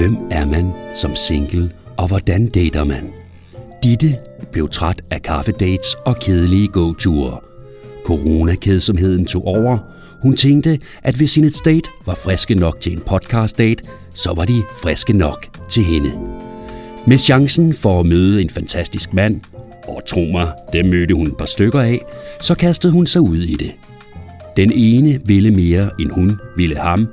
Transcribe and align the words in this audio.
Hvem 0.00 0.16
er 0.30 0.46
man 0.46 0.72
som 0.94 1.16
single, 1.16 1.70
og 1.96 2.08
hvordan 2.08 2.46
dater 2.46 2.84
man? 2.84 3.10
Ditte 3.82 4.16
blev 4.52 4.68
træt 4.68 5.02
af 5.10 5.22
kaffedates 5.22 5.94
og 5.94 6.16
kedelige 6.20 6.68
gåture. 6.68 7.40
Coronakedsomheden 8.04 9.26
tog 9.26 9.44
over. 9.46 9.78
Hun 10.22 10.36
tænkte, 10.36 10.78
at 11.02 11.14
hvis 11.14 11.34
hendes 11.34 11.60
date 11.60 11.88
var 12.06 12.14
friske 12.14 12.54
nok 12.54 12.80
til 12.80 12.92
en 12.92 13.00
podcast 13.06 13.58
date, 13.58 13.82
så 14.14 14.32
var 14.36 14.44
de 14.44 14.62
friske 14.82 15.12
nok 15.12 15.46
til 15.68 15.84
hende. 15.84 16.12
Med 17.06 17.18
chancen 17.18 17.74
for 17.74 18.00
at 18.00 18.06
møde 18.06 18.42
en 18.42 18.50
fantastisk 18.50 19.14
mand, 19.14 19.40
og 19.88 20.02
tro 20.06 20.20
mig, 20.20 20.52
det 20.72 20.84
mødte 20.84 21.14
hun 21.14 21.26
et 21.26 21.36
par 21.36 21.46
stykker 21.46 21.80
af, 21.80 22.00
så 22.40 22.54
kastede 22.54 22.92
hun 22.92 23.06
sig 23.06 23.20
ud 23.20 23.38
i 23.38 23.54
det. 23.54 23.72
Den 24.56 24.72
ene 24.72 25.20
ville 25.26 25.50
mere, 25.50 25.90
end 26.00 26.10
hun 26.10 26.40
ville 26.56 26.76
ham. 26.76 27.08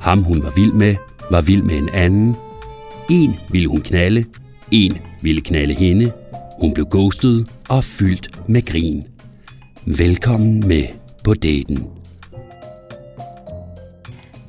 Ham 0.00 0.22
hun 0.22 0.42
var 0.42 0.52
vild 0.56 0.72
med, 0.72 0.96
var 1.30 1.40
vild 1.40 1.62
med 1.62 1.78
en 1.78 1.88
anden. 1.88 2.36
En 3.10 3.34
ville 3.50 3.68
hun 3.68 3.80
knalde, 3.80 4.24
en 4.70 4.98
ville 5.22 5.40
knalde 5.40 5.74
hende. 5.74 6.12
Hun 6.60 6.74
blev 6.74 6.86
ghostet 6.86 7.50
og 7.68 7.84
fyldt 7.84 8.48
med 8.48 8.62
grin. 8.62 9.04
Velkommen 9.98 10.68
med 10.68 10.84
på 11.24 11.34
daten. 11.34 11.86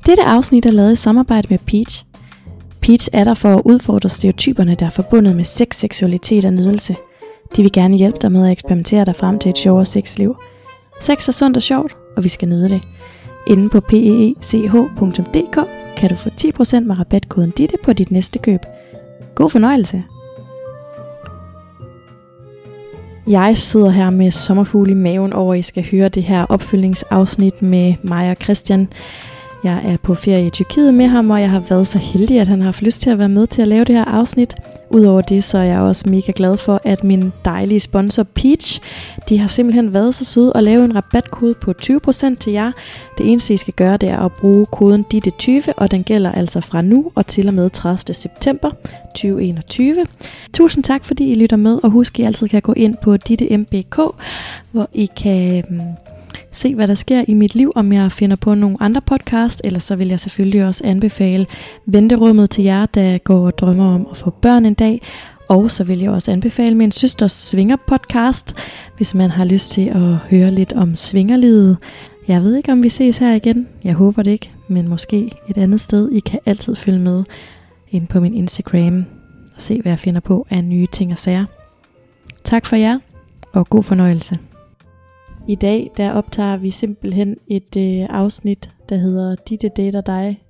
Dette 0.06 0.24
afsnit 0.24 0.66
er 0.66 0.72
lavet 0.72 0.92
i 0.92 0.96
samarbejde 0.96 1.48
med 1.50 1.58
Peach. 1.66 2.04
Peach 2.82 3.08
er 3.12 3.24
der 3.24 3.34
for 3.34 3.54
at 3.54 3.62
udfordre 3.64 4.08
stereotyperne, 4.08 4.74
der 4.74 4.86
er 4.86 4.90
forbundet 4.90 5.36
med 5.36 5.44
sex, 5.44 5.76
seksualitet 5.76 6.44
og 6.44 6.52
nydelse. 6.52 6.96
De 7.56 7.62
vil 7.62 7.72
gerne 7.72 7.96
hjælpe 7.96 8.18
dig 8.22 8.32
med 8.32 8.46
at 8.46 8.52
eksperimentere 8.52 9.04
dig 9.04 9.16
frem 9.16 9.38
til 9.38 9.48
et 9.48 9.58
sjovere 9.58 9.86
sexliv. 9.86 10.36
Sex 11.00 11.28
er 11.28 11.32
sundt 11.32 11.56
og 11.56 11.62
sjovt, 11.62 11.96
og 12.16 12.24
vi 12.24 12.28
skal 12.28 12.48
nyde 12.48 12.68
det. 12.68 12.82
Inde 13.46 13.68
på 13.68 13.80
peech.dk 13.80 15.58
kan 15.96 16.10
du 16.10 16.16
få 16.16 16.28
10% 16.28 16.80
med 16.80 16.98
rabatkoden 16.98 17.50
DITTE 17.50 17.76
på 17.84 17.92
dit 17.92 18.10
næste 18.10 18.38
køb. 18.38 18.60
God 19.34 19.50
fornøjelse! 19.50 20.02
Jeg 23.26 23.58
sidder 23.58 23.90
her 23.90 24.10
med 24.10 24.30
sommerfugle 24.30 24.90
i 24.90 24.94
maven 24.94 25.32
over, 25.32 25.54
at 25.54 25.58
I 25.58 25.62
skal 25.62 25.86
høre 25.90 26.08
det 26.08 26.22
her 26.22 26.44
opfølgningsafsnit 26.44 27.62
med 27.62 27.94
mig 28.02 28.30
og 28.30 28.36
Christian. 28.36 28.88
Jeg 29.64 29.82
er 29.84 29.96
på 29.96 30.14
ferie 30.14 30.46
i 30.46 30.50
Tyrkiet 30.50 30.94
med 30.94 31.06
ham, 31.06 31.30
og 31.30 31.40
jeg 31.40 31.50
har 31.50 31.60
været 31.60 31.86
så 31.86 31.98
heldig, 31.98 32.40
at 32.40 32.48
han 32.48 32.58
har 32.58 32.64
haft 32.64 32.82
lyst 32.82 33.00
til 33.00 33.10
at 33.10 33.18
være 33.18 33.28
med 33.28 33.46
til 33.46 33.62
at 33.62 33.68
lave 33.68 33.84
det 33.84 33.94
her 33.94 34.04
afsnit. 34.04 34.54
Udover 34.90 35.20
det, 35.20 35.44
så 35.44 35.58
er 35.58 35.62
jeg 35.62 35.80
også 35.80 36.08
mega 36.08 36.32
glad 36.36 36.56
for, 36.56 36.80
at 36.84 37.04
min 37.04 37.32
dejlige 37.44 37.80
sponsor 37.80 38.22
Peach, 38.22 38.80
de 39.28 39.38
har 39.38 39.48
simpelthen 39.48 39.92
været 39.92 40.14
så 40.14 40.24
søde 40.24 40.52
at 40.54 40.64
lave 40.64 40.84
en 40.84 40.96
rabatkode 40.96 41.54
på 41.54 41.74
20% 41.82 42.34
til 42.36 42.52
jer. 42.52 42.72
Det 43.18 43.30
eneste, 43.30 43.54
I 43.54 43.56
skal 43.56 43.74
gøre, 43.74 43.96
det 43.96 44.08
er 44.08 44.18
at 44.18 44.32
bruge 44.32 44.66
koden 44.66 45.04
DITTE20, 45.14 45.72
og 45.76 45.90
den 45.90 46.04
gælder 46.04 46.32
altså 46.32 46.60
fra 46.60 46.82
nu 46.82 47.10
og 47.14 47.26
til 47.26 47.48
og 47.48 47.54
med 47.54 47.70
30. 47.70 48.14
september 48.14 48.70
2021. 49.14 50.06
Tusind 50.52 50.84
tak, 50.84 51.04
fordi 51.04 51.32
I 51.32 51.34
lytter 51.34 51.56
med, 51.56 51.78
og 51.82 51.90
husk, 51.90 52.18
I 52.18 52.22
altid 52.22 52.48
kan 52.48 52.62
gå 52.62 52.72
ind 52.72 52.94
på 53.02 53.16
DITTE.mbk, 53.16 53.96
hvor 54.72 54.88
I 54.92 55.10
kan 55.16 55.64
mm, 55.68 55.80
se, 56.54 56.74
hvad 56.74 56.88
der 56.88 56.94
sker 56.94 57.24
i 57.28 57.34
mit 57.34 57.54
liv, 57.54 57.72
om 57.74 57.92
jeg 57.92 58.12
finder 58.12 58.36
på 58.36 58.54
nogle 58.54 58.76
andre 58.80 59.00
podcast, 59.00 59.60
eller 59.64 59.80
så 59.80 59.96
vil 59.96 60.08
jeg 60.08 60.20
selvfølgelig 60.20 60.64
også 60.64 60.84
anbefale 60.84 61.46
Venterummet 61.86 62.50
til 62.50 62.64
jer, 62.64 62.86
der 62.86 63.18
går 63.18 63.46
og 63.46 63.58
drømmer 63.58 63.94
om 63.94 64.06
at 64.10 64.16
få 64.16 64.30
børn 64.30 64.66
en 64.66 64.74
dag. 64.74 65.02
Og 65.48 65.70
så 65.70 65.84
vil 65.84 65.98
jeg 65.98 66.10
også 66.10 66.32
anbefale 66.32 66.74
min 66.74 66.92
søsters 66.92 67.32
Svinger 67.32 67.76
podcast, 67.86 68.54
hvis 68.96 69.14
man 69.14 69.30
har 69.30 69.44
lyst 69.44 69.70
til 69.70 69.88
at 69.88 70.16
høre 70.16 70.50
lidt 70.50 70.72
om 70.72 70.96
svingerlivet. 70.96 71.76
Jeg 72.28 72.42
ved 72.42 72.56
ikke, 72.56 72.72
om 72.72 72.82
vi 72.82 72.88
ses 72.88 73.18
her 73.18 73.34
igen. 73.34 73.68
Jeg 73.84 73.94
håber 73.94 74.22
det 74.22 74.30
ikke, 74.30 74.52
men 74.68 74.88
måske 74.88 75.30
et 75.48 75.58
andet 75.58 75.80
sted. 75.80 76.10
I 76.12 76.20
kan 76.20 76.38
altid 76.46 76.76
følge 76.76 76.98
med 76.98 77.24
ind 77.90 78.06
på 78.06 78.20
min 78.20 78.34
Instagram 78.34 79.04
og 79.56 79.62
se, 79.62 79.80
hvad 79.82 79.92
jeg 79.92 79.98
finder 79.98 80.20
på 80.20 80.46
af 80.50 80.64
nye 80.64 80.86
ting 80.92 81.12
og 81.12 81.18
sager. 81.18 81.44
Tak 82.44 82.66
for 82.66 82.76
jer, 82.76 82.98
og 83.52 83.68
god 83.68 83.82
fornøjelse. 83.82 84.38
I 85.48 85.54
dag 85.54 85.90
der 85.96 86.12
optager 86.12 86.56
vi 86.56 86.70
simpelthen 86.70 87.36
et 87.48 87.76
øh, 87.76 88.06
afsnit, 88.10 88.70
der 88.88 88.96
hedder 88.96 89.34
Ditte 89.34 89.68
dater 89.68 90.00
dig, 90.00 90.42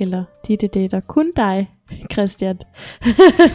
eller 0.00 0.24
Ditte 0.48 0.66
dater 0.66 1.00
kun 1.00 1.30
dig, 1.36 1.70
Christian. 2.12 2.58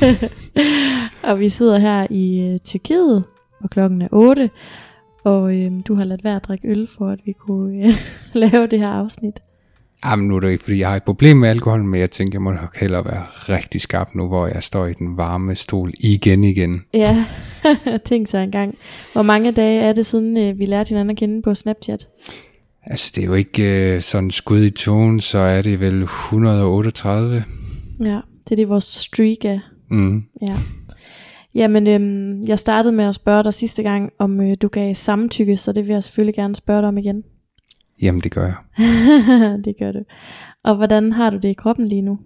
og 1.29 1.39
vi 1.39 1.49
sidder 1.49 1.77
her 1.77 2.07
i 2.09 2.41
øh, 2.41 2.59
Tyrkiet, 2.59 3.23
og 3.63 3.69
klokken 3.69 4.01
er 4.01 4.07
8, 4.11 4.49
og 5.23 5.57
øh, 5.57 5.71
du 5.87 5.95
har 5.95 6.03
ladt 6.03 6.23
være 6.23 6.35
at 6.35 6.43
drikke 6.47 6.67
øl, 6.67 6.87
for 6.97 7.07
at 7.07 7.19
vi 7.25 7.31
kunne 7.31 7.87
øh, 7.87 7.93
lave 8.51 8.67
det 8.67 8.79
her 8.79 8.89
afsnit. 8.89 9.39
Jamen 10.05 10.27
nu 10.27 10.35
er 10.35 10.39
det 10.39 10.51
ikke, 10.51 10.63
fordi 10.63 10.79
jeg 10.79 10.89
har 10.89 10.95
et 10.95 11.03
problem 11.03 11.37
med 11.37 11.49
alkohol, 11.49 11.83
men 11.83 11.99
jeg 11.99 12.11
tænker, 12.11 12.35
jeg 12.35 12.41
må 12.41 12.51
nok 12.51 12.77
hellere 12.77 13.05
være 13.05 13.23
rigtig 13.23 13.81
skarp 13.81 14.15
nu, 14.15 14.27
hvor 14.27 14.47
jeg 14.47 14.63
står 14.63 14.85
i 14.85 14.93
den 14.93 15.17
varme 15.17 15.55
stol 15.55 15.91
igen 15.99 16.43
igen. 16.43 16.83
Ja, 16.93 17.25
tænk 18.05 18.29
sig 18.29 18.43
engang. 18.43 18.75
Hvor 19.13 19.21
mange 19.21 19.51
dage 19.51 19.81
er 19.81 19.93
det 19.93 20.05
siden, 20.05 20.37
øh, 20.37 20.59
vi 20.59 20.65
lærte 20.65 20.89
hinanden 20.89 21.09
at 21.09 21.17
kende 21.17 21.41
på 21.41 21.55
Snapchat? 21.55 22.07
Altså 22.83 23.11
det 23.15 23.21
er 23.21 23.25
jo 23.25 23.33
ikke 23.33 23.95
øh, 23.95 24.01
sådan 24.01 24.31
skud 24.31 24.63
i 24.63 24.69
tonen, 24.69 25.19
så 25.19 25.37
er 25.37 25.61
det 25.61 25.79
vel 25.79 26.03
138. 26.03 27.43
Ja, 27.99 28.19
det 28.43 28.51
er 28.51 28.55
det 28.55 28.69
vores 28.69 28.83
streak 28.83 29.45
er. 29.45 29.59
Mm. 29.89 30.23
Ja. 30.41 30.55
Jamen, 31.55 31.87
øhm, 31.87 32.41
jeg 32.47 32.59
startede 32.59 32.93
med 32.95 33.05
at 33.05 33.15
spørge 33.15 33.43
dig 33.43 33.53
sidste 33.53 33.83
gang, 33.83 34.11
om 34.19 34.41
øh, 34.41 34.57
du 34.61 34.67
gav 34.67 34.95
samtykke, 34.95 35.57
så 35.57 35.71
det 35.71 35.87
vil 35.87 35.93
jeg 35.93 36.03
selvfølgelig 36.03 36.35
gerne 36.35 36.55
spørge 36.55 36.81
dig 36.81 36.87
om 36.87 36.97
igen. 36.97 37.23
Jamen 38.01 38.21
det 38.21 38.31
gør 38.31 38.45
jeg. 38.45 38.55
det 39.65 39.75
gør 39.79 39.91
du. 39.91 39.99
Og 40.63 40.75
hvordan 40.75 41.11
har 41.11 41.29
du 41.29 41.37
det 41.37 41.49
i 41.49 41.53
kroppen 41.53 41.87
lige 41.87 42.01
nu? 42.01 42.19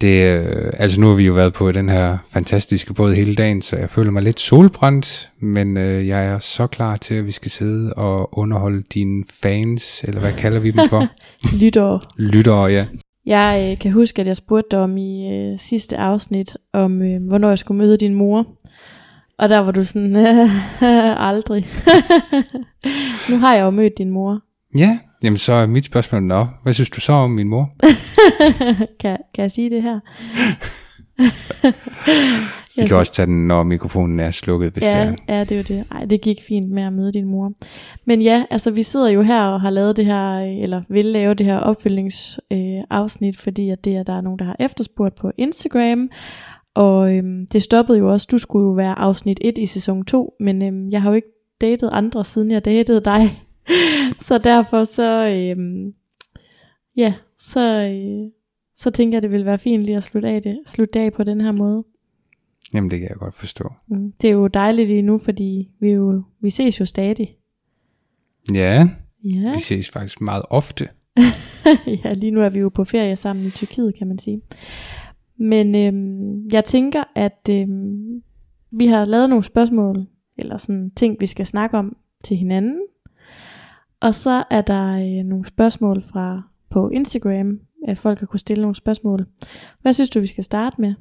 Det, 0.00 0.38
øh, 0.38 0.72
altså 0.72 1.00
nu 1.00 1.08
har 1.08 1.14
vi 1.14 1.26
jo 1.26 1.32
været 1.32 1.52
på 1.52 1.72
den 1.72 1.88
her 1.88 2.18
fantastiske 2.28 2.94
båd 2.94 3.14
hele 3.14 3.34
dagen, 3.34 3.62
så 3.62 3.76
jeg 3.76 3.90
føler 3.90 4.10
mig 4.10 4.22
lidt 4.22 4.40
solbrændt, 4.40 5.30
men 5.40 5.76
øh, 5.76 6.08
jeg 6.08 6.24
er 6.26 6.38
så 6.38 6.66
klar 6.66 6.96
til, 6.96 7.14
at 7.14 7.26
vi 7.26 7.30
skal 7.30 7.50
sidde 7.50 7.92
og 7.94 8.38
underholde 8.38 8.82
dine 8.94 9.24
fans, 9.42 10.04
eller 10.04 10.20
hvad 10.20 10.32
kalder 10.32 10.60
vi 10.60 10.70
dem 10.70 10.88
for? 10.88 11.06
Lyttere. 11.62 12.00
Lyttere, 12.16 12.64
ja. 12.64 12.86
Jeg 13.26 13.70
øh, 13.70 13.78
kan 13.78 13.92
huske, 13.92 14.20
at 14.20 14.26
jeg 14.26 14.36
spurgte 14.36 14.68
dig 14.70 14.78
om 14.78 14.96
i 14.96 15.32
øh, 15.32 15.60
sidste 15.60 15.96
afsnit, 15.96 16.56
om 16.72 17.02
øh, 17.02 17.26
hvornår 17.28 17.48
jeg 17.48 17.58
skulle 17.58 17.78
møde 17.78 17.96
din 17.96 18.14
mor. 18.14 18.46
Og 19.38 19.48
der 19.48 19.58
var 19.58 19.70
du 19.70 19.84
sådan, 19.84 20.16
aldrig. 21.30 21.68
nu 23.30 23.38
har 23.38 23.54
jeg 23.54 23.62
jo 23.62 23.70
mødt 23.70 23.98
din 23.98 24.10
mor. 24.10 24.40
Ja, 24.78 24.98
jamen 25.22 25.38
så 25.38 25.52
er 25.52 25.66
mit 25.66 25.84
spørgsmål, 25.84 26.22
nå, 26.22 26.46
hvad 26.62 26.72
synes 26.72 26.90
du 26.90 27.00
så 27.00 27.12
om 27.12 27.30
min 27.30 27.48
mor? 27.48 27.70
kan, 29.00 29.18
kan 29.34 29.42
jeg 29.42 29.50
sige 29.50 29.70
det 29.70 29.82
her? 29.82 30.00
Vi 32.76 32.86
kan 32.86 32.96
også 32.96 33.12
tage 33.12 33.26
den, 33.26 33.46
når 33.46 33.62
mikrofonen 33.62 34.20
er 34.20 34.30
slukket, 34.30 34.72
hvis 34.72 34.84
ja, 34.84 35.06
det 35.08 35.16
er. 35.28 35.36
Ja, 35.36 35.44
det 35.44 35.52
er 35.52 35.56
jo 35.56 35.62
det. 35.68 35.84
Ej, 35.90 36.04
det 36.04 36.20
gik 36.20 36.42
fint 36.48 36.70
med 36.70 36.82
at 36.82 36.92
møde 36.92 37.12
din 37.12 37.24
mor. 37.24 37.52
Men 38.04 38.22
ja, 38.22 38.44
altså 38.50 38.70
vi 38.70 38.82
sidder 38.82 39.08
jo 39.08 39.22
her 39.22 39.42
og 39.42 39.60
har 39.60 39.70
lavet 39.70 39.96
det 39.96 40.06
her, 40.06 40.38
eller 40.62 40.82
vil 40.88 41.04
lave 41.04 41.34
det 41.34 41.46
her 41.46 41.58
opfølgningsafsnit, 41.58 43.34
øh, 43.34 43.38
fordi 43.38 43.70
at 43.70 43.84
det 43.84 43.96
er, 43.96 44.02
der 44.02 44.16
er 44.16 44.20
nogen, 44.20 44.38
der 44.38 44.44
har 44.44 44.56
efterspurgt 44.60 45.14
på 45.14 45.30
Instagram. 45.38 46.08
Og 46.76 47.16
øhm, 47.16 47.46
det 47.46 47.62
stoppede 47.62 47.98
jo 47.98 48.12
også, 48.12 48.28
du 48.30 48.38
skulle 48.38 48.66
jo 48.66 48.72
være 48.72 48.98
afsnit 48.98 49.38
1 49.42 49.58
i 49.58 49.66
sæson 49.66 50.04
2, 50.04 50.34
men 50.40 50.62
øhm, 50.62 50.90
jeg 50.90 51.02
har 51.02 51.10
jo 51.10 51.14
ikke 51.14 51.28
datet 51.60 51.90
andre, 51.92 52.24
siden 52.24 52.50
jeg 52.50 52.64
datede 52.64 53.00
dig. 53.04 53.42
så 54.26 54.38
derfor 54.38 54.84
så, 54.84 55.26
øhm, 55.26 55.94
ja, 56.96 57.14
så, 57.38 57.60
øh, 57.60 58.30
så 58.76 58.90
tænker 58.90 59.16
jeg, 59.16 59.22
det 59.22 59.32
ville 59.32 59.46
være 59.46 59.58
fint 59.58 59.82
lige 59.82 59.96
at 59.96 60.04
slutte 60.04 60.28
af, 60.28 60.42
det, 60.42 60.58
slutte 60.66 61.00
af 61.00 61.12
på 61.12 61.24
den 61.24 61.40
her 61.40 61.52
måde. 61.52 61.84
Jamen 62.74 62.90
det 62.90 63.00
kan 63.00 63.08
jeg 63.08 63.16
godt 63.16 63.34
forstå. 63.34 63.72
Mm, 63.88 64.12
det 64.20 64.28
er 64.30 64.34
jo 64.34 64.46
dejligt 64.46 64.88
lige 64.88 65.02
nu, 65.02 65.18
fordi 65.18 65.70
vi, 65.80 65.90
jo, 65.90 66.22
vi 66.40 66.50
ses 66.50 66.80
jo 66.80 66.84
stadig. 66.84 67.36
Ja, 68.54 68.88
Ja. 69.24 69.52
vi 69.54 69.60
ses 69.60 69.90
faktisk 69.90 70.20
meget 70.20 70.42
ofte. 70.50 70.88
ja, 72.04 72.12
lige 72.14 72.30
nu 72.30 72.40
er 72.40 72.48
vi 72.48 72.58
jo 72.58 72.68
på 72.68 72.84
ferie 72.84 73.16
sammen 73.16 73.46
i 73.46 73.50
Tyrkiet, 73.50 73.94
kan 73.98 74.06
man 74.08 74.18
sige. 74.18 74.40
Men 75.38 75.74
øhm, 75.74 76.48
jeg 76.52 76.64
tænker, 76.64 77.04
at 77.14 77.48
øhm, 77.50 78.22
vi 78.70 78.86
har 78.86 79.04
lavet 79.04 79.28
nogle 79.28 79.44
spørgsmål, 79.44 80.06
eller 80.38 80.56
sådan 80.56 80.90
ting, 80.96 81.16
vi 81.20 81.26
skal 81.26 81.46
snakke 81.46 81.78
om 81.78 81.96
til 82.24 82.36
hinanden. 82.36 82.80
Og 84.00 84.14
så 84.14 84.44
er 84.50 84.60
der 84.60 84.92
øh, 84.92 85.24
nogle 85.24 85.46
spørgsmål 85.46 86.02
fra 86.02 86.42
på 86.70 86.88
Instagram, 86.88 87.60
at 87.88 87.98
folk 87.98 88.18
har 88.18 88.26
kunne 88.26 88.40
stille 88.40 88.62
nogle 88.62 88.74
spørgsmål. 88.76 89.26
Hvad 89.82 89.92
synes 89.92 90.10
du, 90.10 90.20
vi 90.20 90.26
skal 90.26 90.44
starte 90.44 90.80
med? 90.80 90.94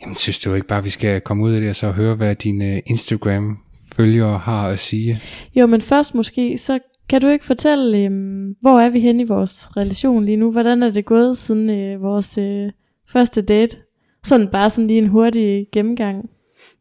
Jamen 0.00 0.16
synes 0.16 0.38
du 0.38 0.54
ikke 0.54 0.66
bare, 0.66 0.82
vi 0.82 0.90
skal 0.90 1.20
komme 1.20 1.44
ud 1.44 1.52
af 1.52 1.60
det 1.60 1.70
og 1.70 1.76
så 1.76 1.90
høre, 1.90 2.14
hvad 2.14 2.34
dine 2.34 2.80
Instagram-følgere 2.86 4.38
har 4.38 4.68
at 4.68 4.78
sige? 4.78 5.18
Jo, 5.54 5.66
men 5.66 5.80
først 5.80 6.14
måske, 6.14 6.58
så 6.58 6.78
kan 7.12 7.20
du 7.20 7.28
ikke 7.28 7.44
fortælle, 7.44 7.98
øhm, 7.98 8.54
hvor 8.60 8.80
er 8.80 8.90
vi 8.90 9.00
henne 9.00 9.22
i 9.22 9.26
vores 9.26 9.76
relation 9.76 10.24
lige 10.24 10.36
nu? 10.36 10.50
Hvordan 10.50 10.82
er 10.82 10.90
det 10.90 11.04
gået 11.04 11.38
siden 11.38 11.70
øh, 11.70 12.02
vores 12.02 12.38
øh, 12.38 12.70
første 13.08 13.42
date? 13.42 13.76
Sådan 14.24 14.48
bare 14.48 14.70
sådan 14.70 14.86
lige 14.86 14.98
en 14.98 15.08
hurtig 15.08 15.66
gennemgang. 15.72 16.30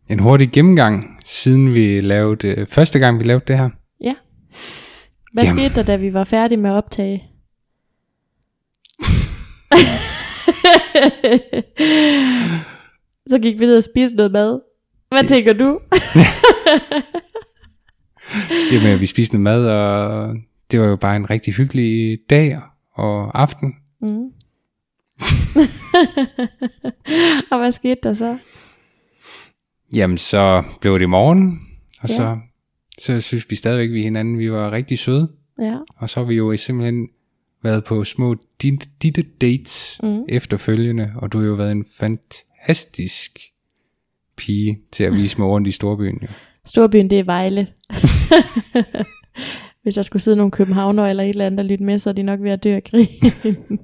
En 0.10 0.20
hurtig 0.20 0.52
gennemgang, 0.52 1.18
siden 1.26 1.74
vi 1.74 2.02
lavede, 2.02 2.48
øh, 2.48 2.68
første 2.68 3.00
gang 3.00 3.20
vi 3.20 3.24
lavede 3.24 3.44
det 3.48 3.58
her. 3.58 3.70
Ja. 4.02 4.16
Hvad 5.34 5.44
Jamen. 5.44 5.60
skete 5.60 5.76
der, 5.76 5.84
da 5.84 5.96
vi 5.96 6.14
var 6.14 6.24
færdige 6.24 6.58
med 6.58 6.70
at 6.70 6.76
optage? 6.76 7.24
så 13.32 13.40
gik 13.42 13.60
vi 13.60 13.66
ned 13.66 13.78
og 13.78 13.84
spiste 13.84 14.16
noget 14.16 14.32
mad. 14.32 14.60
Hvad 15.10 15.24
tænker 15.24 15.54
du? 15.54 15.80
Jamen, 18.72 19.00
vi 19.00 19.06
spiste 19.06 19.34
noget 19.38 19.44
mad, 19.44 19.68
og 19.70 20.36
det 20.72 20.80
var 20.80 20.86
jo 20.86 20.96
bare 20.96 21.16
en 21.16 21.30
rigtig 21.30 21.54
hyggelig 21.54 22.20
dag 22.30 22.60
og 22.94 23.42
aften. 23.42 23.74
Mm. 24.02 24.32
og 27.52 27.60
hvad 27.60 27.72
skete 27.72 28.00
der 28.04 28.14
så? 28.14 28.38
Jamen, 29.94 30.18
så 30.18 30.64
blev 30.82 31.00
det 31.00 31.10
morgen, 31.10 31.60
og 32.02 32.10
Ja. 32.10 32.16
så, 32.16 32.38
så 33.00 33.22
synes 33.22 33.50
vi 33.50 33.56
stadigvæk, 33.56 33.92
vi 33.92 34.02
hinanden, 34.02 34.40
vi 34.40 34.52
var 34.52 34.72
rigtig 34.72 35.00
søde. 35.00 35.32
Ja. 35.62 35.78
Og 35.98 36.10
så 36.10 36.20
har 36.20 36.28
vi 36.28 36.36
jo 36.36 36.58
simpelthen 36.58 37.08
været 37.64 37.84
på 37.84 38.04
små 38.04 38.36
dit- 38.64 38.90
ditte 39.02 39.22
dates 39.42 40.00
mm. 40.04 40.24
efterfølgende, 40.30 41.12
og 41.16 41.32
du 41.32 41.40
har 41.40 41.46
jo 41.48 41.54
været 41.54 41.72
en 41.72 41.86
fantastisk 41.98 43.40
pige 44.38 44.80
til 44.92 45.04
at 45.04 45.14
vise 45.14 45.38
mig 45.38 45.48
rundt 45.48 45.68
i 45.68 45.72
storbyen. 45.72 46.20
Jo. 46.22 46.28
Storbyen, 46.68 47.10
det 47.10 47.20
er 47.20 47.24
Vejle. 47.24 47.68
Hvis 49.84 49.96
der 49.96 50.02
skulle 50.02 50.22
sidde 50.24 50.38
nogle 50.38 50.52
københavner 50.52 51.06
eller 51.08 51.24
et 51.24 51.30
eller 51.30 51.46
andet, 51.46 51.58
der 51.58 51.64
lytte 51.64 51.84
med, 51.84 52.00
så 52.00 52.10
er 52.10 52.14
de 52.14 52.24
nok 52.24 52.42
ved 52.42 52.52
at 52.52 52.64
dø 52.64 52.76
af 52.76 52.84
grin. 52.84 53.08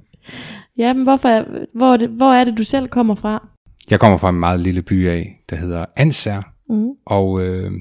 ja, 0.78 0.92
men 0.92 1.02
hvorfor, 1.02 1.28
er- 1.28 1.66
hvor, 1.74 1.92
er 1.92 1.96
det, 1.96 2.08
hvor 2.08 2.32
er 2.32 2.44
det, 2.44 2.58
du 2.58 2.64
selv 2.64 2.88
kommer 2.88 3.14
fra? 3.14 3.48
Jeg 3.90 4.00
kommer 4.00 4.18
fra 4.18 4.28
en 4.28 4.40
meget 4.40 4.60
lille 4.60 4.82
by 4.82 5.08
af, 5.08 5.42
der 5.50 5.56
hedder 5.56 5.84
Anser, 5.96 6.42
Mm. 6.70 6.88
og 7.06 7.46
øh, 7.46 7.72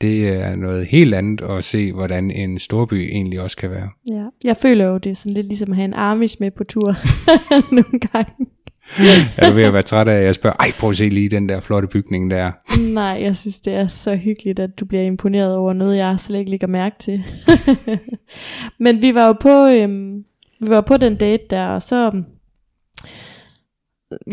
det 0.00 0.28
er 0.28 0.56
noget 0.56 0.86
helt 0.86 1.14
andet 1.14 1.40
at 1.42 1.64
se, 1.64 1.92
hvordan 1.92 2.30
en 2.30 2.58
storby 2.58 2.94
egentlig 2.94 3.40
også 3.40 3.56
kan 3.56 3.70
være. 3.70 3.88
Ja. 4.08 4.24
Jeg 4.44 4.56
føler 4.56 4.84
jo, 4.84 4.98
det 4.98 5.10
er 5.10 5.14
sådan 5.14 5.34
lidt 5.34 5.46
ligesom 5.46 5.70
at 5.70 5.76
have 5.76 5.84
en 5.84 5.94
Amish 5.94 6.36
med 6.40 6.50
på 6.50 6.64
tur 6.64 6.94
nogle 7.74 7.98
gange. 8.12 8.32
er 9.36 9.48
du 9.48 9.54
ved 9.54 9.62
at 9.62 9.72
være 9.72 9.82
træt 9.82 10.08
af, 10.08 10.14
at 10.14 10.24
jeg 10.24 10.34
spørger, 10.34 10.56
ej 10.60 10.72
prøv 10.78 10.90
at 10.90 10.96
se 10.96 11.08
lige 11.08 11.28
den 11.28 11.48
der 11.48 11.60
flotte 11.60 11.88
bygning 11.88 12.30
der. 12.30 12.52
Nej, 12.94 13.18
jeg 13.22 13.36
synes, 13.36 13.60
det 13.60 13.74
er 13.74 13.88
så 13.88 14.16
hyggeligt, 14.16 14.58
at 14.58 14.80
du 14.80 14.84
bliver 14.84 15.02
imponeret 15.02 15.56
over 15.56 15.72
noget, 15.72 15.96
jeg 15.96 16.16
slet 16.18 16.38
ikke 16.38 16.50
lægger 16.50 16.66
mærke 16.66 16.96
til. 16.98 17.24
Men 18.84 19.02
vi 19.02 19.14
var 19.14 19.26
jo 19.26 19.32
på, 19.32 19.66
øhm, 19.66 20.24
vi 20.60 20.70
var 20.70 20.80
på 20.80 20.96
den 20.96 21.16
date 21.16 21.44
der, 21.50 21.66
og 21.66 21.82
så, 21.82 22.06
øhm, 22.14 22.24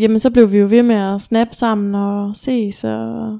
jamen, 0.00 0.18
så 0.18 0.30
blev 0.30 0.52
vi 0.52 0.58
jo 0.58 0.66
ved 0.70 0.82
med 0.82 0.96
at 0.96 1.20
snappe 1.20 1.54
sammen 1.54 1.94
og 1.94 2.36
ses. 2.36 2.84
Og 2.84 3.38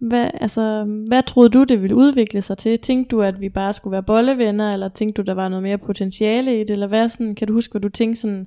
hvad, 0.00 0.30
altså, 0.34 0.84
hvad 1.08 1.22
troede 1.22 1.50
du, 1.50 1.64
det 1.64 1.82
ville 1.82 1.96
udvikle 1.96 2.42
sig 2.42 2.58
til? 2.58 2.78
Tænkte 2.78 3.16
du, 3.16 3.22
at 3.22 3.40
vi 3.40 3.48
bare 3.48 3.72
skulle 3.72 3.92
være 3.92 4.02
bollevenner, 4.02 4.72
eller 4.72 4.88
tænkte 4.88 5.22
du, 5.22 5.26
der 5.26 5.34
var 5.34 5.48
noget 5.48 5.62
mere 5.62 5.78
potentiale 5.78 6.56
i 6.56 6.60
det? 6.60 6.70
Eller 6.70 6.86
hvad 6.86 7.08
sådan, 7.08 7.34
kan 7.34 7.48
du 7.48 7.54
huske, 7.54 7.72
hvad 7.72 7.80
du 7.80 7.88
tænkte 7.88 8.20
sådan, 8.20 8.46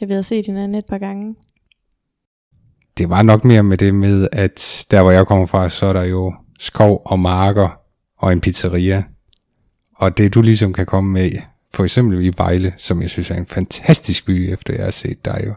det 0.00 0.08
vi 0.08 0.12
havde 0.12 0.24
set 0.24 0.46
hinanden 0.46 0.74
et 0.74 0.86
par 0.88 0.98
gange? 0.98 1.34
Det 2.98 3.10
var 3.10 3.22
nok 3.22 3.44
mere 3.44 3.62
med 3.62 3.76
det 3.76 3.94
med, 3.94 4.28
at 4.32 4.86
der 4.90 5.02
hvor 5.02 5.10
jeg 5.10 5.26
kommer 5.26 5.46
fra, 5.46 5.70
så 5.70 5.86
er 5.86 5.92
der 5.92 6.04
jo 6.04 6.34
skov 6.58 7.02
og 7.04 7.20
marker 7.20 7.80
og 8.18 8.32
en 8.32 8.40
pizzeria. 8.40 9.02
Og 9.96 10.18
det 10.18 10.34
du 10.34 10.42
ligesom 10.42 10.72
kan 10.72 10.86
komme 10.86 11.12
med, 11.12 11.30
for 11.74 11.84
eksempel 11.84 12.24
i 12.24 12.32
Vejle, 12.36 12.72
som 12.76 13.02
jeg 13.02 13.10
synes 13.10 13.30
er 13.30 13.34
en 13.34 13.46
fantastisk 13.46 14.26
by, 14.26 14.52
efter 14.52 14.74
jeg 14.74 14.84
har 14.84 14.90
set 14.90 15.24
dig 15.24 15.42
jo, 15.46 15.54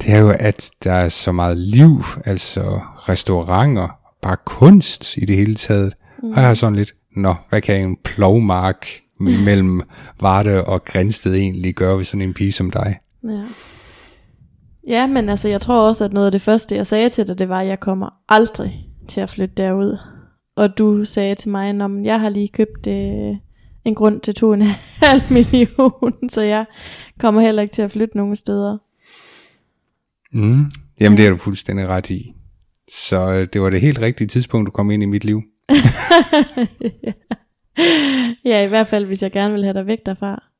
det 0.00 0.08
er 0.08 0.18
jo, 0.18 0.30
at 0.30 0.70
der 0.84 0.92
er 0.92 1.08
så 1.08 1.32
meget 1.32 1.56
liv, 1.56 2.04
altså 2.24 2.80
restauranter, 3.08 3.88
bare 4.22 4.36
kunst 4.44 5.16
i 5.16 5.24
det 5.24 5.36
hele 5.36 5.54
taget. 5.54 5.92
Mm. 6.22 6.30
Og 6.30 6.36
jeg 6.36 6.46
har 6.46 6.54
sådan 6.54 6.76
lidt, 6.76 6.94
nå, 7.16 7.34
hvad 7.48 7.60
kan 7.60 7.88
en 7.88 7.96
plovmark 8.04 8.86
mellem 9.18 9.82
Varde 10.20 10.64
og 10.64 10.84
Grænsted 10.84 11.34
egentlig 11.34 11.74
gøre 11.74 11.96
ved 11.96 12.04
sådan 12.04 12.22
en 12.22 12.34
pige 12.34 12.52
som 12.52 12.70
dig? 12.70 12.98
Ja. 13.28 13.44
Ja, 14.86 15.06
men 15.06 15.28
altså, 15.28 15.48
jeg 15.48 15.60
tror 15.60 15.88
også, 15.88 16.04
at 16.04 16.12
noget 16.12 16.26
af 16.26 16.32
det 16.32 16.40
første, 16.40 16.76
jeg 16.76 16.86
sagde 16.86 17.08
til 17.08 17.26
dig, 17.26 17.38
det 17.38 17.48
var, 17.48 17.60
at 17.60 17.66
jeg 17.66 17.80
kommer 17.80 18.10
aldrig 18.28 18.88
til 19.08 19.20
at 19.20 19.30
flytte 19.30 19.54
derud. 19.54 19.98
Og 20.56 20.78
du 20.78 21.04
sagde 21.04 21.34
til 21.34 21.50
mig, 21.50 21.70
at 21.70 22.04
jeg 22.04 22.20
har 22.20 22.28
lige 22.28 22.48
købt 22.48 22.86
øh, 22.86 23.36
en 23.84 23.94
grund 23.94 24.20
til 24.20 24.34
2,5 24.38 25.32
million, 25.34 26.28
så 26.28 26.42
jeg 26.42 26.64
kommer 27.18 27.40
heller 27.40 27.62
ikke 27.62 27.74
til 27.74 27.82
at 27.82 27.90
flytte 27.90 28.16
nogen 28.16 28.36
steder. 28.36 28.78
Mm. 30.32 30.64
Jamen 31.00 31.18
det 31.18 31.26
er 31.26 31.30
du 31.30 31.36
fuldstændig 31.36 31.88
ret 31.88 32.10
i. 32.10 32.32
Så 32.90 33.32
øh, 33.32 33.48
det 33.52 33.62
var 33.62 33.70
det 33.70 33.80
helt 33.80 34.00
rigtige 34.00 34.28
tidspunkt, 34.28 34.66
du 34.66 34.70
kom 34.70 34.90
ind 34.90 35.02
i 35.02 35.06
mit 35.06 35.24
liv. 35.24 35.42
ja, 38.44 38.64
i 38.64 38.68
hvert 38.68 38.88
fald, 38.88 39.06
hvis 39.06 39.22
jeg 39.22 39.32
gerne 39.32 39.54
vil 39.54 39.64
have 39.64 39.74
dig 39.74 39.86
væk 39.86 39.98
derfra. 40.06 40.51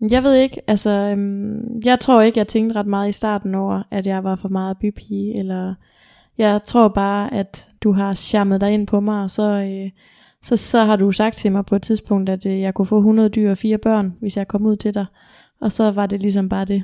Jeg 0.00 0.22
ved 0.22 0.34
ikke, 0.34 0.60
altså, 0.66 0.90
øhm, 0.90 1.80
jeg 1.84 2.00
tror 2.00 2.20
ikke, 2.20 2.38
jeg 2.38 2.48
tænkte 2.48 2.76
ret 2.76 2.86
meget 2.86 3.08
i 3.08 3.12
starten 3.12 3.54
over, 3.54 3.82
at 3.90 4.06
jeg 4.06 4.24
var 4.24 4.36
for 4.36 4.48
meget 4.48 4.78
bypige, 4.78 5.38
eller 5.38 5.74
jeg 6.38 6.60
tror 6.64 6.88
bare, 6.88 7.34
at 7.34 7.68
du 7.80 7.92
har 7.92 8.12
charmet 8.12 8.60
dig 8.60 8.70
ind 8.70 8.86
på 8.86 9.00
mig, 9.00 9.22
og 9.22 9.30
så, 9.30 9.42
øh, 9.42 9.90
så, 10.42 10.56
så 10.56 10.84
har 10.84 10.96
du 10.96 11.12
sagt 11.12 11.36
til 11.36 11.52
mig 11.52 11.66
på 11.66 11.76
et 11.76 11.82
tidspunkt, 11.82 12.28
at 12.28 12.46
øh, 12.46 12.60
jeg 12.60 12.74
kunne 12.74 12.86
få 12.86 12.96
100 12.96 13.28
dyr 13.28 13.50
og 13.50 13.58
fire 13.58 13.78
børn, 13.78 14.14
hvis 14.20 14.36
jeg 14.36 14.48
kom 14.48 14.66
ud 14.66 14.76
til 14.76 14.94
dig. 14.94 15.06
Og 15.60 15.72
så 15.72 15.90
var 15.90 16.06
det 16.06 16.20
ligesom 16.20 16.48
bare 16.48 16.64
det. 16.64 16.82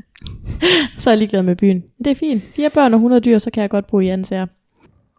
så 0.98 1.10
er 1.10 1.12
jeg 1.12 1.18
ligeglad 1.18 1.42
med 1.42 1.56
byen. 1.56 1.84
Det 1.98 2.10
er 2.10 2.14
fint. 2.14 2.42
Fire 2.42 2.70
børn 2.70 2.94
og 2.94 2.98
100 2.98 3.20
dyr, 3.20 3.38
så 3.38 3.50
kan 3.50 3.60
jeg 3.60 3.70
godt 3.70 3.86
bo 3.86 4.00
i 4.00 4.08
Ansager. 4.08 4.46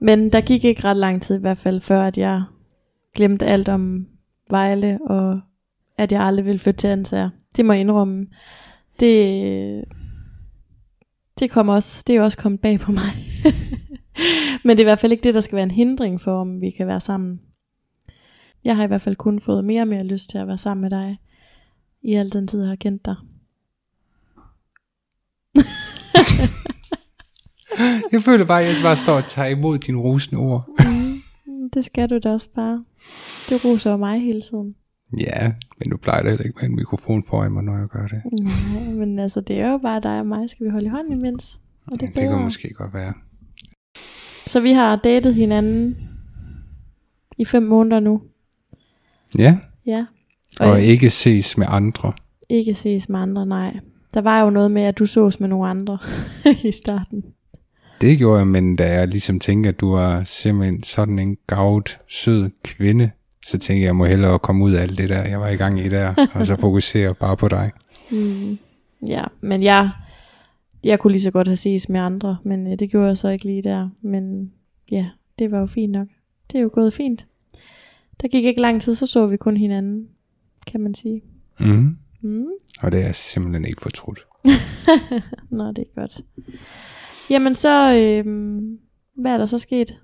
Men 0.01 0.31
der 0.31 0.41
gik 0.41 0.65
ikke 0.65 0.83
ret 0.83 0.97
lang 0.97 1.21
tid 1.21 1.35
i 1.35 1.41
hvert 1.41 1.57
fald, 1.57 1.79
før 1.79 2.03
at 2.03 2.17
jeg 2.17 2.43
glemte 3.15 3.45
alt 3.45 3.69
om 3.69 4.07
Vejle, 4.51 4.99
og 5.05 5.39
at 5.97 6.11
jeg 6.11 6.21
aldrig 6.21 6.45
ville 6.45 6.59
flytte 6.59 6.79
til 6.79 6.87
Ansager. 6.87 7.29
Det 7.55 7.65
må 7.65 7.73
jeg 7.73 7.79
indrømme. 7.79 8.27
Det, 8.99 9.85
det, 11.39 11.51
kom 11.51 11.69
også, 11.69 12.03
det 12.07 12.15
er 12.15 12.21
også 12.21 12.37
kommet 12.37 12.61
bag 12.61 12.79
på 12.79 12.91
mig. 12.91 13.11
Men 14.63 14.77
det 14.77 14.79
er 14.79 14.83
i 14.83 14.91
hvert 14.91 14.99
fald 14.99 15.11
ikke 15.11 15.23
det, 15.23 15.33
der 15.33 15.41
skal 15.41 15.55
være 15.55 15.63
en 15.63 15.71
hindring 15.71 16.21
for, 16.21 16.41
om 16.41 16.61
vi 16.61 16.69
kan 16.69 16.87
være 16.87 17.01
sammen. 17.01 17.41
Jeg 18.63 18.75
har 18.75 18.83
i 18.83 18.87
hvert 18.87 19.01
fald 19.01 19.15
kun 19.15 19.39
fået 19.39 19.65
mere 19.65 19.81
og 19.81 19.87
mere 19.87 20.03
lyst 20.03 20.29
til 20.29 20.37
at 20.37 20.47
være 20.47 20.57
sammen 20.57 20.81
med 20.81 20.89
dig, 20.89 21.17
i 22.01 22.13
al 22.13 22.33
den 22.33 22.47
tid, 22.47 22.59
jeg 22.59 22.69
har 22.69 22.75
kendt 22.75 23.05
dig. 23.05 23.15
Jeg 28.11 28.21
føler 28.21 28.45
bare, 28.45 28.61
at 28.61 28.67
jeg 28.67 28.75
bare 28.83 28.95
står 28.95 29.13
og 29.13 29.27
tager 29.27 29.47
imod 29.47 29.77
dine 29.77 29.97
rosende 29.97 30.41
ord. 30.41 30.69
Mm, 31.45 31.69
det 31.69 31.85
skal 31.85 32.09
du 32.09 32.17
da 32.23 32.31
også 32.31 32.49
bare. 32.55 32.85
Du 33.49 33.55
roser 33.55 33.97
mig 33.97 34.21
hele 34.21 34.41
tiden. 34.41 34.75
Ja, 35.19 35.53
men 35.79 35.89
du 35.89 35.97
plejer 35.97 36.23
da 36.23 36.29
heller 36.29 36.45
ikke 36.45 36.57
med 36.61 36.69
en 36.69 36.75
mikrofon 36.75 37.23
foran 37.29 37.51
mig, 37.51 37.63
når 37.63 37.77
jeg 37.77 37.87
gør 37.87 38.07
det. 38.07 38.21
Nej, 38.41 38.93
men 38.93 39.19
altså, 39.19 39.41
det 39.41 39.59
er 39.59 39.71
jo 39.71 39.77
bare 39.77 39.99
dig 40.01 40.19
og 40.19 40.25
mig. 40.27 40.49
Skal 40.49 40.65
vi 40.65 40.71
holde 40.71 40.85
i 40.85 40.89
hånd 40.89 41.11
imens? 41.13 41.59
Og 41.87 41.91
det, 41.99 42.01
Ja, 42.01 42.05
er 42.07 42.11
det 42.11 42.21
kan 42.21 42.29
bedre. 42.29 42.41
måske 42.41 42.73
godt 42.73 42.93
være. 42.93 43.13
Så 44.47 44.59
vi 44.59 44.71
har 44.71 44.95
datet 44.95 45.35
hinanden 45.35 45.97
i 47.37 47.45
fem 47.45 47.63
måneder 47.63 47.99
nu. 47.99 48.21
Ja, 49.37 49.57
Ja. 49.85 50.05
og 50.59 50.81
ikke 50.81 51.09
ses 51.09 51.57
med 51.57 51.65
andre. 51.69 52.13
ikke 52.49 52.73
ses 52.73 53.09
med 53.09 53.19
andre, 53.19 53.45
nej. 53.45 53.79
Der 54.13 54.21
var 54.21 54.41
jo 54.41 54.49
noget 54.49 54.71
med, 54.71 54.81
at 54.81 54.99
du 54.99 55.05
sås 55.05 55.39
med 55.39 55.47
nogle 55.47 55.67
andre 55.69 55.97
i 56.69 56.71
starten. 56.71 57.23
Det 58.01 58.17
gjorde 58.17 58.37
jeg, 58.39 58.47
men 58.47 58.75
da 58.75 58.93
jeg 58.93 59.07
ligesom 59.07 59.39
tænkte, 59.39 59.69
at 59.69 59.79
du 59.79 59.91
var 59.91 60.23
simpelthen 60.23 60.83
sådan 60.83 61.19
en 61.19 61.37
gavet, 61.47 61.99
sød 62.09 62.49
kvinde, 62.63 63.11
så 63.45 63.57
tænkte 63.57 63.73
jeg, 63.73 63.85
jeg 63.85 63.95
må 63.95 64.05
hellere 64.05 64.39
komme 64.39 64.65
ud 64.65 64.71
af 64.71 64.81
alt 64.81 64.97
det 64.97 65.09
der, 65.09 65.23
jeg 65.23 65.39
var 65.39 65.47
i 65.47 65.55
gang 65.55 65.79
i 65.79 65.89
der, 65.89 66.13
og 66.35 66.47
så 66.47 66.55
fokusere 66.55 67.13
bare 67.13 67.37
på 67.37 67.47
dig. 67.47 67.71
Mm. 68.11 68.57
Ja, 69.07 69.23
men 69.41 69.63
jeg, 69.63 69.89
jeg 70.83 70.99
kunne 70.99 71.11
lige 71.11 71.21
så 71.21 71.31
godt 71.31 71.47
have 71.47 71.57
ses 71.57 71.89
med 71.89 71.99
andre, 71.99 72.37
men 72.43 72.67
øh, 72.71 72.79
det 72.79 72.89
gjorde 72.89 73.07
jeg 73.07 73.17
så 73.17 73.29
ikke 73.29 73.45
lige 73.45 73.61
der. 73.61 73.89
Men 74.01 74.51
ja, 74.91 75.05
det 75.39 75.51
var 75.51 75.59
jo 75.59 75.65
fint 75.65 75.91
nok. 75.91 76.07
Det 76.51 76.57
er 76.57 76.61
jo 76.61 76.69
gået 76.73 76.93
fint. 76.93 77.25
Der 78.21 78.27
gik 78.27 78.45
ikke 78.45 78.61
lang 78.61 78.81
tid, 78.81 78.95
så 78.95 79.05
så 79.05 79.27
vi 79.27 79.37
kun 79.37 79.57
hinanden, 79.57 80.07
kan 80.67 80.81
man 80.81 80.93
sige. 80.93 81.21
Mm. 81.59 81.97
Mm. 82.21 82.45
Og 82.81 82.91
det 82.91 82.99
er 83.01 83.05
jeg 83.05 83.15
simpelthen 83.15 83.65
ikke 83.65 83.81
fortrudt. 83.81 84.19
Nå, 85.49 85.71
det 85.71 85.79
er 85.79 85.99
godt. 86.01 86.21
Jamen 87.29 87.53
så, 87.53 87.95
øh, 87.95 88.25
hvad 89.15 89.31
er 89.31 89.37
der 89.37 89.45
så 89.45 89.57
sket? 89.57 89.95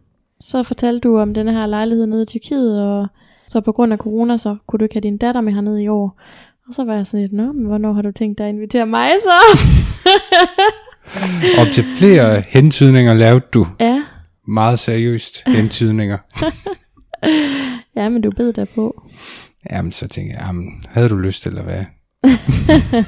Så 0.41 0.63
fortalte 0.63 0.99
du 0.99 1.17
om 1.17 1.33
denne 1.33 1.53
her 1.53 1.65
lejlighed 1.65 2.05
nede 2.05 2.23
i 2.23 2.25
Tyrkiet, 2.25 2.83
og 2.83 3.07
så 3.49 3.61
på 3.61 3.71
grund 3.71 3.93
af 3.93 3.99
corona, 3.99 4.37
så 4.37 4.55
kunne 4.67 4.77
du 4.77 4.83
ikke 4.83 4.95
have 4.95 5.01
din 5.01 5.17
datter 5.17 5.41
med 5.41 5.53
hernede 5.53 5.83
i 5.83 5.87
år. 5.87 6.19
Og 6.67 6.73
så 6.73 6.83
var 6.83 6.95
jeg 6.95 7.07
sådan 7.07 7.19
lidt, 7.19 7.33
nå, 7.33 7.51
men 7.51 7.65
hvornår 7.65 7.93
har 7.93 8.01
du 8.01 8.11
tænkt 8.11 8.37
dig 8.37 8.47
at 8.47 8.53
invitere 8.53 8.85
mig 8.85 9.11
så? 9.23 9.59
Op 11.61 11.67
til 11.73 11.83
flere 11.83 12.43
hentydninger 12.47 13.13
lavede 13.13 13.45
du 13.53 13.67
ja, 13.79 14.03
meget 14.47 14.79
seriøst 14.79 15.43
hentydninger. 15.47 16.17
ja, 17.97 18.09
men 18.09 18.21
du 18.21 18.31
bed 18.31 18.53
der 18.53 18.65
på. 18.65 19.03
Jamen, 19.71 19.91
så 19.91 20.07
tænkte 20.07 20.35
jeg, 20.35 20.45
jamen, 20.47 20.83
havde 20.87 21.09
du 21.09 21.15
lyst 21.15 21.47
eller 21.47 21.63
hvad? 21.63 21.85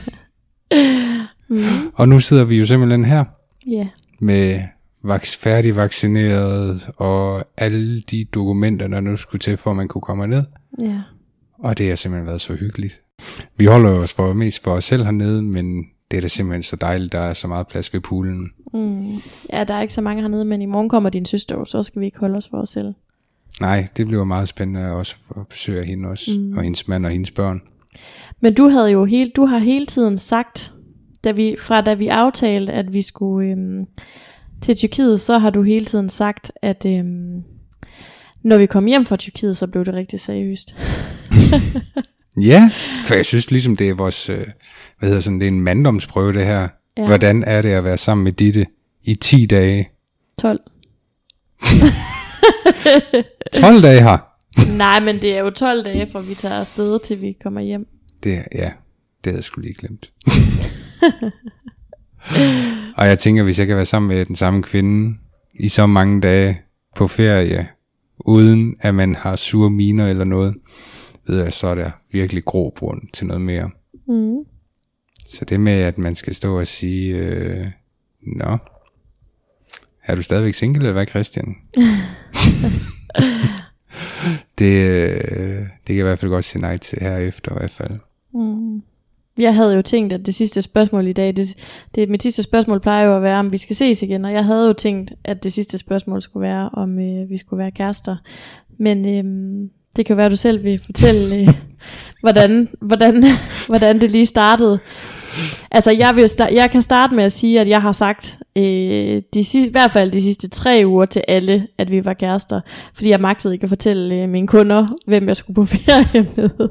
Mm. 1.51 1.91
Og 1.93 2.09
nu 2.09 2.19
sidder 2.19 2.43
vi 2.43 2.59
jo 2.59 2.65
simpelthen 2.65 3.05
her 3.05 3.23
Ja, 3.67 3.87
med 4.19 4.59
vaks 5.03 5.35
færdig 5.35 5.75
vaccineret 5.75 6.89
og 6.97 7.43
alle 7.57 8.01
de 8.01 8.25
dokumenter, 8.25 8.87
der 8.87 8.99
nu 8.99 9.17
skulle 9.17 9.39
til, 9.39 9.57
for 9.57 9.71
at 9.71 9.77
man 9.77 9.87
kunne 9.87 10.01
komme 10.01 10.27
ned. 10.27 10.43
ja. 10.79 11.01
Og 11.63 11.77
det 11.77 11.89
har 11.89 11.95
simpelthen 11.95 12.27
været 12.27 12.41
så 12.41 12.53
hyggeligt. 12.53 13.01
Vi 13.57 13.65
holder 13.65 13.89
os 13.89 14.13
for 14.13 14.33
mest 14.33 14.63
for 14.63 14.71
os 14.71 14.83
selv 14.83 15.03
hernede, 15.03 15.43
men 15.43 15.85
det 16.11 16.17
er 16.17 16.21
da 16.21 16.27
simpelthen 16.27 16.63
så 16.63 16.75
dejligt, 16.75 17.11
der 17.11 17.19
er 17.19 17.33
så 17.33 17.47
meget 17.47 17.67
plads 17.67 17.93
ved 17.93 18.01
poolen. 18.01 18.49
Mm. 18.73 19.11
Ja, 19.53 19.63
der 19.63 19.73
er 19.73 19.81
ikke 19.81 19.93
så 19.93 20.01
mange 20.01 20.21
hernede, 20.21 20.45
men 20.45 20.61
i 20.61 20.65
morgen 20.65 20.89
kommer 20.89 21.09
din 21.09 21.25
søster 21.25 21.63
så 21.63 21.83
skal 21.83 21.99
vi 21.99 22.05
ikke 22.05 22.19
holde 22.19 22.37
os 22.37 22.47
for 22.49 22.57
os 22.57 22.69
selv. 22.69 22.93
Nej, 23.61 23.87
det 23.97 24.07
bliver 24.07 24.23
meget 24.23 24.47
spændende 24.47 24.91
også 24.91 25.15
at 25.35 25.47
besøge 25.47 25.85
hende 25.85 26.09
også, 26.09 26.31
mm. 26.37 26.57
og 26.57 26.63
hendes 26.63 26.87
mand 26.87 27.05
og 27.05 27.11
hendes 27.11 27.31
børn. 27.31 27.61
Men 28.39 28.53
du 28.53 28.69
havde 28.69 28.91
jo 28.91 29.05
hele, 29.05 29.31
du 29.35 29.45
har 29.45 29.57
hele 29.57 29.85
tiden 29.85 30.17
sagt, 30.17 30.71
da 31.23 31.31
vi, 31.31 31.55
fra 31.59 31.81
da 31.81 31.93
vi 31.93 32.07
aftalte, 32.07 32.73
at 32.73 32.93
vi 32.93 33.01
skulle 33.01 33.51
øhm, 33.51 33.87
til 34.61 34.75
Tyrkiet, 34.75 35.21
så 35.21 35.37
har 35.37 35.49
du 35.49 35.61
hele 35.61 35.85
tiden 35.85 36.09
sagt, 36.09 36.51
at 36.61 36.85
øhm, 36.85 37.43
når 38.43 38.57
vi 38.57 38.65
kom 38.65 38.85
hjem 38.85 39.05
fra 39.05 39.15
Tyrkiet, 39.15 39.57
så 39.57 39.67
blev 39.67 39.85
det 39.85 39.93
rigtig 39.93 40.19
seriøst. 40.19 40.75
ja, 42.51 42.71
for 43.05 43.15
jeg 43.15 43.25
synes 43.25 43.51
ligesom, 43.51 43.75
det 43.75 43.89
er 43.89 43.93
vores, 43.93 44.29
øh, 44.29 44.45
hvad 44.99 45.09
hedder 45.09 45.21
sådan, 45.21 45.39
det 45.39 45.47
er 45.47 45.51
en 45.51 45.61
manddomsprøve 45.61 46.33
det 46.33 46.45
her. 46.45 46.67
Ja. 46.97 47.05
Hvordan 47.05 47.43
er 47.43 47.61
det 47.61 47.69
at 47.69 47.83
være 47.83 47.97
sammen 47.97 48.23
med 48.23 48.31
Ditte 48.31 48.65
i 49.03 49.15
10 49.15 49.45
dage? 49.45 49.89
12. 50.41 50.59
12 53.53 53.81
dage 53.83 54.01
her? 54.01 54.17
Nej, 54.77 54.99
men 54.99 55.21
det 55.21 55.37
er 55.37 55.39
jo 55.39 55.49
12 55.49 55.85
dage, 55.85 56.07
fra 56.11 56.19
vi 56.19 56.35
tager 56.35 56.59
afsted, 56.59 56.99
til 56.99 57.21
vi 57.21 57.35
kommer 57.43 57.61
hjem. 57.61 57.87
Det, 58.23 58.31
ja, 58.55 58.71
det 59.23 59.31
havde 59.31 59.37
jeg 59.37 59.43
sgu 59.43 59.61
lige 59.61 59.73
glemt. 59.73 60.11
Og 62.97 63.07
jeg 63.07 63.19
tænker, 63.19 63.43
hvis 63.43 63.59
jeg 63.59 63.67
kan 63.67 63.75
være 63.75 63.85
sammen 63.85 64.09
med 64.09 64.25
den 64.25 64.35
samme 64.35 64.63
kvinde 64.63 65.17
i 65.53 65.67
så 65.67 65.87
mange 65.87 66.21
dage 66.21 66.61
på 66.95 67.07
ferie, 67.07 67.67
uden 68.19 68.75
at 68.79 68.95
man 68.95 69.15
har 69.15 69.35
sure 69.35 69.69
miner 69.69 70.07
eller 70.07 70.23
noget, 70.23 70.55
ved 71.27 71.43
jeg, 71.43 71.53
så 71.53 71.67
er 71.67 71.75
der 71.75 71.91
virkelig 72.11 72.45
grobund 72.45 73.01
til 73.13 73.27
noget 73.27 73.41
mere. 73.41 73.69
Mm. 74.07 74.37
Så 75.25 75.45
det 75.45 75.59
med, 75.59 75.73
at 75.73 75.97
man 75.97 76.15
skal 76.15 76.35
stå 76.35 76.59
og 76.59 76.67
sige, 76.67 77.15
øh, 77.15 77.67
nå, 78.21 78.57
er 80.03 80.15
du 80.15 80.21
stadigvæk 80.21 80.53
single, 80.53 80.79
eller 80.79 80.91
hvad, 80.91 81.05
Christian? 81.05 81.55
det, 84.59 84.85
øh, 84.85 85.61
det 85.61 85.87
kan 85.87 85.95
jeg 85.95 85.99
i 85.99 86.01
hvert 86.01 86.19
fald 86.19 86.31
godt 86.31 86.45
sige 86.45 86.61
nej 86.61 86.77
til 86.77 86.97
herefter 87.01 87.51
i 87.51 87.57
hvert 87.59 87.71
fald. 87.71 87.97
Mm. 88.33 88.81
Jeg 89.41 89.55
havde 89.55 89.75
jo 89.75 89.81
tænkt, 89.81 90.13
at 90.13 90.25
det 90.25 90.35
sidste 90.35 90.61
spørgsmål 90.61 91.07
i 91.07 91.13
dag, 91.13 91.35
det, 91.35 91.55
det, 91.95 92.09
mit 92.09 92.23
sidste 92.23 92.43
spørgsmål 92.43 92.79
plejer 92.79 93.05
jo 93.05 93.15
at 93.15 93.21
være, 93.21 93.39
om 93.39 93.51
vi 93.51 93.57
skal 93.57 93.75
ses 93.75 94.01
igen, 94.01 94.25
og 94.25 94.33
jeg 94.33 94.45
havde 94.45 94.67
jo 94.67 94.73
tænkt, 94.73 95.13
at 95.23 95.43
det 95.43 95.53
sidste 95.53 95.77
spørgsmål 95.77 96.21
skulle 96.21 96.47
være, 96.47 96.69
om 96.73 96.99
øh, 96.99 97.29
vi 97.29 97.37
skulle 97.37 97.57
være 97.57 97.71
kærester. 97.71 98.15
Men 98.79 99.07
øh, 99.07 99.23
det 99.95 100.05
kan 100.05 100.17
være, 100.17 100.25
at 100.25 100.31
du 100.31 100.35
selv 100.35 100.63
vil 100.63 100.81
fortælle, 100.85 101.35
øh, 101.35 101.47
hvordan, 102.23 102.69
hvordan, 102.81 103.23
hvordan 103.67 104.01
det 104.01 104.11
lige 104.11 104.25
startede. 104.25 104.79
Altså, 105.71 105.91
jeg, 105.91 106.15
vil 106.15 106.25
sta- 106.25 106.55
jeg 106.55 106.71
kan 106.71 106.81
starte 106.81 107.15
med 107.15 107.23
at 107.23 107.31
sige, 107.31 107.61
at 107.61 107.67
jeg 107.67 107.81
har 107.81 107.91
sagt, 107.91 108.37
øh, 108.55 109.21
de, 109.33 109.39
i 109.53 109.69
hvert 109.71 109.91
fald 109.91 110.11
de 110.11 110.21
sidste 110.21 110.49
tre 110.49 110.83
uger 110.85 111.05
til 111.05 111.21
alle, 111.27 111.67
at 111.77 111.91
vi 111.91 112.05
var 112.05 112.13
kærester. 112.13 112.61
Fordi 112.93 113.09
jeg 113.09 113.21
magtede 113.21 113.53
ikke 113.53 113.63
at 113.63 113.69
fortælle 113.69 114.23
øh, 114.23 114.29
mine 114.29 114.47
kunder, 114.47 114.87
hvem 115.07 115.27
jeg 115.27 115.37
skulle 115.37 115.55
på 115.55 115.65
ferie 115.75 116.27
med. 116.35 116.69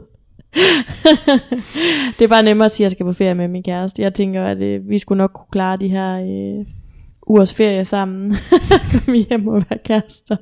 det 2.18 2.24
er 2.24 2.28
bare 2.28 2.42
nemmere 2.42 2.64
at 2.64 2.70
sige, 2.72 2.84
at 2.84 2.86
jeg 2.86 2.90
skal 2.90 3.06
på 3.06 3.12
ferie 3.12 3.34
med 3.34 3.48
min 3.48 3.62
kæreste. 3.62 4.02
Jeg 4.02 4.14
tænker, 4.14 4.44
at 4.44 4.62
øh, 4.62 4.88
vi 4.88 4.98
skulle 4.98 5.18
nok 5.18 5.30
kunne 5.34 5.50
klare 5.52 5.76
de 5.76 5.88
her 5.88 6.16
øh, 6.16 6.66
ugers 7.26 7.54
ferie 7.54 7.84
sammen. 7.84 8.36
Kom 8.92 9.14
hjem 9.28 9.48
og 9.48 9.62
være 9.70 9.78
kærester. 9.84 10.36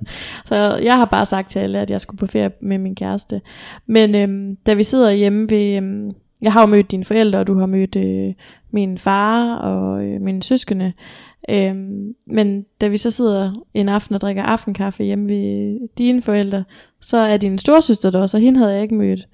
Så 0.44 0.80
jeg 0.82 0.96
har 0.96 1.04
bare 1.04 1.26
sagt 1.26 1.50
til 1.50 1.58
alle, 1.58 1.78
at 1.78 1.90
jeg 1.90 2.00
skulle 2.00 2.18
på 2.18 2.26
ferie 2.26 2.50
med 2.62 2.78
min 2.78 2.94
kæreste. 2.94 3.40
Men 3.86 4.14
øh, 4.14 4.56
da 4.66 4.74
vi 4.74 4.82
sidder 4.82 5.10
hjemme 5.10 5.50
ved... 5.50 5.82
Øh, 5.82 6.12
jeg 6.42 6.52
har 6.52 6.60
jo 6.60 6.66
mødt 6.66 6.90
dine 6.90 7.04
forældre, 7.04 7.38
og 7.38 7.46
du 7.46 7.58
har 7.58 7.66
mødt 7.66 7.96
øh, 7.96 8.34
min 8.70 8.98
far 8.98 9.56
og 9.56 10.04
øh, 10.04 10.20
mine 10.20 10.42
søskende. 10.42 10.92
Øhm, 11.50 12.14
men 12.26 12.64
da 12.80 12.88
vi 12.88 12.96
så 12.96 13.10
sidder 13.10 13.52
en 13.74 13.88
aften 13.88 14.14
og 14.14 14.20
drikker 14.20 14.42
aftenkaffe 14.42 15.04
hjemme 15.04 15.28
ved 15.28 15.74
øh, 15.74 15.88
dine 15.98 16.22
forældre, 16.22 16.64
så 17.00 17.16
er 17.16 17.36
din 17.36 17.58
storsøster 17.58 18.10
der 18.10 18.20
også, 18.20 18.36
og 18.36 18.40
hende 18.40 18.58
havde 18.58 18.72
jeg 18.72 18.82
ikke 18.82 18.94
mødt. 18.94 19.28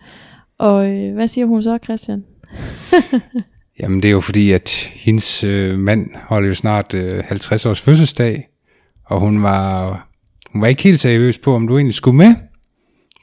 Og 0.59 0.93
øh, 0.93 1.15
hvad 1.15 1.29
siger 1.29 1.47
hun 1.47 1.63
så, 1.63 1.79
Christian? 1.85 2.25
Jamen 3.81 4.03
det 4.03 4.09
er 4.09 4.13
jo 4.13 4.21
fordi, 4.21 4.53
at 4.53 4.91
hendes 4.95 5.45
øh, 5.45 5.79
mand 5.79 6.07
holder 6.23 6.49
jo 6.49 6.55
snart 6.55 6.95
øh, 6.95 7.25
50 7.25 7.67
års 7.67 7.81
fødselsdag, 7.81 8.49
og 9.07 9.21
hun 9.21 9.43
var, 9.43 9.91
hun 10.53 10.61
var 10.61 10.67
ikke 10.67 10.83
helt 10.83 11.01
seriøs 11.01 11.39
på, 11.39 11.55
om 11.55 11.69
du 11.69 11.77
egentlig 11.77 11.95
skulle 11.95 12.17
med. 12.17 12.35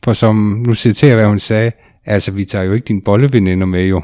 For 0.04 0.14
som, 0.14 0.36
nu 0.36 0.76
citerer 0.76 1.16
hvad 1.16 1.28
hun 1.28 1.40
sagde, 1.40 1.72
altså 2.06 2.32
vi 2.32 2.46
tager 2.46 2.66
jo 2.66 2.74
ikke 2.74 2.86
din 2.86 3.02
bolleveninder 3.02 3.66
med 3.66 3.86
jo. 3.86 4.02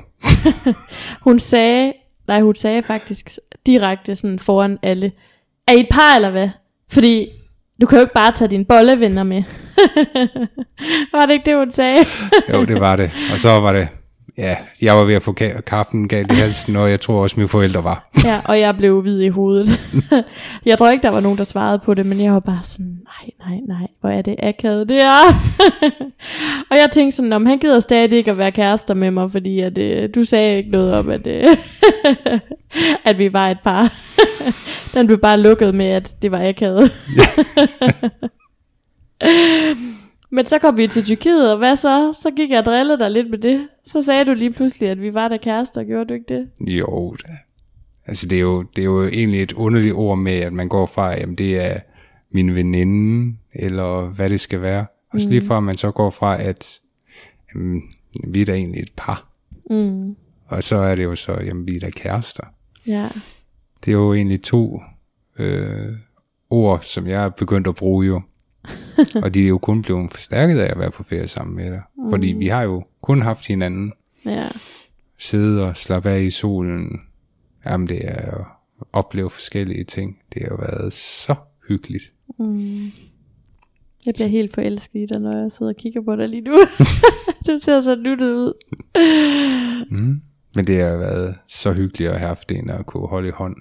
hun 1.27 1.39
sagde, 1.39 1.93
nej 2.27 2.41
hun 2.41 2.55
sagde 2.55 2.84
faktisk 2.84 3.29
direkte 3.65 4.15
sådan 4.15 4.39
foran 4.39 4.77
alle, 4.84 5.12
er 5.67 5.74
I 5.74 5.79
et 5.79 5.88
par 5.91 6.15
eller 6.15 6.29
hvad? 6.29 6.50
Fordi 6.91 7.29
du 7.81 7.86
kan 7.88 7.98
jo 7.98 8.01
ikke 8.01 8.13
bare 8.13 8.31
tage 8.31 8.48
dine 8.48 8.65
bollevenner 8.65 9.24
med. 9.24 9.43
var 11.13 11.25
det 11.25 11.34
ikke 11.34 11.46
det, 11.46 11.55
hun 11.57 11.72
sagde? 11.72 12.05
jo, 12.53 12.65
det 12.65 12.79
var 12.79 12.96
det. 12.96 13.12
Og 13.34 13.39
så 13.39 13.60
var 13.60 13.74
det, 13.74 13.88
ja, 14.38 14.56
jeg 14.82 14.96
var 14.96 15.03
ved 15.03 15.13
at 15.15 15.22
få 15.22 15.36
ka- 15.41 15.62
kaffen 15.62 16.08
galt 16.08 16.32
i 16.32 16.36
halsen, 16.36 16.75
og 16.75 16.89
jeg 16.89 17.00
tror 17.00 17.22
også, 17.24 17.36
mine 17.38 17.50
forældre 17.50 17.84
var. 17.84 18.10
ja, 18.25 18.41
og 18.46 18.60
jeg 18.60 18.77
blev 18.77 19.01
hvid 19.01 19.22
i 19.22 19.27
hovedet. 19.27 19.67
jeg 20.65 20.77
tror 20.77 20.89
ikke, 20.89 21.03
der 21.03 21.10
var 21.10 21.20
nogen, 21.20 21.38
der 21.38 21.44
svarede 21.44 21.79
på 21.79 21.94
det, 21.94 22.06
men 22.06 22.22
jeg 22.22 22.34
var 22.34 22.39
bare 22.39 22.60
sådan, 22.63 22.86
nej, 23.03 23.29
nej, 23.50 23.60
nej, 23.67 23.88
hvor 24.01 24.10
er 24.10 24.22
det 24.22 24.36
akavet, 24.44 24.89
det 24.89 24.98
er. 25.01 25.20
og 26.72 26.77
jeg 26.77 26.89
tænkte 26.91 27.15
sådan, 27.15 27.34
om 27.34 27.46
han 27.46 27.58
gider 27.58 27.79
stadig 27.79 28.12
ikke 28.17 28.32
at 28.32 28.38
være 28.38 28.51
kærester 28.51 28.94
med 28.94 29.12
mig, 29.12 29.32
fordi 29.32 29.60
at, 29.60 29.77
øh, 29.77 30.10
du 30.15 30.24
sagde 30.24 30.58
ikke 30.58 30.72
noget 30.72 30.94
om, 30.94 31.10
at, 31.10 31.27
øh, 31.27 31.46
at 33.06 33.17
vi 33.17 33.34
var 33.34 33.50
et 33.50 33.58
par. 33.63 33.94
Den 34.94 35.06
blev 35.08 35.17
bare 35.20 35.38
lukket 35.39 35.75
med, 35.75 35.86
at 35.86 36.15
det 36.22 36.32
var 36.32 36.48
akavet. 36.48 36.91
Men 40.29 40.46
så 40.46 40.60
kom 40.60 40.77
vi 40.77 40.88
til 40.88 41.03
Tyrkiet, 41.03 41.51
og 41.51 41.57
hvad 41.57 41.75
så? 41.75 42.13
Så 42.22 42.31
gik 42.36 42.50
jeg 42.50 42.60
og 42.60 42.65
drillede 42.65 43.00
dig 43.00 43.12
lidt 43.12 43.29
med 43.29 43.38
det. 43.38 43.67
Så 43.86 44.01
sagde 44.01 44.25
du 44.25 44.34
lige 44.34 44.53
pludselig, 44.53 44.89
at 44.89 45.01
vi 45.01 45.13
var 45.13 45.27
der 45.27 45.38
kærester, 45.38 45.84
gjorde 45.84 46.05
du 46.05 46.13
ikke 46.13 46.36
det? 46.36 46.50
Jo, 46.67 47.15
da. 47.27 47.31
Altså 48.07 48.27
det 48.27 48.36
er, 48.36 48.41
jo, 48.41 48.62
det 48.62 48.81
er 48.81 48.86
jo 48.86 49.03
egentlig 49.03 49.41
et 49.41 49.51
underligt 49.51 49.93
ord 49.93 50.17
med, 50.17 50.31
at 50.31 50.53
man 50.53 50.69
går 50.69 50.86
fra, 50.86 51.17
jamen 51.17 51.36
det 51.36 51.65
er 51.65 51.79
min 52.31 52.55
veninde, 52.55 53.38
eller 53.53 54.10
hvad 54.10 54.29
det 54.29 54.39
skal 54.39 54.62
være. 54.62 54.86
Og 55.13 55.22
så 55.22 55.27
mm. 55.27 55.31
lige 55.31 55.41
fra, 55.41 55.57
at 55.57 55.63
man 55.63 55.77
så 55.77 55.91
går 55.91 56.10
fra, 56.10 56.41
at 56.41 56.79
jamen, 57.53 57.81
vi 58.27 58.41
er 58.41 58.46
da 58.46 58.53
egentlig 58.53 58.81
et 58.81 58.91
par. 58.96 59.29
Mm. 59.69 60.15
Og 60.48 60.63
så 60.63 60.75
er 60.75 60.96
det 60.96 61.03
jo 61.03 61.15
så, 61.15 61.34
jamen 61.34 61.67
vi 61.67 61.75
er 61.75 61.79
da 61.79 61.89
kærester. 61.89 62.43
Ja. 62.88 63.10
Det 63.86 63.91
er 63.91 63.96
jo 63.96 64.13
egentlig 64.13 64.41
to 64.41 64.81
øh, 65.39 65.93
ord, 66.50 66.81
som 66.81 67.07
jeg 67.07 67.25
er 67.25 67.29
begyndt 67.29 67.67
at 67.67 67.75
bruge 67.75 68.05
jo. 68.05 68.22
og 69.24 69.33
de 69.33 69.43
er 69.43 69.47
jo 69.47 69.57
kun 69.57 69.81
blevet 69.81 70.12
forstærket 70.12 70.59
af 70.59 70.71
at 70.71 70.79
være 70.79 70.91
på 70.91 71.03
ferie 71.03 71.27
sammen 71.27 71.55
med 71.55 71.71
dig. 71.71 71.81
Mm. 71.97 72.09
Fordi 72.09 72.27
vi 72.27 72.47
har 72.47 72.62
jo 72.62 72.83
kun 73.01 73.21
haft 73.21 73.47
hinanden. 73.47 73.93
Ja. 74.25 74.47
Sidde 75.19 75.63
og 75.67 75.77
slappe 75.77 76.09
af 76.09 76.21
i 76.21 76.29
solen. 76.29 77.01
Jamen 77.65 77.88
det 77.88 78.00
er 78.03 78.38
jo 78.38 78.45
opleve 78.93 79.29
forskellige 79.29 79.83
ting. 79.83 80.17
Det 80.33 80.41
har 80.41 80.50
jo 80.50 80.55
været 80.55 80.93
så 80.93 81.36
hyggeligt. 81.67 82.13
Mm. 82.39 82.91
Jeg 84.05 84.13
bliver 84.15 84.27
helt 84.27 84.53
forelsket 84.53 85.00
i 85.00 85.05
dig, 85.05 85.21
når 85.21 85.38
jeg 85.41 85.51
sidder 85.51 85.71
og 85.71 85.77
kigger 85.77 86.01
på 86.01 86.15
dig 86.15 86.29
lige 86.29 86.41
nu. 86.41 86.53
du 87.47 87.59
ser 87.59 87.81
så 87.81 87.95
nuttet 87.95 88.33
ud. 88.33 88.53
mm. 89.91 90.21
Men 90.55 90.67
det 90.67 90.77
har 90.77 90.97
været 90.97 91.36
så 91.47 91.74
hyggeligt 91.74 92.09
at 92.09 92.19
have 92.19 92.27
haft 92.27 92.51
en 92.51 92.69
at 92.69 92.86
kunne 92.86 93.07
holde 93.07 93.27
i 93.27 93.31
hånd 93.31 93.55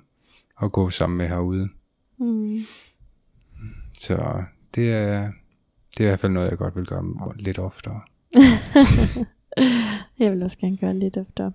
og 0.57 0.73
gå 0.73 0.91
sammen 0.91 1.19
med 1.19 1.29
herude. 1.29 1.69
Mm. 2.19 2.61
Så 3.99 4.43
det 4.77 4.93
er, 4.93 5.29
det 5.99 6.01
er 6.01 6.05
i 6.05 6.09
hvert 6.09 6.21
fald 6.21 6.33
noget, 6.33 6.51
jeg 6.51 6.59
godt 6.59 6.77
vil 6.77 6.87
gøre 6.87 7.05
lidt 7.37 7.59
oftere. 7.59 8.01
jeg 10.19 10.33
vil 10.33 10.43
også 10.43 10.59
gerne 10.59 10.77
gøre 10.77 10.95
lidt 10.95 11.17
oftere. 11.17 11.53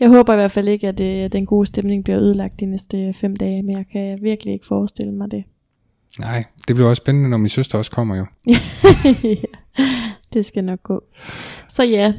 Jeg 0.00 0.08
håber 0.08 0.32
i 0.32 0.36
hvert 0.36 0.52
fald 0.52 0.68
ikke, 0.68 0.88
at 0.88 0.98
det, 0.98 1.32
den 1.32 1.46
gode 1.46 1.66
stemning 1.66 2.04
bliver 2.04 2.20
ødelagt 2.20 2.60
de 2.60 2.66
næste 2.66 3.14
fem 3.14 3.36
dage, 3.36 3.62
men 3.62 3.76
jeg 3.76 3.86
kan 3.92 4.18
virkelig 4.22 4.52
ikke 4.52 4.66
forestille 4.66 5.12
mig 5.12 5.30
det. 5.30 5.44
Nej, 6.18 6.44
det 6.68 6.76
bliver 6.76 6.88
også 6.88 7.00
spændende, 7.00 7.28
når 7.30 7.36
min 7.36 7.48
søster 7.48 7.78
også 7.78 7.90
kommer 7.90 8.16
jo. 8.16 8.26
ja, 9.24 9.84
det 10.32 10.46
skal 10.46 10.64
nok 10.64 10.82
gå. 10.82 11.02
Så 11.68 11.84
ja, 11.84 12.12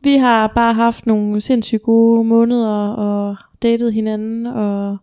vi 0.00 0.16
har 0.16 0.52
bare 0.54 0.74
haft 0.74 1.06
nogle 1.06 1.40
sindssygt 1.40 1.82
gode 1.82 2.24
måneder 2.24 2.88
og 2.88 3.36
datet 3.62 3.92
hinanden 3.92 4.46
og 4.46 4.96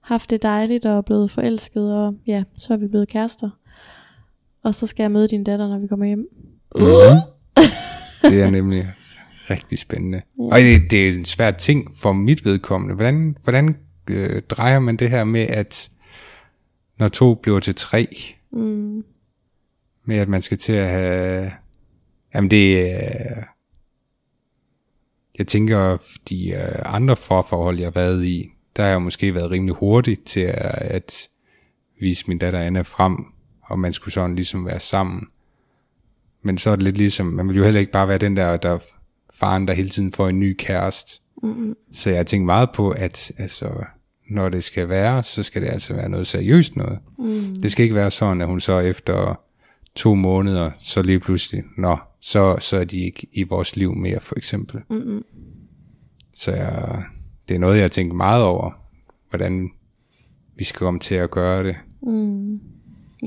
haft 0.00 0.30
det 0.30 0.42
dejligt 0.42 0.86
og 0.86 1.04
blevet 1.04 1.30
forelsket 1.30 1.96
og 1.96 2.14
ja, 2.26 2.44
så 2.56 2.72
er 2.72 2.76
vi 2.76 2.88
blevet 2.88 3.08
kærester. 3.08 3.50
Og 4.62 4.74
så 4.74 4.86
skal 4.86 5.04
jeg 5.04 5.10
møde 5.10 5.28
din 5.28 5.44
datter, 5.44 5.68
når 5.68 5.78
vi 5.78 5.86
kommer 5.86 6.06
hjem. 6.06 6.26
Mm-hmm. 6.74 7.20
det 8.32 8.42
er 8.42 8.50
nemlig 8.50 8.92
rigtig 9.50 9.78
spændende. 9.78 10.22
Ja. 10.38 10.44
Og 10.44 10.60
det, 10.60 10.90
det 10.90 11.08
er 11.08 11.12
en 11.12 11.24
svær 11.24 11.50
ting 11.50 11.94
for 11.96 12.12
mit 12.12 12.44
vedkommende. 12.44 12.94
Hvordan, 12.94 13.36
hvordan 13.42 13.76
øh, 14.10 14.42
drejer 14.42 14.78
man 14.78 14.96
det 14.96 15.10
her 15.10 15.24
med, 15.24 15.40
at 15.40 15.90
når 16.98 17.08
to 17.08 17.34
bliver 17.34 17.60
til 17.60 17.74
tre, 17.74 18.06
mm. 18.52 19.04
med 20.04 20.16
at 20.16 20.28
man 20.28 20.42
skal 20.42 20.58
til 20.58 20.72
at 20.72 20.88
have... 20.88 21.50
Jamen 22.34 22.50
det 22.50 22.90
er... 22.90 23.44
jeg 25.38 25.46
tænker, 25.46 25.98
de 26.28 26.52
uh, 26.54 26.94
andre 26.94 27.16
forforhold, 27.16 27.78
jeg 27.78 27.86
har 27.86 27.90
været 27.90 28.24
i, 28.24 28.48
der 28.76 28.82
har 28.82 28.90
jeg 28.90 29.02
måske 29.02 29.34
været 29.34 29.50
rimelig 29.50 29.74
hurtig 29.74 30.24
til 30.24 30.40
at, 30.40 30.82
at 30.82 31.28
vise 32.00 32.24
min 32.28 32.38
datter 32.38 32.60
Anna 32.60 32.82
frem, 32.82 33.24
og 33.62 33.78
man 33.78 33.92
skulle 33.92 34.14
sådan 34.14 34.36
ligesom 34.36 34.66
være 34.66 34.80
sammen. 34.80 35.26
Men 36.42 36.58
så 36.58 36.70
er 36.70 36.76
det 36.76 36.82
lidt 36.82 36.98
ligesom, 36.98 37.26
man 37.26 37.48
vil 37.48 37.56
jo 37.56 37.64
heller 37.64 37.80
ikke 37.80 37.92
bare 37.92 38.08
være 38.08 38.18
den 38.18 38.36
der, 38.36 38.56
der 38.56 38.78
faren, 39.34 39.68
der 39.68 39.74
hele 39.74 39.88
tiden 39.88 40.12
får 40.12 40.28
en 40.28 40.40
ny 40.40 40.56
kæreste. 40.58 41.20
Mm-hmm. 41.42 41.74
Så 41.92 42.10
jeg 42.10 42.26
tænker 42.26 42.46
meget 42.46 42.70
på, 42.74 42.90
at 42.90 43.32
altså, 43.38 43.84
når 44.30 44.48
det 44.48 44.64
skal 44.64 44.88
være, 44.88 45.22
så 45.22 45.42
skal 45.42 45.62
det 45.62 45.68
altså 45.68 45.94
være 45.94 46.08
noget 46.08 46.26
seriøst 46.26 46.76
noget. 46.76 46.98
Mm. 47.18 47.54
Det 47.62 47.72
skal 47.72 47.82
ikke 47.82 47.94
være 47.94 48.10
sådan, 48.10 48.40
at 48.40 48.46
hun 48.46 48.60
så 48.60 48.78
efter 48.78 49.40
to 49.94 50.14
måneder, 50.14 50.70
så 50.78 51.02
lige 51.02 51.20
pludselig, 51.20 51.62
nå, 51.76 51.96
så, 52.20 52.56
så 52.60 52.76
er 52.76 52.84
de 52.84 52.98
ikke 52.98 53.26
i 53.32 53.42
vores 53.42 53.76
liv 53.76 53.94
mere, 53.94 54.20
for 54.20 54.34
eksempel. 54.36 54.80
Mm-hmm. 54.90 55.22
Så 56.34 56.52
jeg, 56.52 57.02
det 57.48 57.54
er 57.54 57.58
noget, 57.58 57.78
jeg 57.78 57.92
tænker 57.92 58.14
meget 58.14 58.44
over, 58.44 58.70
hvordan 59.30 59.70
vi 60.56 60.64
skal 60.64 60.78
komme 60.78 61.00
til 61.00 61.14
at 61.14 61.30
gøre 61.30 61.64
det. 61.64 61.76
Mm. 62.02 62.60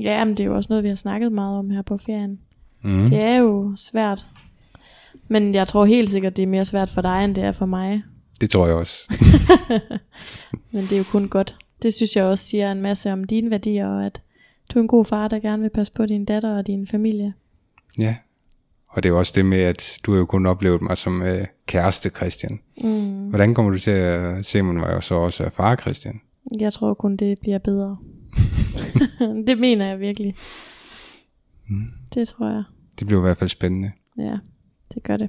Ja, 0.00 0.24
men 0.24 0.36
det 0.36 0.40
er 0.40 0.44
jo 0.44 0.56
også 0.56 0.66
noget, 0.70 0.84
vi 0.84 0.88
har 0.88 0.96
snakket 0.96 1.32
meget 1.32 1.58
om 1.58 1.70
her 1.70 1.82
på 1.82 1.98
ferien. 1.98 2.38
Mm. 2.82 3.08
Det 3.08 3.20
er 3.20 3.36
jo 3.36 3.72
svært. 3.76 4.26
Men 5.28 5.54
jeg 5.54 5.68
tror 5.68 5.84
helt 5.84 6.10
sikkert, 6.10 6.36
det 6.36 6.42
er 6.42 6.46
mere 6.46 6.64
svært 6.64 6.90
for 6.90 7.02
dig, 7.02 7.24
end 7.24 7.34
det 7.34 7.44
er 7.44 7.52
for 7.52 7.66
mig. 7.66 8.02
Det 8.40 8.50
tror 8.50 8.66
jeg 8.66 8.76
også. 8.76 9.14
men 10.72 10.82
det 10.82 10.92
er 10.92 10.98
jo 10.98 11.04
kun 11.10 11.28
godt. 11.28 11.56
Det 11.82 11.94
synes 11.94 12.16
jeg 12.16 12.24
også 12.24 12.46
siger 12.46 12.72
en 12.72 12.82
masse 12.82 13.12
om 13.12 13.24
dine 13.24 13.50
værdier, 13.50 13.88
og 13.88 14.06
at 14.06 14.22
du 14.74 14.78
er 14.78 14.82
en 14.82 14.88
god 14.88 15.04
far, 15.04 15.28
der 15.28 15.38
gerne 15.38 15.62
vil 15.62 15.70
passe 15.74 15.92
på 15.92 16.06
din 16.06 16.24
datter 16.24 16.56
og 16.56 16.66
din 16.66 16.86
familie. 16.86 17.34
Ja, 17.98 18.16
og 18.88 19.02
det 19.02 19.08
er 19.08 19.12
jo 19.12 19.18
også 19.18 19.32
det 19.36 19.46
med, 19.46 19.58
at 19.58 19.98
du 20.02 20.12
har 20.12 20.18
jo 20.18 20.26
kun 20.26 20.46
oplevet 20.46 20.82
mig 20.82 20.96
som 20.96 21.22
øh, 21.22 21.46
kæreste, 21.66 22.10
Christian. 22.10 22.60
Mm. 22.82 23.28
Hvordan 23.28 23.54
kommer 23.54 23.72
du 23.72 23.78
til 23.78 23.90
at 23.90 24.46
se 24.46 24.62
mig, 24.62 24.74
når 24.74 24.88
jeg 24.88 25.02
så 25.02 25.14
også 25.14 25.44
er 25.44 25.50
far, 25.50 25.76
Christian? 25.76 26.20
Jeg 26.60 26.72
tror 26.72 26.94
kun, 26.94 27.16
det 27.16 27.38
bliver 27.40 27.58
bedre. 27.58 27.96
det 29.46 29.58
mener 29.58 29.86
jeg 29.86 30.00
virkelig. 30.00 30.34
Mm. 31.68 31.86
Det 32.14 32.28
tror 32.28 32.50
jeg. 32.50 32.62
Det 32.98 33.06
bliver 33.06 33.20
i 33.20 33.26
hvert 33.26 33.36
fald 33.36 33.50
spændende. 33.50 33.92
Ja, 34.18 34.38
det 34.94 35.02
gør 35.02 35.16
det. 35.16 35.28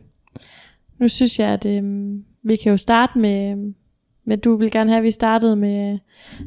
Nu 1.00 1.08
synes 1.08 1.40
jeg, 1.40 1.50
at 1.50 1.66
øhm, 1.66 2.26
vi 2.44 2.56
kan 2.56 2.72
jo 2.72 2.78
starte 2.78 3.20
med, 3.20 3.74
med, 4.26 4.38
du 4.38 4.56
vil 4.56 4.72
gerne 4.72 4.90
have, 4.90 4.98
at 4.98 5.04
vi 5.04 5.12
startede 5.12 5.56
med 5.56 6.00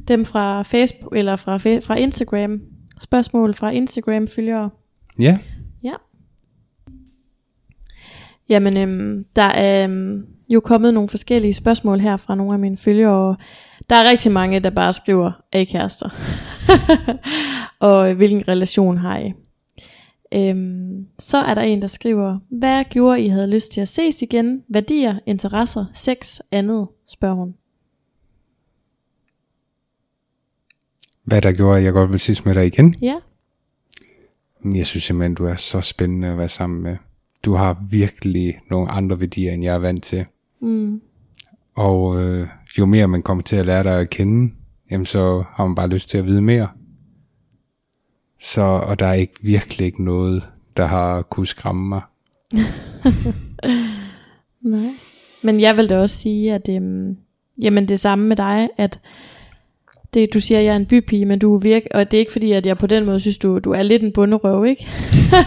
dem 0.09 0.25
fra 0.25 0.63
Facebook, 0.63 1.17
eller 1.17 1.37
fra, 1.37 1.57
fra 1.57 1.95
Instagram. 1.95 2.61
Spørgsmål 3.01 3.55
fra 3.55 3.71
Instagram-følgere. 3.71 4.71
Ja. 5.19 5.39
Ja. 5.83 5.95
Jamen, 8.49 8.77
øhm, 8.77 9.25
der 9.37 9.43
er 9.43 9.85
øhm, 9.85 10.27
jo 10.49 10.61
kommet 10.61 10.95
nogle 10.95 11.09
forskellige 11.09 11.55
spørgsmål 11.55 12.01
her 12.01 12.17
fra 12.17 12.35
nogle 12.35 12.53
af 12.53 12.59
mine 12.59 12.77
følgere, 12.77 13.29
og 13.29 13.37
der 13.91 13.97
er 13.97 14.11
rigtig 14.11 14.33
mange, 14.33 14.61
der 14.61 14.71
bare 14.71 14.93
skriver, 14.93 15.33
er 15.53 15.65
kærester? 15.65 16.09
og 17.89 18.15
hvilken 18.15 18.49
relation 18.49 18.97
har 18.97 19.19
I? 19.19 19.33
Øhm, 20.35 21.07
så 21.19 21.39
er 21.39 21.55
der 21.55 21.63
en, 21.63 21.83
der 21.83 21.89
skriver, 21.89 22.39
hvad 22.51 22.85
gjorde 22.91 23.21
I 23.21 23.29
havde 23.29 23.51
lyst 23.51 23.73
til 23.73 23.81
at 23.81 23.89
ses 23.89 24.23
igen? 24.23 24.65
Værdier, 24.69 25.19
interesser, 25.27 25.85
sex, 25.95 26.39
andet, 26.53 26.89
spørger 27.09 27.35
hun. 27.35 27.55
Hvad 31.25 31.43
der 31.43 31.53
gjorde, 31.53 31.79
at 31.79 31.85
jeg 31.85 31.93
godt 31.93 32.11
vil 32.11 32.21
ses 32.21 32.45
med 32.45 32.55
dig 32.55 32.67
igen? 32.67 32.95
Ja. 33.03 33.17
Jeg 34.65 34.87
synes 34.87 35.05
simpelthen, 35.05 35.35
du 35.35 35.45
er 35.45 35.57
så 35.57 35.81
spændende 35.81 36.29
at 36.29 36.39
være 36.39 36.49
sammen 36.49 36.83
med. 36.83 36.97
Du 37.45 37.53
har 37.53 37.85
virkelig 37.91 38.61
nogle 38.71 38.91
andre 38.91 39.21
værdier, 39.21 39.53
end 39.53 39.63
jeg 39.63 39.75
er 39.75 39.79
vant 39.79 40.03
til. 40.03 40.25
Mm. 40.61 41.01
Og 41.77 42.23
øh, 42.23 42.47
jo 42.79 42.87
mere 42.87 43.09
man 43.09 43.23
kommer 43.23 43.43
til 43.43 43.57
at 43.57 43.67
lære 43.67 43.83
dig 43.83 44.01
at 44.01 44.11
kende, 44.11 44.55
jamen 44.91 45.07
så 45.07 45.45
har 45.55 45.67
man 45.67 45.75
bare 45.75 45.89
lyst 45.89 46.09
til 46.09 46.19
at 46.19 46.27
vide 46.27 46.43
mere. 46.43 46.69
Så, 48.41 48.63
og 48.63 48.99
der 48.99 49.07
er 49.07 49.15
ikke 49.15 49.35
virkelig 49.43 49.87
ikke 49.87 50.05
noget, 50.05 50.49
der 50.77 50.87
har 50.87 51.23
kunne 51.23 51.47
skræmme 51.47 51.89
mig. 51.89 52.03
Nej. 54.63 54.91
Men 55.43 55.61
jeg 55.61 55.77
vil 55.77 55.91
da 55.91 56.01
også 56.01 56.17
sige, 56.17 56.55
at 56.55 56.69
øhm, 56.69 57.17
jamen 57.63 57.89
det 57.89 58.01
samme 58.01 58.29
med 58.29 58.37
dig, 58.37 58.69
at 58.77 59.01
det, 60.15 60.35
du 60.35 60.41
siger, 60.41 60.59
at 60.59 60.65
jeg 60.65 60.73
er 60.73 60.77
en 60.77 60.87
bypige, 60.87 61.27
men 61.27 61.39
du 61.39 61.55
er 61.55 61.59
virk, 61.59 61.83
og 61.95 62.11
det 62.11 62.17
er 62.17 62.21
ikke 62.21 62.33
fordi, 62.33 62.53
at 62.53 62.67
jeg 62.67 62.79
på 62.79 62.87
den 62.87 63.05
måde 63.05 63.21
synes, 63.21 63.39
du, 63.39 63.59
du 63.59 63.73
er 63.73 63.83
lidt 63.83 64.03
en 64.03 64.13
bunderøv, 64.13 64.65
ikke? 64.65 64.89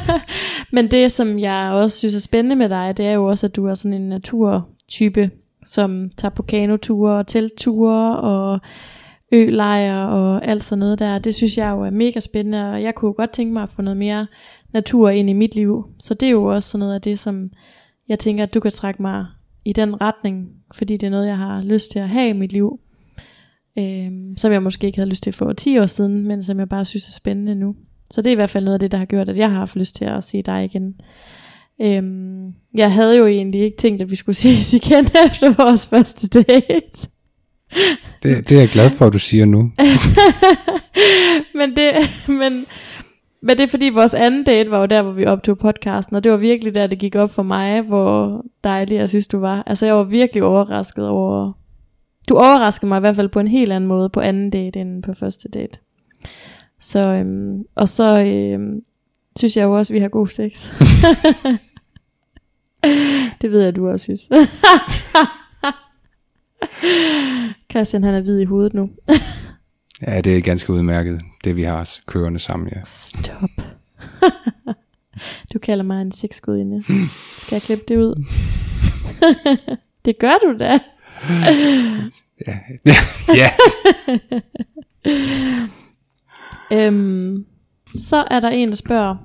men 0.74 0.92
det, 0.92 1.12
som 1.12 1.40
jeg 1.40 1.72
også 1.72 1.98
synes 1.98 2.16
er 2.16 2.20
spændende 2.20 2.56
med 2.56 2.70
dig, 2.70 2.98
det 2.98 3.06
er 3.06 3.12
jo 3.12 3.26
også, 3.26 3.46
at 3.46 3.56
du 3.56 3.66
er 3.66 3.74
sådan 3.76 3.94
en 3.94 4.10
naturtype, 4.10 5.30
som 5.66 6.10
tager 6.18 6.34
på 6.34 6.44
kanoture 6.44 7.18
og 7.18 7.28
teltture 7.28 8.20
og 8.20 8.60
ølejre 9.34 10.10
og 10.10 10.46
alt 10.48 10.64
sådan 10.64 10.80
noget 10.80 11.00
der. 11.00 11.20
Det 11.20 11.36
synes 11.36 11.58
jeg 11.58 11.72
jo 11.72 11.82
er 11.82 11.90
mega 11.90 12.20
spændende, 12.20 12.72
og 12.72 12.84
jeg 12.84 12.96
kunne 12.96 13.14
godt 13.14 13.30
tænke 13.30 13.54
mig 13.54 13.64
at 13.64 13.70
få 13.70 13.82
noget 13.82 13.98
mere 13.98 14.28
natur 14.74 15.10
ind 15.10 15.30
i 15.30 15.34
mit 15.34 15.56
liv. 15.56 15.86
Så 16.00 16.14
det 16.14 16.26
er 16.26 16.32
jo 16.32 16.44
også 16.44 16.70
sådan 16.70 16.80
noget 16.80 16.96
af 16.96 17.02
det, 17.02 17.20
som 17.20 17.50
jeg 18.10 18.20
tænker, 18.20 18.44
at 18.44 18.54
du 18.54 18.60
kan 18.60 18.72
trække 18.72 19.02
mig 19.02 19.26
i 19.66 19.74
den 19.74 20.02
retning, 20.02 20.50
fordi 20.74 20.98
det 20.98 21.08
er 21.08 21.12
noget, 21.12 21.28
jeg 21.28 21.38
har 21.38 21.62
lyst 21.62 21.92
til 21.92 22.00
at 22.00 22.10
have 22.10 22.30
i 22.30 22.34
mit 22.34 22.54
liv. 22.54 22.80
Øhm, 23.80 24.38
som 24.38 24.52
jeg 24.52 24.64
måske 24.64 24.88
ikke 24.88 24.98
havde 24.98 25.10
lyst 25.10 25.24
til 25.24 25.34
for 25.34 25.54
10 25.54 25.80
år 25.80 25.86
siden, 25.86 26.28
men 26.28 26.44
som 26.44 26.60
jeg 26.60 26.70
bare 26.70 26.86
synes 26.86 27.08
er 27.08 27.12
spændende 27.12 27.56
nu. 27.56 27.76
Så 28.12 28.22
det 28.22 28.30
er 28.30 28.32
i 28.32 28.36
hvert 28.36 28.50
fald 28.50 28.64
noget 28.64 28.74
af 28.74 28.80
det, 28.80 28.92
der 28.92 28.98
har 28.98 29.06
gjort, 29.06 29.30
at 29.30 29.38
jeg 29.38 29.52
har 29.52 29.58
haft 29.58 29.76
lyst 29.76 29.96
til 29.96 30.06
at 30.06 30.24
se 30.24 30.42
dig 30.42 30.66
igen. 30.66 30.96
Øhm, 31.82 32.54
jeg 32.74 32.94
havde 32.94 33.18
jo 33.18 33.26
egentlig 33.26 33.62
ikke 33.62 33.78
tænkt, 33.78 34.02
at 34.02 34.12
vi 34.12 34.16
skulle 34.16 34.36
ses 34.36 34.74
igen 34.84 35.06
efter 35.26 35.64
vores 35.64 35.88
første 35.88 36.28
date. 36.28 37.08
Det, 38.24 38.50
det 38.50 38.56
er 38.56 38.60
jeg 38.60 38.70
glad 38.70 38.90
for, 38.90 39.06
at 39.06 39.14
du 39.14 39.20
siger 39.20 39.46
nu. 39.46 39.60
men, 41.60 41.76
det, 41.76 41.94
men, 42.28 42.66
men 43.42 43.58
det 43.58 43.64
er 43.64 43.68
fordi, 43.68 43.90
vores 43.90 44.14
anden 44.14 44.44
date 44.44 44.72
var 44.72 44.80
jo 44.80 44.86
der, 44.86 45.02
hvor 45.02 45.12
vi 45.12 45.26
optog 45.26 45.58
podcasten, 45.58 46.16
og 46.16 46.24
det 46.24 46.32
var 46.32 46.38
virkelig 46.38 46.76
der, 46.76 46.88
det 46.88 47.00
gik 47.00 47.16
op 47.16 47.32
for 47.32 47.44
mig, 47.44 47.82
hvor 47.82 48.46
dejlig 48.64 48.96
jeg 48.96 49.10
synes, 49.10 49.28
du 49.28 49.40
var. 49.40 49.64
Altså, 49.68 49.86
jeg 49.86 49.96
var 49.96 50.04
virkelig 50.04 50.44
overrasket 50.44 51.08
over... 51.08 51.52
Du 52.30 52.38
overraskede 52.38 52.90
mig 52.90 52.98
i 52.98 53.00
hvert 53.00 53.16
fald 53.16 53.30
på 53.30 53.40
en 53.40 53.48
helt 53.48 53.72
anden 53.72 53.88
måde 53.88 54.10
på 54.10 54.20
anden 54.20 54.50
date, 54.50 54.80
end 54.80 55.04
på 55.04 55.14
første 55.14 55.50
date. 55.50 55.80
Så, 56.82 57.00
øhm, 57.00 57.64
og 57.76 57.90
så 57.90 58.20
øhm, 58.20 58.82
synes 59.40 59.58
jeg 59.58 59.64
jo 59.64 59.78
også, 59.78 59.94
vi 59.94 60.00
har 60.00 60.10
god 60.10 60.28
sex. 60.28 60.70
det 63.42 63.52
ved 63.52 63.62
jeg, 63.62 63.76
du 63.76 63.90
også 63.90 64.04
synes. 64.04 64.30
Christian 67.72 68.04
han 68.04 68.16
er 68.16 68.22
hvid 68.22 68.40
i 68.40 68.46
hovedet 68.46 68.74
nu. 68.74 68.90
ja, 70.08 70.22
det 70.22 70.38
er 70.38 70.42
ganske 70.42 70.74
udmærket, 70.74 71.22
det 71.44 71.56
vi 71.56 71.64
har 71.64 71.90
kørende 72.06 72.40
sammen, 72.40 72.70
ja. 72.76 72.82
Stop. 72.86 73.50
du 75.54 75.60
kalder 75.60 75.84
mig 75.84 76.02
en 76.02 76.12
sexgudinde. 76.12 76.84
Skal 77.40 77.56
jeg 77.56 77.62
klippe 77.62 77.84
det 77.88 77.98
ud? 77.98 78.26
det 80.06 80.20
gør 80.20 80.34
du 80.44 80.58
da. 80.60 80.80
ja. 82.48 82.60
ja. 83.36 83.50
øhm, 86.72 87.46
så 87.94 88.26
er 88.32 88.40
der 88.40 88.50
en, 88.50 88.70
der 88.70 88.76
spørger, 88.76 89.16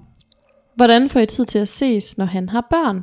hvordan 0.76 1.09
får 1.09 1.20
I 1.20 1.26
tid 1.26 1.46
til 1.46 1.59
at 1.59 1.68
ses, 1.68 2.18
når 2.18 2.24
han 2.24 2.48
har 2.48 2.66
børn? 2.70 3.02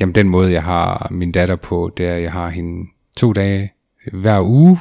Jamen 0.00 0.14
den 0.14 0.28
måde, 0.28 0.52
jeg 0.52 0.62
har 0.62 1.08
min 1.10 1.32
datter 1.32 1.56
på, 1.56 1.90
det 1.96 2.06
er, 2.06 2.14
at 2.14 2.22
jeg 2.22 2.32
har 2.32 2.48
hende 2.48 2.88
to 3.16 3.32
dage 3.32 3.72
hver 4.12 4.40
uge. 4.42 4.78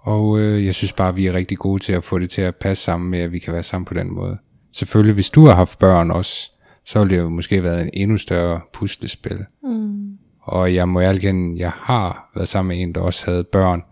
Og 0.00 0.38
øh, 0.38 0.66
jeg 0.66 0.74
synes 0.74 0.92
bare, 0.92 1.14
vi 1.14 1.26
er 1.26 1.32
rigtig 1.32 1.58
gode 1.58 1.82
til 1.82 1.92
at 1.92 2.04
få 2.04 2.18
det 2.18 2.30
til 2.30 2.42
at 2.42 2.56
passe 2.56 2.84
sammen 2.84 3.10
med, 3.10 3.18
at 3.18 3.32
vi 3.32 3.38
kan 3.38 3.52
være 3.52 3.62
sammen 3.62 3.84
på 3.84 3.94
den 3.94 4.14
måde. 4.14 4.38
Selvfølgelig, 4.72 5.14
hvis 5.14 5.30
du 5.30 5.46
har 5.46 5.54
haft 5.54 5.78
børn 5.78 6.10
også, 6.10 6.50
så 6.84 6.98
ville 6.98 7.16
det 7.16 7.22
jo 7.22 7.28
måske 7.28 7.62
været 7.62 7.82
en 7.82 7.90
endnu 7.94 8.16
større 8.16 8.60
puslespil. 8.72 9.44
Mm. 9.62 10.18
Og 10.42 10.74
jeg 10.74 10.88
må 10.88 11.00
ærlig 11.00 11.58
jeg 11.58 11.70
har 11.70 12.30
været 12.34 12.48
sammen 12.48 12.68
med 12.68 12.82
en, 12.82 12.94
der 12.94 13.00
også 13.00 13.30
havde 13.30 13.44
børn, 13.44 13.82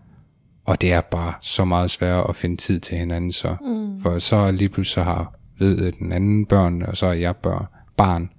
og 0.65 0.81
det 0.81 0.93
er 0.93 1.01
bare 1.01 1.33
så 1.41 1.65
meget 1.65 1.91
sværere 1.91 2.29
at 2.29 2.35
finde 2.35 2.57
tid 2.57 2.79
til 2.79 2.97
hinanden 2.97 3.31
så. 3.31 3.55
Mm. 3.61 4.01
For 4.01 4.19
så 4.19 4.51
lige 4.51 4.69
pludselig 4.69 4.93
så 4.93 5.03
har 5.03 5.33
ved 5.59 5.91
den 5.91 6.11
anden 6.11 6.45
børn, 6.45 6.81
og 6.81 6.97
så 6.97 7.05
er 7.05 7.13
jeg 7.13 7.35
børn, 7.35 7.65
barn. 7.97 8.29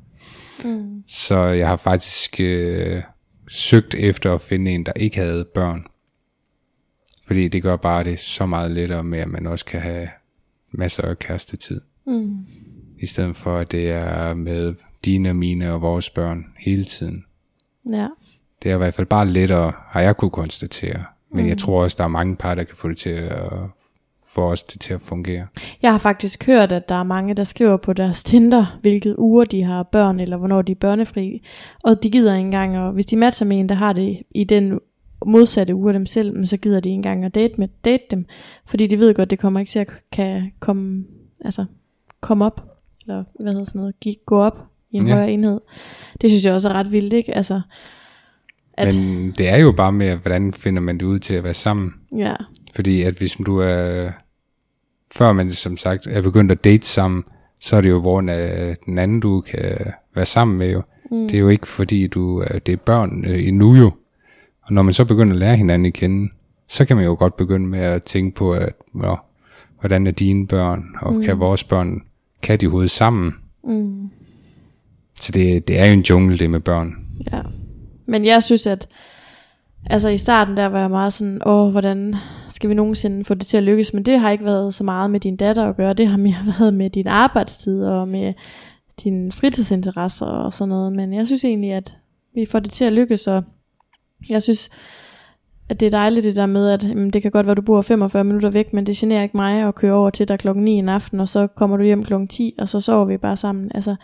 Mm. 0.65 1.03
Så 1.07 1.39
jeg 1.39 1.69
har 1.69 1.77
faktisk 1.77 2.41
øh, 2.41 3.03
søgt 3.49 3.95
efter 3.95 4.35
at 4.35 4.41
finde 4.41 4.71
en, 4.71 4.87
der 4.87 4.93
ikke 4.93 5.17
havde 5.17 5.45
børn. 5.55 5.87
Fordi 7.27 7.49
det 7.49 7.63
gør 7.63 7.77
bare 7.77 8.05
det 8.05 8.21
så 8.21 8.47
meget 8.47 8.71
lettere 8.71 9.05
med, 9.05 9.19
at 9.19 9.29
man 9.29 9.47
også 9.47 9.65
kan 9.65 9.81
have 9.81 10.09
masser 10.73 11.03
af 11.03 11.19
kærestetid. 11.19 11.81
Mm. 12.07 12.47
I 12.99 13.07
stedet 13.07 13.37
for, 13.37 13.59
at 13.59 13.71
det 13.71 13.91
er 13.91 14.35
med 14.35 14.75
dine, 15.05 15.35
mine 15.35 15.73
og 15.73 15.83
vores 15.83 16.11
børn 16.11 16.45
hele 16.59 16.85
tiden. 16.85 17.25
Ja. 17.93 18.09
Det 18.63 18.71
er 18.71 18.75
i 18.75 18.79
hvert 18.79 18.95
fald 18.95 19.07
bare 19.07 19.27
lettere, 19.27 19.73
har 19.89 20.01
jeg 20.01 20.17
kunne 20.17 20.31
konstatere. 20.31 21.05
Men 21.37 21.45
mm. 21.45 21.49
jeg 21.49 21.59
tror 21.59 21.83
også, 21.83 21.95
der 21.99 22.05
er 22.05 22.09
mange 22.09 22.37
par, 22.37 22.55
der 22.55 22.65
kan 22.65 22.77
få 22.77 22.89
det 22.89 22.97
til 22.97 23.11
at 23.11 23.53
får 24.37 24.51
også 24.51 24.65
det 24.73 24.81
til 24.81 24.95
at 24.95 25.01
fungere. 25.01 25.47
Jeg 25.83 25.91
har 25.91 25.99
faktisk 25.99 26.47
hørt, 26.47 26.73
at 26.73 26.89
der 26.89 26.95
er 26.95 27.03
mange, 27.03 27.35
der 27.35 27.45
skriver 27.45 27.77
på 27.77 27.93
deres 27.93 28.25
Tinder, 28.25 28.79
hvilket 28.81 29.15
uger 29.19 29.45
de 29.45 29.63
har 29.63 29.83
børn, 29.83 30.21
eller 30.21 30.37
hvornår 30.37 30.63
de 30.63 30.73
er 30.73 30.77
børnefri. 30.77 31.43
Og 31.85 32.03
de 32.03 32.11
gider 32.11 32.35
ikke 32.35 32.47
engang, 32.47 32.79
og 32.79 32.93
hvis 32.93 33.07
de 33.07 33.17
matcher 33.17 33.47
med 33.47 33.61
en, 33.61 33.69
der 33.69 33.75
har 33.75 33.93
det 33.93 34.19
i 34.31 34.45
den 34.45 34.81
modsatte 35.27 35.75
uge 35.75 35.89
af 35.89 35.93
dem 35.93 36.07
selv, 36.07 36.35
men 36.35 36.47
så 36.47 36.57
gider 36.57 36.81
de 36.81 36.89
ikke 36.89 36.97
engang 36.97 37.25
at 37.25 37.35
date, 37.35 37.55
med, 37.59 37.69
date 37.85 38.03
dem, 38.11 38.27
fordi 38.67 38.87
de 38.87 38.99
ved 38.99 39.15
godt, 39.15 39.31
det 39.31 39.39
kommer 39.39 39.61
ikke 39.61 39.71
til 39.71 39.79
at 39.79 39.89
kan 40.13 40.53
komme, 40.61 41.05
altså, 41.45 41.65
komme 42.21 42.45
op, 42.45 42.65
eller 43.03 43.25
hvad 43.41 43.53
hedder 43.53 43.65
sådan 43.65 43.79
noget, 43.79 44.01
gi- 44.01 44.21
gå 44.27 44.43
op 44.43 44.67
i 44.91 44.97
en 44.97 45.07
ja. 45.07 45.13
højere 45.13 45.31
enhed. 45.31 45.61
Det 46.21 46.31
synes 46.31 46.45
jeg 46.45 46.55
også 46.55 46.69
er 46.69 46.73
ret 46.73 46.93
vildt, 46.93 47.13
ikke? 47.13 47.35
Altså, 47.35 47.61
at, 48.77 48.95
Men 48.97 49.31
det 49.39 49.49
er 49.49 49.57
jo 49.57 49.73
bare 49.73 49.93
med, 49.93 50.17
hvordan 50.17 50.53
finder 50.53 50.83
man 50.83 50.99
det 50.99 51.07
ud 51.07 51.19
til 51.19 51.35
at 51.35 51.45
være 51.45 51.55
sammen. 51.55 51.95
ja, 52.17 52.35
Fordi 52.75 53.03
at 53.03 53.15
hvis 53.15 53.37
du 53.47 53.59
er, 53.59 54.11
før 55.13 55.33
man 55.33 55.51
som 55.51 55.77
sagt 55.77 56.07
er 56.07 56.21
begyndt 56.23 56.53
at 56.53 56.65
date 56.65 56.87
sammen, 56.87 57.25
så 57.61 57.77
er 57.77 57.81
det 57.81 57.89
jo 57.91 58.01
hvor 58.01 58.25
af 58.31 58.77
den 58.87 58.99
anden, 58.99 59.21
du 59.21 59.41
kan 59.41 59.93
være 60.15 60.27
sammen 60.27 60.59
med 60.59 60.73
jo. 60.73 60.83
Mm. 61.11 61.29
Det 61.29 61.35
er 61.35 61.39
jo 61.39 61.49
ikke 61.49 61.67
fordi, 61.69 62.07
du 62.07 62.39
er, 62.39 62.59
det 62.59 62.73
er 62.73 62.77
børn 62.77 63.25
øh, 63.29 63.49
endnu 63.49 63.75
jo. 63.75 63.93
Og 64.63 64.73
når 64.73 64.83
man 64.83 64.95
så 64.95 65.05
begynder 65.05 65.33
at 65.33 65.39
lære 65.39 65.57
hinanden 65.57 65.87
at 65.87 65.93
kende, 65.93 66.31
så 66.69 66.85
kan 66.85 66.97
man 66.97 67.05
jo 67.05 67.17
godt 67.19 67.37
begynde 67.37 67.67
med 67.67 67.79
at 67.79 68.03
tænke 68.03 68.37
på, 68.37 68.53
at 68.53 68.73
nå, 68.95 69.17
hvordan 69.81 70.07
er 70.07 70.11
dine 70.11 70.47
børn, 70.47 70.85
og 71.01 71.15
mm. 71.15 71.23
kan 71.23 71.39
vores 71.39 71.65
børn, 71.65 72.01
kan 72.43 72.61
de 72.61 72.67
hovedet 72.69 72.91
sammen? 72.91 73.33
mm, 73.65 74.11
Så 75.21 75.33
det, 75.33 75.69
det 75.69 75.79
er 75.79 75.87
jo 75.87 75.93
en 75.93 76.01
jungle, 76.01 76.39
det 76.39 76.51
med 76.51 76.61
børn. 76.61 76.95
ja. 77.33 77.41
Men 78.07 78.25
jeg 78.25 78.43
synes, 78.43 78.67
at 78.67 78.89
altså 79.91 80.09
i 80.09 80.19
starten 80.19 80.57
der 80.57 80.67
var 80.67 80.81
jeg 80.81 80.91
meget 80.91 81.13
sådan, 81.13 81.41
åh, 81.47 81.71
hvordan 81.71 82.15
skal 82.49 82.71
vi 82.71 82.75
nogensinde 82.75 83.25
få 83.25 83.35
det 83.35 83.47
til 83.47 83.57
at 83.57 83.63
lykkes? 83.63 83.95
Men 83.95 84.03
det 84.03 84.21
har 84.21 84.31
ikke 84.31 84.45
været 84.45 84.75
så 84.75 84.85
meget 84.85 85.11
med 85.11 85.21
din 85.21 85.37
datter 85.37 85.69
at 85.69 85.77
gøre. 85.77 85.93
Det 85.93 86.09
har 86.09 86.17
mere 86.17 86.37
været 86.59 86.75
med 86.75 86.91
din 86.91 87.07
arbejdstid 87.07 87.85
og 87.85 88.09
med 88.09 88.35
dine 89.05 89.33
fritidsinteresser 89.33 90.27
og 90.27 90.55
sådan 90.55 90.69
noget. 90.69 90.93
Men 90.93 91.15
jeg 91.15 91.27
synes 91.27 91.45
egentlig, 91.45 91.73
at 91.73 91.95
vi 92.35 92.47
får 92.47 92.59
det 92.59 92.73
til 92.73 92.85
at 92.85 92.93
lykkes, 92.93 93.27
og 93.27 93.45
jeg 94.29 94.43
synes, 94.43 94.71
at 95.69 95.81
det 95.81 95.87
er 95.87 95.91
dejligt 95.91 96.25
det 96.25 96.37
der 96.37 96.47
med, 96.47 96.71
at 96.71 96.85
jamen, 96.85 97.11
det 97.11 97.23
kan 97.23 97.31
godt 97.31 97.47
være, 97.47 97.53
at 97.53 97.57
du 97.57 97.63
bor 97.63 97.83
45 97.83 98.25
minutter 98.25 98.51
væk, 98.51 98.73
men 98.73 98.87
det 98.87 98.97
generer 98.97 99.23
ikke 99.23 99.37
mig 99.37 99.63
at 99.69 99.75
køre 99.75 99.93
over 99.93 100.11
til 100.11 100.29
dig 100.29 100.39
klokken 100.39 100.65
9 100.65 100.73
en 100.73 100.89
aften, 100.89 101.21
og 101.21 101.29
så 101.29 101.47
kommer 101.47 101.77
du 101.77 101.83
hjem 101.83 102.05
klokken 102.05 102.29
10, 102.29 102.55
og 102.59 102.69
så 102.69 102.81
sover 102.81 103.05
vi 103.05 103.17
bare 103.17 103.37
sammen. 103.37 103.71
Altså, 103.75 103.97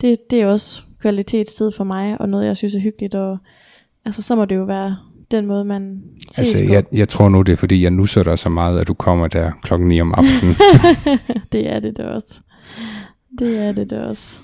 det, 0.00 0.30
det 0.30 0.42
er 0.42 0.46
også 0.46 0.82
kvalitetstid 1.00 1.70
for 1.76 1.84
mig, 1.84 2.20
og 2.20 2.28
noget, 2.28 2.46
jeg 2.46 2.56
synes 2.56 2.74
er 2.74 2.80
hyggeligt, 2.80 3.14
og 3.14 3.38
altså, 4.04 4.22
så 4.22 4.34
må 4.36 4.44
det 4.44 4.56
jo 4.56 4.64
være 4.64 4.96
den 5.30 5.46
måde, 5.46 5.64
man 5.64 6.02
ses 6.32 6.38
Altså, 6.38 6.64
på. 6.66 6.72
jeg, 6.72 6.84
jeg 6.92 7.08
tror 7.08 7.28
nu, 7.28 7.42
det 7.42 7.52
er 7.52 7.56
fordi, 7.56 7.82
jeg 7.82 7.90
nusser 7.90 8.22
dig 8.22 8.38
så 8.38 8.48
meget, 8.48 8.78
at 8.80 8.88
du 8.88 8.94
kommer 8.94 9.26
der 9.26 9.50
klokken 9.62 9.88
9 9.88 10.00
om 10.00 10.14
aftenen. 10.16 10.54
det 11.52 11.72
er 11.72 11.80
det 11.80 11.96
da 11.96 12.02
også. 12.02 12.40
Det 13.38 13.58
er 13.58 13.72
det 13.72 13.90
da 13.90 14.00
også. 14.00 14.38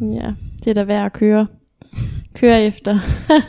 Ja, 0.00 0.32
det 0.64 0.70
er 0.70 0.74
da 0.74 0.82
værd 0.82 1.06
at 1.06 1.12
køre. 1.12 1.46
Køre 2.34 2.62
efter. 2.62 2.98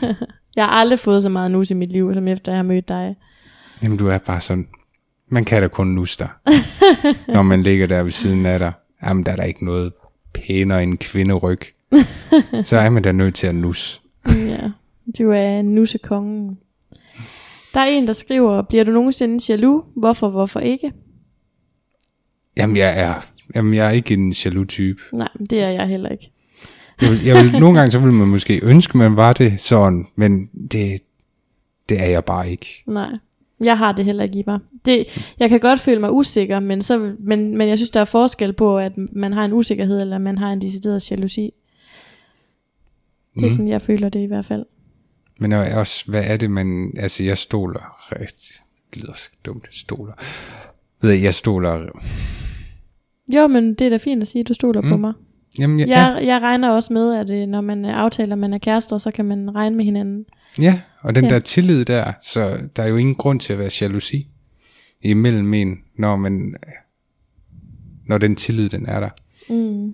jeg 0.55 0.65
har 0.65 0.71
aldrig 0.71 0.99
fået 0.99 1.23
så 1.23 1.29
meget 1.29 1.51
nus 1.51 1.71
i 1.71 1.73
mit 1.73 1.91
liv, 1.91 2.13
som 2.13 2.27
efter 2.27 2.51
jeg 2.51 2.57
har 2.57 2.63
mødt 2.63 2.87
dig. 2.89 3.15
Jamen, 3.83 3.97
du 3.97 4.07
er 4.07 4.17
bare 4.17 4.41
sådan, 4.41 4.67
man 5.29 5.45
kan 5.45 5.61
da 5.61 5.67
kun 5.67 5.87
nusse 5.87 6.19
dig. 6.19 6.29
Når 7.35 7.41
man 7.41 7.63
ligger 7.63 7.87
der 7.87 8.03
ved 8.03 8.11
siden 8.11 8.45
af 8.45 8.59
dig, 8.59 8.71
jamen, 9.03 9.23
der 9.25 9.31
er 9.31 9.35
der 9.35 9.43
ikke 9.43 9.65
noget 9.65 9.93
pænere 10.33 10.83
end 10.83 10.91
en 10.91 10.97
kvinderyg. 10.97 11.59
Så 12.63 12.77
er 12.77 12.89
man 12.89 13.03
da 13.03 13.11
nødt 13.11 13.35
til 13.35 13.47
at 13.47 13.55
nusse. 13.55 14.01
Ja, 14.27 14.71
du 15.19 15.31
er 15.31 15.61
nussekongen. 15.61 16.57
Der 17.73 17.79
er 17.79 17.85
en, 17.85 18.07
der 18.07 18.13
skriver, 18.13 18.61
bliver 18.61 18.83
du 18.83 18.91
nogensinde 18.91 19.39
jaloux? 19.49 19.85
Hvorfor, 19.95 20.29
hvorfor 20.29 20.59
ikke? 20.59 20.91
Jamen, 22.57 22.75
jeg 22.75 22.99
er, 22.99 23.13
jamen, 23.55 23.73
jeg 23.73 23.87
er 23.87 23.91
ikke 23.91 24.13
en 24.13 24.31
jaloux 24.45 24.67
type. 24.67 25.01
Nej, 25.13 25.29
det 25.49 25.59
er 25.59 25.69
jeg 25.69 25.87
heller 25.87 26.09
ikke. 26.09 26.31
Jeg 27.01 27.09
vil, 27.09 27.23
jeg 27.25 27.43
vil, 27.43 27.51
nogle 27.61 27.79
gange 27.79 27.91
så 27.91 27.99
vil 27.99 28.13
man 28.13 28.27
måske 28.27 28.59
ønske, 28.63 28.97
man 28.97 29.15
var 29.15 29.33
det 29.33 29.61
sådan, 29.61 30.07
men 30.15 30.45
det, 30.71 31.01
det 31.89 32.01
er 32.01 32.05
jeg 32.05 32.25
bare 32.25 32.51
ikke. 32.51 32.83
Nej, 32.87 33.11
jeg 33.59 33.77
har 33.77 33.91
det 33.91 34.05
heller 34.05 34.23
ikke 34.23 34.39
i 34.39 34.43
mig. 34.47 34.59
Det, 34.85 35.05
jeg 35.39 35.49
kan 35.49 35.59
godt 35.59 35.79
føle 35.79 36.01
mig 36.01 36.11
usikker, 36.11 36.59
men, 36.59 36.81
så, 36.81 37.13
men, 37.19 37.57
men 37.57 37.69
jeg 37.69 37.77
synes, 37.77 37.89
der 37.89 37.99
er 38.01 38.05
forskel 38.05 38.53
på, 38.53 38.77
at 38.77 38.91
man 39.13 39.33
har 39.33 39.45
en 39.45 39.53
usikkerhed, 39.53 40.01
eller 40.01 40.17
man 40.17 40.37
har 40.37 40.51
en 40.51 40.61
decideret 40.61 41.11
jalousi. 41.11 41.53
Det 43.35 43.41
er 43.43 43.47
Mm. 43.47 43.51
sådan, 43.51 43.67
jeg 43.67 43.81
føler 43.81 44.09
det 44.09 44.19
i 44.19 44.25
hvert 44.25 44.45
fald. 44.45 44.65
Men 45.39 45.51
også, 45.53 46.05
hvad 46.07 46.23
er 46.25 46.37
det, 46.37 46.51
man... 46.51 46.91
Altså, 46.97 47.23
jeg 47.23 47.37
stoler 47.37 48.11
rigtig... 48.11 48.55
Det 48.93 49.01
lyder 49.01 49.13
så 49.15 49.29
dumt, 49.45 49.67
stoler. 49.71 50.13
Ved 51.01 51.11
jeg, 51.11 51.21
jeg 51.23 51.33
stoler... 51.33 51.85
Jo, 53.33 53.47
men 53.47 53.73
det 53.73 53.85
er 53.85 53.89
da 53.89 53.97
fint 53.97 54.21
at 54.21 54.27
sige, 54.27 54.39
at 54.39 54.47
du 54.47 54.53
stoler 54.53 54.81
mm. 54.81 54.89
på 54.89 54.97
mig. 54.97 55.13
Jamen, 55.59 55.79
ja, 55.79 55.85
ja. 55.85 55.99
Jeg, 56.13 56.25
jeg 56.25 56.41
regner 56.41 56.69
også 56.69 56.93
med, 56.93 57.15
at 57.15 57.29
øh, 57.29 57.47
når 57.47 57.61
man 57.61 57.85
aftaler, 57.85 58.31
at 58.31 58.37
man 58.39 58.53
er 58.53 58.57
kærester, 58.57 58.97
så 58.97 59.11
kan 59.11 59.25
man 59.25 59.55
regne 59.55 59.75
med 59.75 59.85
hinanden. 59.85 60.25
ja 60.59 60.81
og 61.01 61.15
den 61.15 61.23
Ja. 61.23 61.29
der 61.29 61.39
tillid 61.39 61.85
der, 61.85 62.13
så 62.21 62.57
der 62.75 62.83
er 62.83 62.87
jo 62.87 62.95
ingen 62.95 63.15
grund 63.15 63.39
til 63.39 63.53
at 63.53 63.59
være 63.59 63.69
jalousi 63.81 64.27
imellem 65.01 65.53
en, 65.53 65.77
når 65.97 66.15
man... 66.15 66.55
Når 68.07 68.17
den 68.17 68.35
tillid, 68.35 68.69
den 68.69 68.85
er 68.85 68.99
der. 68.99 69.09
Mm. 69.49 69.93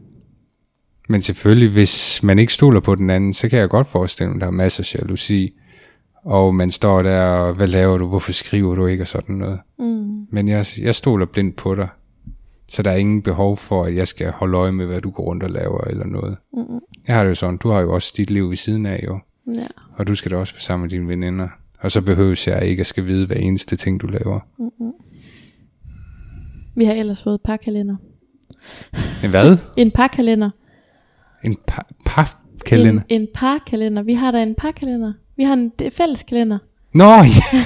Men 1.08 1.22
selvfølgelig, 1.22 1.70
hvis 1.70 2.24
man 2.24 2.40
ikke 2.40 2.54
stoler 2.54 2.80
på 2.80 2.96
den 2.96 3.10
anden, 3.10 3.34
så 3.34 3.50
kan 3.50 3.60
jeg 3.60 3.70
godt 3.70 3.88
forestille 3.88 4.30
mig, 4.30 4.36
at 4.36 4.42
der 4.42 4.48
er 4.48 4.52
masser 4.52 4.84
af 4.84 5.00
jalousi. 5.02 5.54
Og 6.26 6.56
man 6.56 6.72
står 6.72 7.02
der, 7.02 7.22
og 7.22 7.54
hvad 7.54 7.68
laver 7.68 7.98
du, 7.98 8.08
hvorfor 8.08 8.32
skriver 8.32 8.76
du 8.76 8.86
ikke, 8.86 9.04
og 9.04 9.08
sådan 9.08 9.36
noget. 9.36 9.60
Mm. 9.80 10.26
Men 10.32 10.48
jeg, 10.48 10.66
jeg 10.82 10.96
stoler 10.96 11.26
blindt 11.26 11.56
på 11.56 11.76
dig. 11.76 11.88
Så 12.70 12.84
der 12.84 12.92
er 12.92 12.96
ingen 12.96 13.22
behov 13.22 13.58
for, 13.58 13.84
at 13.84 13.96
jeg 13.96 14.08
skal 14.08 14.32
holde 14.32 14.58
øje 14.58 14.72
med, 14.72 14.86
hvad 14.86 15.02
du 15.02 15.10
går 15.10 15.24
rundt 15.24 15.44
og 15.44 15.50
laver, 15.50 15.82
eller 15.90 16.06
noget. 16.06 16.38
Mm. 16.54 16.80
Jeg 17.08 17.16
har 17.16 17.24
det 17.24 17.30
jo 17.30 17.36
sådan, 17.36 17.58
du 17.58 17.70
har 17.70 17.80
jo 17.80 17.94
også 17.94 18.14
dit 18.18 18.30
liv 18.30 18.50
ved 18.50 18.58
siden 18.58 18.86
af, 18.86 19.04
jo. 19.08 19.20
Ja. 19.56 19.68
Og 19.94 20.08
du 20.08 20.16
skal 20.16 20.32
da 20.32 20.38
også 20.38 20.54
være 20.54 20.62
sammen 20.62 20.84
med 20.84 20.90
dine 20.90 21.08
veninder. 21.08 21.48
Og 21.80 21.92
så 21.92 22.02
behøves 22.02 22.48
jeg 22.48 22.64
ikke 22.64 22.82
at 22.82 22.88
skal 22.88 23.06
vide 23.06 23.28
hver 23.28 23.36
eneste 23.36 23.76
ting, 23.76 24.02
du 24.02 24.08
laver. 24.08 24.40
Vi 26.76 26.86
har 26.86 26.94
ellers 26.94 27.24
fået 27.24 27.42
parkalender. 27.46 27.96
En 29.24 29.30
hvad? 29.30 29.58
En 29.78 29.92
parkalender. 29.92 30.50
En 31.52 31.58
pa- 31.72 32.04
papkalender? 32.06 33.02
En, 33.10 33.22
en 33.22 33.28
parkalender. 33.36 34.04
Vi 34.04 34.14
har 34.14 34.32
da 34.32 34.42
en 34.44 34.56
parkalender. 34.56 35.14
Vi 35.38 35.44
har 35.44 35.54
en 35.54 35.72
fælles 35.98 36.24
kalender. 36.24 36.58
Nå, 36.94 37.06
ja. 37.06 37.60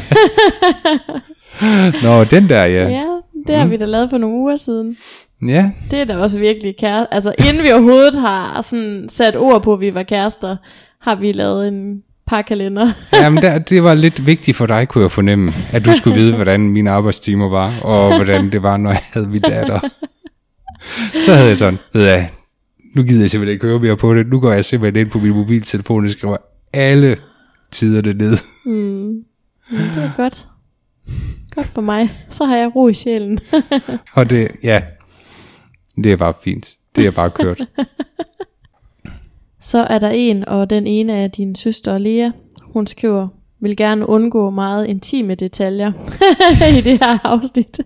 Nå, 2.04 2.24
den 2.24 2.50
der, 2.50 2.65
ja. 2.65 2.88
Ja, 2.89 3.06
det 3.48 3.56
har 3.56 3.65
vi 3.65 3.78
da 3.78 3.86
lavet 3.86 4.10
for 4.10 4.17
nogle 4.17 4.36
uger 4.38 4.56
siden. 4.56 4.98
Ja, 5.48 5.72
Det 5.91 6.00
er 6.00 6.06
da 6.06 6.17
også 6.17 6.39
virkelig 6.39 6.76
kæreste. 6.80 7.13
Altså 7.13 7.34
inden 7.48 7.63
vi 7.63 7.72
overhovedet 7.72 8.15
har 8.22 8.62
sådan 8.62 9.06
sat 9.10 9.36
ord 9.38 9.63
på, 9.63 9.74
at 9.74 9.82
vi 9.82 9.94
var 9.94 10.04
kærester, 10.04 10.58
har 11.02 11.15
vi 11.15 11.32
lavet 11.32 11.67
en 11.67 12.04
parkalender. 12.28 12.91
Jamen, 13.22 13.44
der, 13.44 13.60
det 13.60 13.84
var 13.84 13.94
lidt 13.94 14.26
vigtigt 14.26 14.58
for 14.58 14.65
dig, 14.65 14.88
kunne 14.88 15.02
jeg 15.02 15.12
fornemme, 15.12 15.54
at 15.74 15.86
du 15.86 15.91
skulle 15.94 16.15
vide, 16.20 16.36
hvordan 16.36 16.60
mine 16.70 16.91
arbejdstimer 16.91 17.50
var, 17.50 17.74
og 17.82 18.15
hvordan 18.15 18.52
det 18.52 18.63
var, 18.63 18.78
når 18.78 18.89
jeg 18.89 19.02
havde 19.13 19.28
min 19.28 19.41
datter. 19.41 19.80
Så 21.26 21.34
havde 21.34 21.50
jeg 21.50 21.58
sådan, 21.58 21.80
ved 21.94 22.08
jeg, 22.08 22.30
nu 22.95 23.04
gider 23.04 23.21
jeg 23.21 23.30
simpelthen 23.30 23.54
ikke 23.54 23.67
høre 23.67 23.80
mere 23.80 23.97
på 23.97 24.15
det. 24.15 24.27
Nu 24.27 24.39
går 24.39 24.51
jeg 24.51 24.65
simpelthen 24.65 25.06
ind 25.06 25.12
på 25.12 25.19
min 25.19 25.34
mobiltelefon 25.34 26.06
og 26.06 26.12
skriver 26.12 26.38
alle 26.73 27.17
tider 27.71 28.01
det 28.01 28.17
ned. 28.17 28.34
Mm. 28.65 29.23
Det 29.69 30.04
er 30.04 30.12
godt. 30.17 30.47
Godt 31.56 31.67
for 31.67 31.82
mig. 31.82 32.12
Så 32.32 32.45
har 32.45 32.58
jeg 32.58 32.75
ro 32.75 32.88
i 32.88 32.93
sjælen. 32.93 33.39
Og 34.15 34.30
det, 34.30 34.51
ja, 34.63 34.82
det 36.04 36.12
er 36.12 36.17
bare 36.17 36.34
fint. 36.43 36.77
Det 36.95 37.06
er 37.06 37.12
bare 37.12 37.30
kørt. 37.30 37.62
Så 39.62 39.77
er 39.84 39.99
der 39.99 40.10
en, 40.10 40.47
og 40.47 40.69
den 40.69 40.88
ene 40.88 41.13
af 41.13 41.32
din 41.32 41.56
søster 41.56 41.97
Lea. 41.97 42.32
Hun 42.62 42.88
skriver, 42.88 43.27
vil 43.62 43.77
gerne 43.77 44.10
undgå 44.10 44.49
meget 44.49 44.88
intime 44.88 45.36
detaljer 45.36 45.91
i 46.77 46.82
det 46.82 46.99
her 47.06 47.27
afsnit. 47.27 47.80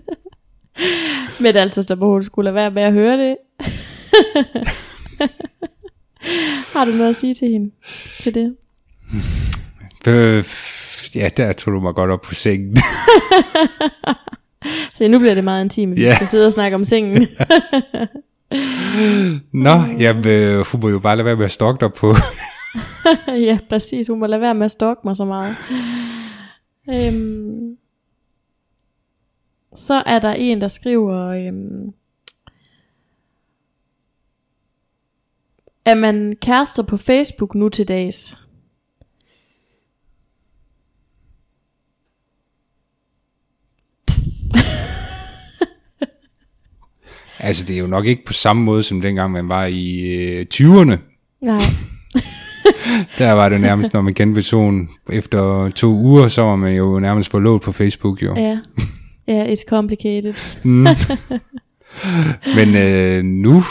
Men 1.40 1.56
altså, 1.56 1.84
så 1.84 1.96
må 1.96 2.10
hun 2.10 2.24
skulle 2.24 2.44
lade 2.44 2.56
være 2.56 2.72
med 2.72 2.84
at 2.84 2.94
høre 2.94 3.18
det. 3.18 3.38
Har 6.74 6.86
du 6.86 6.92
noget 6.92 7.10
at 7.10 7.16
sige 7.16 7.34
til 7.34 7.48
hende? 7.48 7.72
Til 8.20 8.36
det? 8.36 8.56
Øh, 10.08 10.44
ja, 11.16 11.30
der 11.38 11.54
tog 11.54 11.74
du 11.74 11.80
mig 11.80 11.96
godt 11.96 12.12
op 12.12 12.22
på 12.22 12.34
sengen. 12.34 12.78
Så 14.96 15.08
nu 15.08 15.20
bliver 15.20 15.34
det 15.34 15.44
meget 15.44 15.64
intimt, 15.64 15.96
vi 15.96 16.02
Ja. 16.02 16.16
skal 16.16 16.28
sidde 16.28 16.48
og 16.48 16.54
snakke 16.54 16.76
om 16.76 16.86
sengen. 16.86 17.28
Nå, 19.54 19.70
jamen, 20.00 20.28
øh, 20.28 20.66
hun 20.72 20.82
må 20.82 20.90
jo 20.90 21.00
bare 21.00 21.16
lade 21.16 21.26
være 21.26 21.36
med 21.36 21.46
at 21.46 21.52
stalke 21.52 21.80
dig 21.86 21.94
på. 21.94 22.14
ja, 23.28 23.58
præcis. 23.70 24.08
Hun 24.08 24.20
må 24.20 24.26
lade 24.28 24.42
være 24.42 24.56
med 24.56 24.66
at 24.66 24.72
stalke 24.72 25.02
mig 25.04 25.16
så 25.16 25.26
meget. 25.26 25.56
Øhm, 26.90 27.78
så 29.76 30.04
er 30.06 30.20
der 30.20 30.34
en, 30.34 30.62
der 30.62 30.68
skriver, 30.68 31.28
øhm, 31.28 31.94
er 35.86 35.96
man 35.96 36.36
kærester 36.42 36.84
på 36.84 36.98
Facebook 36.98 37.56
nu 37.56 37.70
til 37.70 37.88
dags? 37.88 38.36
Altså, 47.40 47.66
det 47.66 47.76
er 47.76 47.80
jo 47.80 47.88
nok 47.88 48.06
ikke 48.06 48.26
på 48.26 48.34
samme 48.34 48.64
måde, 48.64 48.84
som 48.84 49.02
dengang 49.02 49.32
man 49.32 49.50
var 49.50 49.66
i 49.66 50.00
øh, 50.00 50.46
20'erne. 50.54 50.98
Nej. 51.42 51.58
Der 53.18 53.32
var 53.32 53.50
det 53.50 53.62
nærmest, 53.62 53.94
når 53.94 54.02
man 54.02 54.14
kendte 54.14 54.34
personen 54.34 54.90
efter 55.12 55.70
to 55.70 55.88
uger, 55.88 56.28
så 56.28 56.42
var 56.42 56.56
man 56.56 56.76
jo 56.76 57.00
nærmest 57.00 57.32
forlovet 57.32 57.62
på 57.62 57.72
Facebook, 57.72 58.22
jo. 58.22 58.36
Ja. 58.36 58.56
Ja, 59.28 59.54
it's 59.54 59.64
complicated. 59.70 60.34
Mm. 60.64 60.88
Men 62.56 62.76
øh, 62.76 63.24
nu, 63.24 63.64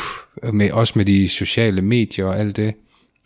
med, 0.52 0.70
også 0.70 0.92
med 0.96 1.04
de 1.04 1.28
sociale 1.28 1.82
medier 1.82 2.24
og 2.24 2.38
alt 2.38 2.56
det, 2.56 2.74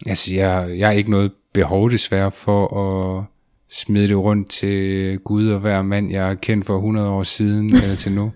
altså 0.06 0.34
jeg, 0.34 0.78
jeg 0.78 0.88
har 0.88 0.94
ikke 0.94 1.10
noget 1.10 1.32
behov 1.52 1.90
desværre 1.90 2.32
for 2.32 2.76
at 2.76 3.24
smide 3.70 4.08
det 4.08 4.16
rundt 4.16 4.50
til 4.50 5.18
Gud 5.18 5.48
og 5.48 5.60
hver 5.60 5.82
mand, 5.82 6.10
jeg 6.10 6.26
har 6.26 6.34
kendt 6.34 6.66
for 6.66 6.76
100 6.76 7.08
år 7.08 7.22
siden 7.22 7.74
eller 7.82 7.96
til 7.96 8.12
nu. 8.12 8.32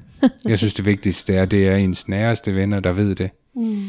Jeg 0.49 0.59
synes 0.59 0.75
det 0.75 0.85
vigtigste 0.85 1.35
er, 1.35 1.45
det 1.45 1.69
er 1.69 1.77
ens 1.77 2.09
næreste 2.09 2.55
venner, 2.55 2.81
der 2.81 2.93
ved 2.93 3.15
det. 3.15 3.31
Mm. 3.55 3.85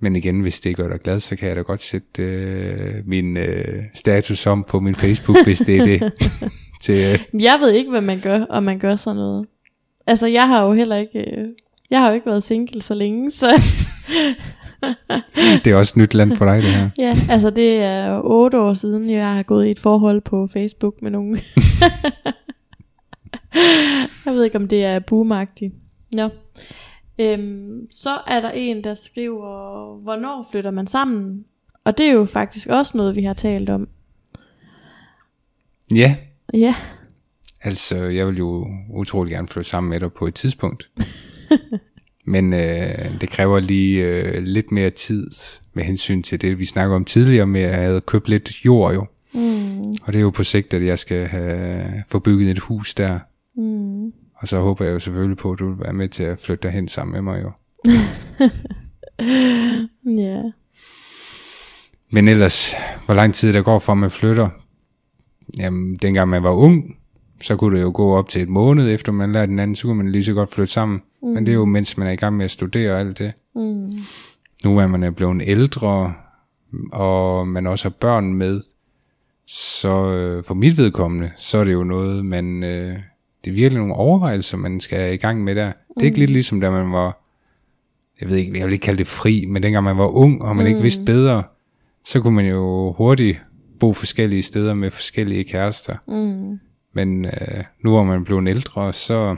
Men 0.00 0.16
igen, 0.16 0.40
hvis 0.40 0.60
det 0.60 0.76
gør 0.76 0.88
dig 0.88 1.00
glad, 1.00 1.20
så 1.20 1.36
kan 1.36 1.48
jeg 1.48 1.56
da 1.56 1.60
godt 1.60 1.82
sætte 1.82 2.22
øh, 2.22 2.94
min 3.06 3.36
øh, 3.36 3.82
status 3.94 4.46
om 4.46 4.64
på 4.64 4.80
min 4.80 4.94
Facebook, 4.94 5.44
hvis 5.44 5.58
det 5.58 5.76
er 5.76 5.84
det. 5.84 6.12
til, 6.82 6.94
øh, 6.94 7.42
Jeg 7.42 7.58
ved 7.60 7.72
ikke, 7.72 7.90
hvad 7.90 8.00
man 8.00 8.20
gør, 8.20 8.44
om 8.44 8.62
man 8.62 8.78
gør 8.78 8.96
sådan 8.96 9.16
noget. 9.16 9.46
Altså, 10.06 10.26
jeg 10.26 10.48
har 10.48 10.64
jo 10.64 10.72
heller 10.72 10.96
ikke... 10.96 11.18
Øh, 11.18 11.48
jeg 11.90 12.00
har 12.00 12.08
jo 12.08 12.14
ikke 12.14 12.26
været 12.26 12.42
single 12.42 12.82
så 12.82 12.94
længe, 12.94 13.30
så 13.30 13.62
det 15.64 15.72
er 15.72 15.76
også 15.76 15.98
nyt 15.98 16.14
land 16.14 16.36
for 16.36 16.44
dig, 16.44 16.62
det 16.62 16.70
her. 16.70 16.90
ja, 17.06 17.16
altså 17.30 17.50
det 17.50 17.82
er 17.82 18.20
otte 18.24 18.60
år 18.60 18.74
siden, 18.74 19.10
jeg 19.10 19.34
har 19.34 19.42
gået 19.42 19.66
i 19.66 19.70
et 19.70 19.78
forhold 19.78 20.20
på 20.20 20.46
Facebook 20.46 21.02
med 21.02 21.10
nogen. 21.10 21.34
jeg 24.26 24.34
ved 24.34 24.44
ikke, 24.44 24.56
om 24.56 24.68
det 24.68 24.84
er 24.84 24.98
boomagtigt. 24.98 25.74
Nå. 26.12 26.28
Øhm, 27.18 27.92
så 27.92 28.18
er 28.26 28.40
der 28.40 28.50
en, 28.50 28.84
der 28.84 28.94
skriver, 28.94 30.02
hvornår 30.02 30.48
flytter 30.50 30.70
man 30.70 30.86
sammen? 30.86 31.44
Og 31.84 31.98
det 31.98 32.06
er 32.06 32.12
jo 32.12 32.24
faktisk 32.24 32.68
også 32.68 32.96
noget, 32.96 33.16
vi 33.16 33.22
har 33.22 33.34
talt 33.34 33.70
om. 33.70 33.88
Ja, 35.94 36.16
Ja, 36.54 36.74
altså 37.62 37.96
jeg 37.96 38.26
vil 38.26 38.36
jo 38.36 38.66
utrolig 38.90 39.32
gerne 39.32 39.48
flytte 39.48 39.70
sammen 39.70 39.90
med 39.90 40.00
dig 40.00 40.12
på 40.12 40.26
et 40.26 40.34
tidspunkt. 40.34 40.90
Men 42.26 42.52
øh, 42.54 43.20
det 43.20 43.30
kræver 43.30 43.60
lige 43.60 44.04
øh, 44.04 44.42
lidt 44.42 44.72
mere 44.72 44.90
tid 44.90 45.26
med 45.74 45.84
hensyn 45.84 46.22
til 46.22 46.40
det, 46.40 46.58
vi 46.58 46.64
snakker 46.64 46.96
om 46.96 47.04
tidligere 47.04 47.46
med 47.46 47.60
at 47.60 47.74
have 47.74 48.00
købt 48.00 48.28
lidt 48.28 48.64
jord 48.64 48.94
jo. 48.94 49.06
mm, 49.32 49.78
Og 49.80 50.06
det 50.12 50.14
er 50.16 50.20
jo 50.20 50.30
på 50.30 50.44
sigt, 50.44 50.74
at 50.74 50.86
jeg 50.86 50.98
skal 50.98 51.26
have 51.26 51.84
få 52.08 52.18
bygget 52.18 52.50
et 52.50 52.58
hus 52.58 52.94
der. 52.94 53.18
mm. 53.56 54.12
Og 54.34 54.48
så 54.48 54.58
håber 54.60 54.84
jeg 54.84 54.94
jo 54.94 55.00
selvfølgelig 55.00 55.36
på, 55.36 55.52
at 55.52 55.58
du 55.58 55.68
vil 55.70 55.84
være 55.84 55.92
med 55.92 56.08
til 56.08 56.22
at 56.22 56.38
flytte 56.38 56.62
derhen 56.62 56.88
sammen 56.88 57.12
med 57.12 57.22
mig 57.22 57.42
jo. 57.42 57.50
ja. 60.22 60.42
Men 62.12 62.28
ellers, 62.28 62.74
hvor 63.06 63.14
lang 63.14 63.34
tid 63.34 63.52
der 63.52 63.62
går 63.62 63.78
fra, 63.78 63.94
man 63.94 64.10
flytter? 64.10 64.48
Jamen, 65.58 65.96
dengang 65.96 66.28
man 66.28 66.42
var 66.42 66.50
ung, 66.52 66.96
så 67.42 67.56
kunne 67.56 67.76
det 67.76 67.82
jo 67.82 67.90
gå 67.94 68.14
op 68.14 68.28
til 68.28 68.42
et 68.42 68.48
måned, 68.48 68.94
efter 68.94 69.12
man 69.12 69.32
lærte 69.32 69.50
den 69.50 69.58
anden, 69.58 69.74
så 69.76 69.82
kunne 69.82 69.96
man 69.96 70.12
lige 70.12 70.24
så 70.24 70.32
godt 70.32 70.50
flytte 70.50 70.72
sammen. 70.72 71.02
Mm. 71.22 71.28
Men 71.28 71.46
det 71.46 71.52
er 71.52 71.56
jo, 71.56 71.64
mens 71.64 71.96
man 71.96 72.06
er 72.06 72.12
i 72.12 72.16
gang 72.16 72.36
med 72.36 72.44
at 72.44 72.50
studere 72.50 72.92
og 72.92 73.00
alt 73.00 73.18
det. 73.18 73.32
Mm. 73.54 73.92
Nu 74.64 74.78
er 74.78 74.86
man 74.86 75.14
blevet 75.14 75.42
ældre, 75.46 76.14
og 76.92 77.48
man 77.48 77.66
også 77.66 77.84
har 77.84 77.90
børn 78.00 78.34
med, 78.34 78.60
så 79.46 80.14
øh, 80.14 80.44
for 80.44 80.54
mit 80.54 80.76
vedkommende, 80.76 81.30
så 81.36 81.58
er 81.58 81.64
det 81.64 81.72
jo 81.72 81.84
noget, 81.84 82.26
man, 82.26 82.62
øh, 82.62 82.98
det 83.44 83.50
er 83.50 83.54
virkelig 83.54 83.78
nogle 83.78 83.94
overvejelser, 83.94 84.56
man 84.56 84.80
skal 84.80 85.14
i 85.14 85.16
gang 85.16 85.44
med 85.44 85.54
der. 85.54 85.72
Det 85.94 86.02
er 86.02 86.04
ikke 86.04 86.18
lidt 86.18 86.30
ligesom, 86.30 86.60
da 86.60 86.70
man 86.70 86.92
var, 86.92 87.24
jeg 88.20 88.28
ved 88.28 88.36
ikke, 88.36 88.58
jeg 88.58 88.66
vil 88.66 88.72
ikke 88.72 88.84
kalde 88.84 88.98
det 88.98 89.06
fri, 89.06 89.44
men 89.48 89.62
dengang 89.62 89.84
man 89.84 89.98
var 89.98 90.06
ung, 90.06 90.42
og 90.42 90.56
man 90.56 90.64
mm. 90.64 90.68
ikke 90.68 90.82
vidste 90.82 91.04
bedre, 91.04 91.42
så 92.04 92.20
kunne 92.20 92.34
man 92.34 92.46
jo 92.46 92.92
hurtigt 92.92 93.42
bo 93.80 93.92
forskellige 93.92 94.42
steder 94.42 94.74
med 94.74 94.90
forskellige 94.90 95.44
kærester. 95.44 95.96
Mm. 96.08 96.58
Men 96.94 97.24
øh, 97.24 97.64
nu 97.84 97.90
hvor 97.90 98.04
man 98.04 98.24
blevet 98.24 98.48
ældre, 98.48 98.92
så, 98.92 99.36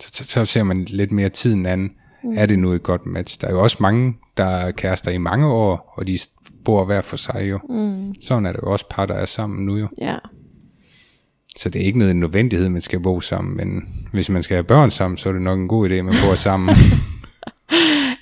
så, 0.00 0.24
så, 0.24 0.44
ser 0.44 0.62
man 0.62 0.84
lidt 0.84 1.12
mere 1.12 1.28
tiden 1.28 1.66
an. 1.66 1.90
Mm. 2.24 2.32
Er 2.36 2.46
det 2.46 2.58
nu 2.58 2.72
et 2.72 2.82
godt 2.82 3.06
match? 3.06 3.40
Der 3.40 3.46
er 3.46 3.52
jo 3.52 3.62
også 3.62 3.76
mange, 3.80 4.14
der 4.36 4.44
er 4.44 4.70
kærester 4.70 5.10
i 5.10 5.18
mange 5.18 5.46
år, 5.46 5.92
og 5.96 6.06
de 6.06 6.18
bor 6.64 6.84
hver 6.84 7.00
for 7.00 7.16
sig 7.16 7.46
jo. 7.50 7.58
Mm. 7.68 8.14
Sådan 8.22 8.46
er 8.46 8.52
det 8.52 8.60
jo 8.62 8.72
også 8.72 8.86
par, 8.90 9.06
der 9.06 9.14
er 9.14 9.26
sammen 9.26 9.66
nu 9.66 9.76
jo. 9.76 9.88
Ja. 10.00 10.16
Så 11.56 11.70
det 11.70 11.82
er 11.82 11.86
ikke 11.86 11.98
noget 11.98 12.10
en 12.10 12.20
nødvendighed, 12.20 12.68
man 12.68 12.82
skal 12.82 13.00
bo 13.00 13.20
sammen, 13.20 13.56
men 13.56 13.88
hvis 14.12 14.28
man 14.28 14.42
skal 14.42 14.54
have 14.54 14.64
børn 14.64 14.90
sammen, 14.90 15.18
så 15.18 15.28
er 15.28 15.32
det 15.32 15.42
nok 15.42 15.58
en 15.58 15.68
god 15.68 15.90
idé, 15.90 15.92
at 15.92 16.04
man 16.04 16.14
bor 16.24 16.34
sammen. 16.34 16.76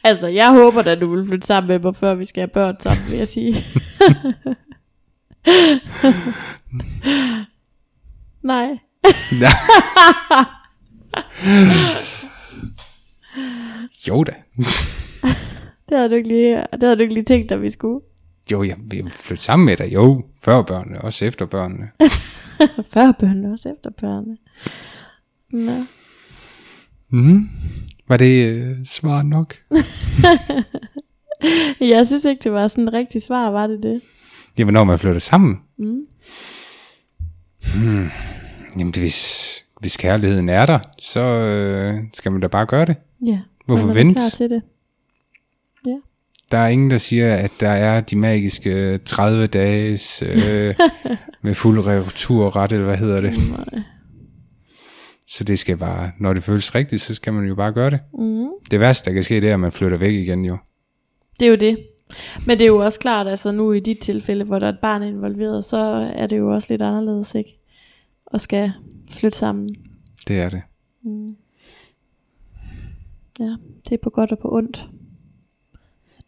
Altså, 0.05 0.27
jeg 0.27 0.53
håber 0.53 0.83
da, 0.83 0.95
du 0.95 1.15
vil 1.15 1.27
flytte 1.27 1.47
sammen 1.47 1.69
med 1.69 1.79
mig, 1.79 1.97
før 1.97 2.15
vi 2.15 2.25
skal 2.25 2.41
have 2.41 2.49
børn 2.49 2.75
sammen, 2.81 3.11
vil 3.11 3.19
jeg 3.19 3.29
sige. 3.29 3.55
Nej. 8.43 8.79
Jo 14.09 14.25
da. 14.25 14.33
Det 15.89 15.97
havde 15.97 16.09
du 16.11 16.15
ikke 16.15 16.29
lige, 16.29 16.57
det 16.57 16.83
havde 16.83 16.97
du 16.97 17.03
ikke 17.03 17.15
lige 17.15 17.25
tænkt, 17.25 17.53
at 17.53 17.63
vi 17.63 17.71
skulle. 17.71 18.01
Jo, 18.53 18.65
jeg 18.65 18.77
vil 18.91 19.11
flytte 19.11 19.45
sammen 19.45 19.67
med 19.67 19.77
dig. 19.77 19.95
Jo, 19.95 20.25
før 20.43 20.63
børnene, 20.63 21.01
også 21.01 21.25
efter 21.25 21.47
børnene. 21.47 21.91
Før 22.95 23.13
børnene, 23.13 23.53
også 23.53 23.69
efter 23.69 23.91
børnene. 23.91 24.37
Nå. 25.51 25.85
Mm. 27.11 27.49
Var 28.09 28.17
det 28.17 28.49
øh, 28.49 28.87
svar 28.87 29.23
nok? 29.23 29.55
Jeg 31.81 32.07
synes 32.07 32.25
ikke, 32.25 32.43
det 32.43 32.53
var 32.53 32.69
sådan 32.69 32.89
et 32.89 32.95
rigtigt 32.95 33.25
svar, 33.25 33.51
var 33.51 33.67
det 33.67 33.83
det? 33.83 34.01
Jamen, 34.59 34.73
når 34.73 34.85
man 34.85 34.99
flytter 34.99 35.21
sammen. 35.21 35.61
Mm. 35.79 36.07
Hmm. 37.75 38.09
Jamen, 38.79 38.93
det, 38.93 39.03
hvis, 39.03 39.65
hvis 39.81 39.97
kærligheden 39.97 40.49
er 40.49 40.67
der, 40.67 40.79
så 40.99 41.21
øh, 41.21 41.95
skal 42.15 42.33
man 42.33 42.41
da 42.41 42.47
bare 42.47 42.67
gøre 42.67 42.85
det. 42.85 42.97
Ja. 43.27 43.41
Hvorfor 43.67 43.89
er 43.89 43.93
vente? 43.93 44.15
klar 44.15 44.31
til 44.37 44.51
det. 44.51 44.63
Der 46.51 46.59
er 46.59 46.69
ingen, 46.69 46.91
der 46.91 46.99
siger, 46.99 47.35
at 47.35 47.53
der 47.61 47.69
er 47.69 48.01
de 48.01 48.17
magiske 48.17 48.99
30 48.99 49.47
dages 49.47 50.23
øh, 50.23 50.75
med 51.43 51.55
fuld 51.55 51.87
returret, 51.87 52.73
eller 52.73 52.85
hvad 52.85 52.97
hedder 52.97 53.21
det. 53.21 53.33
Nej. 53.51 53.83
Så 55.29 55.45
det 55.45 55.59
skal 55.59 55.77
bare, 55.77 56.11
når 56.21 56.33
det 56.33 56.43
føles 56.43 56.75
rigtigt, 56.75 57.03
så 57.03 57.15
skal 57.15 57.33
man 57.33 57.45
jo 57.45 57.55
bare 57.55 57.73
gøre 57.73 57.91
det. 57.91 58.01
Mm. 58.19 58.49
Det 58.71 58.81
værste, 58.81 59.11
der 59.11 59.15
kan 59.15 59.25
ske, 59.25 59.41
det 59.41 59.49
er, 59.49 59.55
at 59.55 59.61
man 59.61 59.73
flytter 59.73 59.99
væk 59.99 60.13
igen 60.13 60.45
jo. 60.45 60.57
Det 61.41 61.47
er 61.47 61.51
jo 61.51 61.57
det. 61.57 61.79
Men 62.47 62.59
det 62.59 62.65
er 62.65 62.69
jo 62.69 62.79
også 62.79 63.01
klart, 63.01 63.27
altså 63.27 63.53
nu 63.53 63.73
i 63.73 63.81
dit 63.81 63.99
tilfælde, 63.99 64.45
hvor 64.45 64.59
der 64.59 64.67
er 64.67 64.73
et 64.73 64.79
barn 64.83 65.03
involveret, 65.03 65.65
så 65.65 65.77
er 66.17 66.27
det 66.27 66.39
jo 66.39 66.51
også 66.55 66.67
lidt 66.71 66.83
anderledes, 66.83 67.35
ikke? 67.35 67.61
Og 68.27 68.41
skal 68.41 68.73
flytte 69.11 69.39
sammen. 69.39 69.69
Det 70.29 70.41
er 70.41 70.51
det. 70.51 70.63
Mm. 71.05 71.37
Ja, 73.41 73.57
det 73.85 73.93
er 73.93 73.97
på 74.03 74.11
godt 74.11 74.33
og 74.33 74.39
på 74.39 74.55
ondt. 74.55 74.91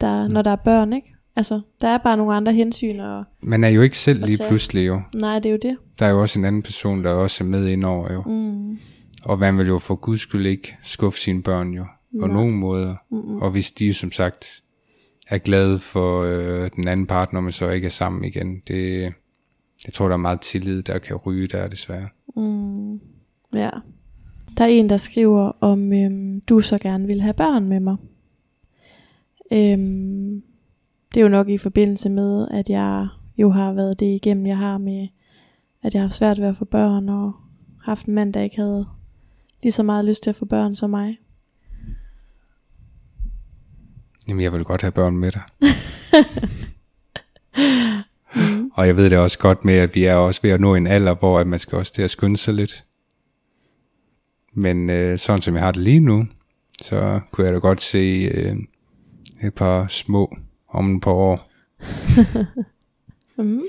Der, 0.01 0.29
mm. 0.29 0.33
Når 0.33 0.43
der 0.43 0.51
er 0.51 0.57
børn, 0.57 0.93
ikke? 0.93 1.15
Altså, 1.37 1.61
der 1.81 1.89
er 1.89 1.99
bare 1.99 2.17
nogle 2.17 2.35
andre 2.35 2.53
hensyn, 2.53 3.01
og 3.01 3.25
Man 3.43 3.65
er 3.65 3.69
jo 3.69 3.83
ikke 3.83 3.99
selv 3.99 4.25
lige 4.27 4.37
tage. 4.37 4.49
pludselig 4.49 4.87
jo. 4.87 5.03
nej, 5.15 5.39
det 5.39 5.47
er 5.47 5.53
jo 5.53 5.59
det. 5.63 5.77
Der 5.99 6.07
er 6.07 6.11
jo 6.11 6.21
også 6.21 6.39
en 6.39 6.45
anden 6.45 6.63
person, 6.63 7.05
der 7.05 7.11
også 7.11 7.45
er 7.45 7.49
med 7.49 7.69
indover 7.69 8.13
jo. 8.13 8.23
Mm. 8.23 8.79
Og 9.25 9.39
man 9.39 9.59
vil 9.59 9.67
jo 9.67 9.79
for 9.79 9.95
guds 9.95 10.21
skyld 10.21 10.47
ikke 10.47 10.77
skuffe 10.83 11.21
sine 11.21 11.43
børn 11.43 11.71
jo. 11.73 11.85
På 12.21 12.27
Nej. 12.27 12.35
nogen 12.37 12.55
måder. 12.55 12.95
Mm-mm. 13.11 13.37
Og 13.43 13.51
hvis 13.51 13.73
de 13.73 13.95
som 13.95 14.13
sagt 14.13 14.63
er 15.29 15.39
glade 15.39 15.79
for 15.79 16.23
øh, 16.23 16.71
den 16.77 16.89
anden 16.89 17.07
partner, 17.07 17.41
men 17.41 17.53
så 17.53 17.71
ikke 17.71 17.87
er 17.87 17.91
sammen 17.91 18.25
igen, 18.25 18.61
det, 18.69 19.13
jeg 19.87 19.93
tror, 19.93 20.07
der 20.07 20.13
er 20.13 20.17
meget 20.17 20.41
tillid, 20.41 20.83
der 20.83 20.99
kan 20.99 21.17
ryge 21.17 21.47
der 21.47 21.69
desværre. 21.69 22.09
Mm. 22.37 23.01
Ja. 23.55 23.71
Der 24.57 24.65
er 24.65 24.69
en, 24.69 24.89
der 24.89 24.97
skriver, 24.97 25.53
om 25.61 25.93
øhm, 25.93 26.41
du 26.41 26.61
så 26.61 26.79
gerne 26.79 27.07
vil 27.07 27.21
have 27.21 27.35
børn 27.35 27.69
med 27.69 27.81
mig. 27.81 27.97
Øhm, 29.53 30.43
det 31.15 31.21
er 31.21 31.25
jo 31.25 31.29
nok 31.29 31.49
i 31.49 31.59
forbindelse 31.59 32.09
med, 32.09 32.49
at 32.51 32.71
jeg 32.71 33.09
jo 33.39 33.51
har 33.51 33.73
været 33.73 34.01
det 34.01 34.07
igennem, 34.07 34.47
jeg 34.47 34.59
har 34.59 34.79
med, 34.79 35.09
at 35.83 35.95
jeg 35.95 36.03
har 36.03 36.07
haft 36.07 36.15
svært 36.15 36.41
ved 36.41 36.49
at 36.49 36.57
få 36.57 36.65
børn, 36.65 37.09
og 37.09 37.33
haft 37.83 38.07
en 38.07 38.15
mand, 38.15 38.35
der 38.35 38.41
ikke 38.41 38.57
havde 38.57 38.87
lige 39.63 39.73
så 39.73 39.83
meget 39.83 40.05
lyst 40.05 40.23
til 40.23 40.31
at 40.31 40.37
få 40.37 40.45
børn 40.45 40.75
som 40.75 40.91
mig. 40.91 41.19
Jamen, 44.29 44.43
jeg 44.43 44.53
vil 44.53 44.65
godt 44.65 44.81
have 44.81 44.93
børn 44.93 45.17
med 45.17 45.33
dig. 45.33 45.43
Og 48.79 48.87
jeg 48.87 48.97
ved 48.97 49.11
det 49.11 49.19
også 49.19 49.39
godt 49.39 49.65
med, 49.65 49.75
at 49.75 49.95
vi 49.95 50.05
er 50.05 50.15
også 50.15 50.41
ved 50.43 50.51
at 50.51 50.61
nå 50.61 50.75
en 50.75 50.87
alder, 50.87 51.15
hvor 51.15 51.39
at 51.39 51.47
man 51.47 51.59
skal 51.59 51.79
også 51.79 51.93
til 51.93 52.03
at 52.03 52.11
skynde 52.11 52.37
sig 52.37 52.55
lidt. 52.55 52.85
Men 54.55 54.91
øh, 54.91 55.19
sådan 55.19 55.43
som 55.43 55.55
jeg 55.55 55.63
har 55.63 55.73
det 55.73 55.83
lige 55.83 56.01
nu, 56.01 56.27
så 56.83 57.21
kunne 57.31 57.45
jeg 57.45 57.55
da 57.55 57.59
godt 57.59 57.83
se 57.83 58.31
øh, 58.35 58.57
et 59.43 59.55
par 59.55 59.87
små 59.89 60.37
om 60.69 60.97
et 60.97 61.03
par 61.03 61.11
år. 61.13 61.39
Mm. 63.41 63.63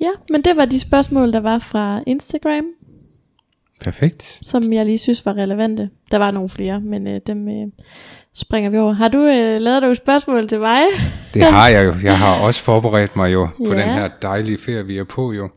Ja, 0.00 0.10
men 0.30 0.42
det 0.42 0.56
var 0.56 0.64
de 0.64 0.80
spørgsmål, 0.80 1.32
der 1.32 1.40
var 1.40 1.58
fra 1.58 2.02
Instagram. 2.06 2.64
Perfekt. 3.80 4.38
som 4.42 4.72
jeg 4.72 4.86
lige 4.86 4.98
synes 4.98 5.26
var 5.26 5.34
relevante. 5.34 5.90
Der 6.10 6.18
var 6.18 6.30
nogle 6.30 6.48
flere, 6.48 6.80
men 6.80 7.06
øh, 7.06 7.20
dem 7.26 7.48
øh, 7.48 7.66
springer 8.34 8.70
vi 8.70 8.78
over. 8.78 8.92
Har 8.92 9.08
du 9.08 9.18
øh, 9.18 9.60
lavet 9.60 9.80
nogle 9.80 9.96
spørgsmål 9.96 10.48
til 10.48 10.60
mig? 10.60 10.82
Det 11.34 11.42
har 11.42 11.68
jeg 11.68 11.86
jo. 11.86 11.94
Jeg 12.08 12.18
har 12.18 12.34
også 12.40 12.62
forberedt 12.62 13.16
mig 13.16 13.32
jo 13.32 13.48
på 13.66 13.72
Ja. 13.74 13.80
den 13.80 13.88
her 13.88 14.08
dejlige 14.22 14.58
ferie, 14.58 14.86
vi 14.86 14.98
er 14.98 15.04
på 15.04 15.32
jo. 15.32 15.48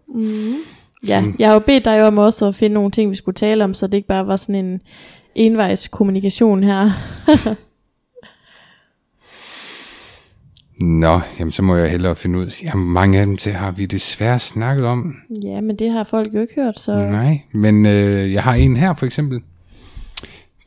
Ja, 1.08 1.20
Som- 1.20 1.36
jeg 1.40 1.48
har 1.48 1.54
jo 1.54 1.60
bedt 1.60 1.86
dig 1.86 2.08
om 2.08 2.18
også 2.18 2.48
at 2.48 2.56
finde 2.56 2.74
nogle 2.74 2.92
ting, 2.92 3.10
vi 3.12 3.16
skulle 3.16 3.36
tale 3.36 3.64
om, 3.64 3.74
så 3.74 3.88
det 3.88 3.94
ikke 3.94 4.08
bare 4.08 4.28
var 4.28 4.36
sådan 4.36 4.56
en 4.66 4.82
envejs 5.36 5.88
kommunikation 5.88 6.64
her. 6.64 6.92
Nå, 10.82 11.20
jamen 11.40 11.52
så 11.52 11.62
må 11.64 11.76
jeg 11.76 11.92
hellere 11.92 12.16
finde 12.16 12.40
ud. 12.40 12.52
Jamen 12.64 12.86
mange 12.94 13.20
af 13.20 13.26
dem 13.26 13.38
til 13.38 13.52
har 13.52 13.72
vi 13.72 13.86
desværre 13.86 14.40
snakket 14.40 14.86
om. 14.86 15.16
Ja, 15.44 15.62
men 15.62 15.76
det 15.76 15.92
har 15.92 16.04
folk 16.04 16.34
jo 16.34 16.40
ikke 16.42 16.54
hørt, 16.56 16.80
så... 16.80 16.96
Nej, 16.96 17.42
men 17.52 17.86
øh, 17.86 18.34
jeg 18.34 18.44
har 18.44 18.54
en 18.54 18.78
her 18.78 18.94
for 18.94 19.06
eksempel. 19.06 19.42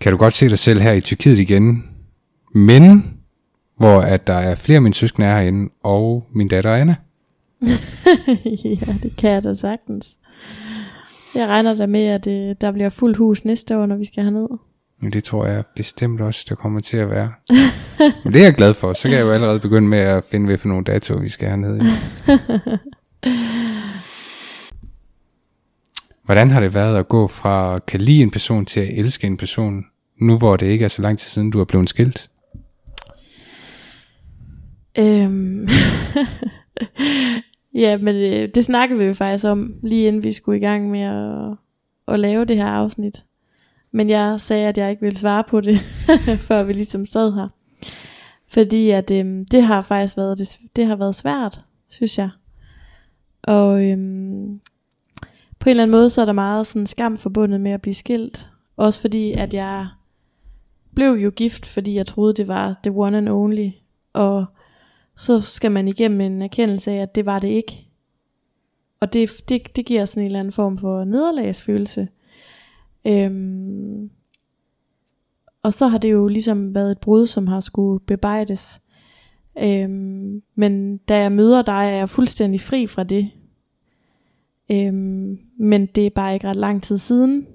Kan 0.01 0.13
du 0.13 0.19
godt 0.19 0.35
se 0.35 0.49
dig 0.49 0.59
selv 0.59 0.81
her 0.81 0.93
i 0.93 1.01
Tyrkiet 1.01 1.39
igen? 1.39 1.88
Men, 2.55 3.19
hvor 3.77 4.01
at 4.01 4.27
der 4.27 4.35
er 4.35 4.55
flere 4.55 4.77
af 4.77 4.83
mine 4.83 4.95
søskende 4.95 5.29
er 5.29 5.39
herinde, 5.39 5.71
og 5.83 6.27
min 6.35 6.49
datter 6.49 6.75
Anna. 6.75 6.95
ja, 8.65 8.95
det 9.03 9.17
kan 9.19 9.31
jeg 9.31 9.45
da 9.45 9.55
sagtens. 9.55 10.17
Jeg 11.35 11.49
regner 11.49 11.75
da 11.75 11.87
med, 11.87 12.05
at 12.07 12.27
øh, 12.27 12.55
der 12.61 12.73
bliver 12.73 12.89
fuldt 12.89 13.17
hus 13.17 13.45
næste 13.45 13.79
år, 13.79 13.87
når 13.87 13.97
vi 13.97 14.05
skal 14.05 14.25
herned. 14.25 14.49
Det 15.03 15.25
tror 15.25 15.47
jeg 15.47 15.65
bestemt 15.77 16.21
også, 16.21 16.47
der 16.49 16.55
kommer 16.55 16.81
til 16.81 16.97
at 16.97 17.11
være. 17.11 17.33
Men 18.25 18.33
det 18.33 18.41
er 18.41 18.45
jeg 18.45 18.55
glad 18.55 18.75
for. 18.75 18.93
Så 18.93 19.03
kan 19.03 19.13
jeg 19.13 19.21
jo 19.21 19.33
allerede 19.33 19.61
begynde 19.61 19.89
med 19.89 19.99
at 19.99 20.25
finde, 20.25 20.47
hvad 20.47 20.59
for 20.59 20.69
nogle 20.69 20.85
datoer, 20.85 21.21
vi 21.21 21.29
skal 21.29 21.49
hernede. 21.49 21.79
i. 21.79 21.87
Hvordan 26.25 26.51
har 26.51 26.61
det 26.61 26.75
været 26.75 26.99
at 26.99 27.09
gå 27.09 27.27
fra 27.29 27.75
at 27.75 27.87
kan 27.87 28.01
lide 28.01 28.23
en 28.23 28.31
person 28.31 28.65
til 28.65 28.81
at 28.81 28.89
elske 28.99 29.27
en 29.27 29.37
person, 29.37 29.85
nu 30.21 30.39
hvor 30.39 30.57
det 30.57 30.67
ikke 30.67 30.85
er 30.85 30.89
så 30.89 31.03
lang 31.03 31.19
tid 31.19 31.29
siden, 31.29 31.51
du 31.51 31.61
er 31.61 31.65
blevet 31.65 31.89
skilt? 31.89 32.31
Øhm. 34.99 35.69
ja, 37.83 37.97
men 37.97 38.17
øh, 38.17 38.49
det 38.55 38.65
snakkede 38.65 38.99
vi 38.99 39.05
jo 39.05 39.15
faktisk 39.15 39.45
om, 39.45 39.75
lige 39.83 40.09
inden 40.09 40.25
vi 40.25 40.33
skulle 40.33 40.59
i 40.59 40.61
gang 40.61 40.91
med 40.91 41.01
at, 41.01 41.57
at 42.15 42.21
lave 42.21 42.45
det 42.45 42.57
her 42.57 42.67
afsnit. 42.67 43.25
Men 43.93 44.11
jeg 44.11 44.41
sagde, 44.41 44.69
at 44.69 44.79
jeg 44.79 44.91
ikke 44.91 45.03
ville 45.03 45.19
svare 45.19 45.45
på 45.45 45.61
det, 45.61 45.79
før 46.49 46.63
vi 46.63 46.73
ligesom 46.73 47.05
sad 47.05 47.33
her. 47.33 47.49
Fordi 48.49 48.91
at 48.91 49.11
øhm, 49.11 49.45
det 49.45 49.63
har 49.63 49.81
faktisk 49.81 50.17
været, 50.17 50.39
det, 50.39 50.59
det 50.77 50.87
har 50.87 50.97
været 50.97 51.15
svært, 51.15 51.61
synes 51.89 52.19
jeg. 52.19 52.31
Og 53.43 53.85
øhm, 53.85 54.61
på 55.59 55.69
en 55.69 55.71
eller 55.71 55.83
anden 55.83 55.99
måde, 55.99 56.11
så 56.11 56.21
er 56.21 56.25
der 56.25 56.33
meget 56.33 56.67
sådan 56.67 56.87
skam 56.87 57.17
forbundet 57.17 57.61
med 57.61 57.71
at 57.71 57.83
blive 57.83 57.95
skilt. 57.95 58.51
Også 58.77 59.01
fordi, 59.01 59.33
at 59.33 59.55
jeg 59.55 59.89
blev 60.95 61.13
jo 61.13 61.31
gift, 61.31 61.67
fordi 61.67 61.95
jeg 61.95 62.07
troede, 62.07 62.35
det 62.35 62.49
var 62.49 62.77
the 62.83 62.93
one 62.93 63.19
and 63.19 63.29
only. 63.29 63.71
Og 64.13 64.47
så 65.19 65.41
skal 65.41 65.73
man 65.73 65.89
igennem 65.89 66.21
en 66.21 66.43
erkendelse 66.43 66.91
af, 66.91 66.97
at 66.97 67.15
det 67.15 67.27
var 67.27 67.39
det 67.39 67.49
ikke. 67.49 67.89
Og 69.01 69.13
det, 69.13 69.31
det, 69.49 69.77
det 69.77 69.87
giver 69.87 70.05
sådan 70.05 70.23
en 70.23 70.27
eller 70.27 70.41
anden 70.41 70.53
form 70.53 70.79
for 70.79 71.05
nederlagsfølelse. 71.05 72.09
Øhm, 73.07 74.11
og 75.63 75.75
så 75.75 75.89
har 75.89 75.99
det 75.99 76.13
jo 76.13 76.29
ligesom 76.29 76.75
været 76.75 76.91
et 76.91 76.99
brud, 76.99 77.27
som 77.27 77.47
har 77.47 77.61
skulle 77.61 78.01
bebejdes. 78.01 78.81
Øhm, 79.59 80.43
men 80.55 80.99
da 80.99 81.21
jeg 81.21 81.33
møder 81.33 81.63
dig, 81.63 81.73
er 81.73 81.97
jeg 81.97 82.09
fuldstændig 82.09 82.61
fri 82.61 82.87
fra 82.87 83.03
det. 83.03 83.31
Øhm, 84.71 85.39
men 85.59 85.87
det 85.87 86.07
er 86.07 86.11
bare 86.11 86.35
ikke 86.35 86.49
ret 86.49 86.57
lang 86.57 86.83
tid 86.83 86.99
siden. 86.99 87.47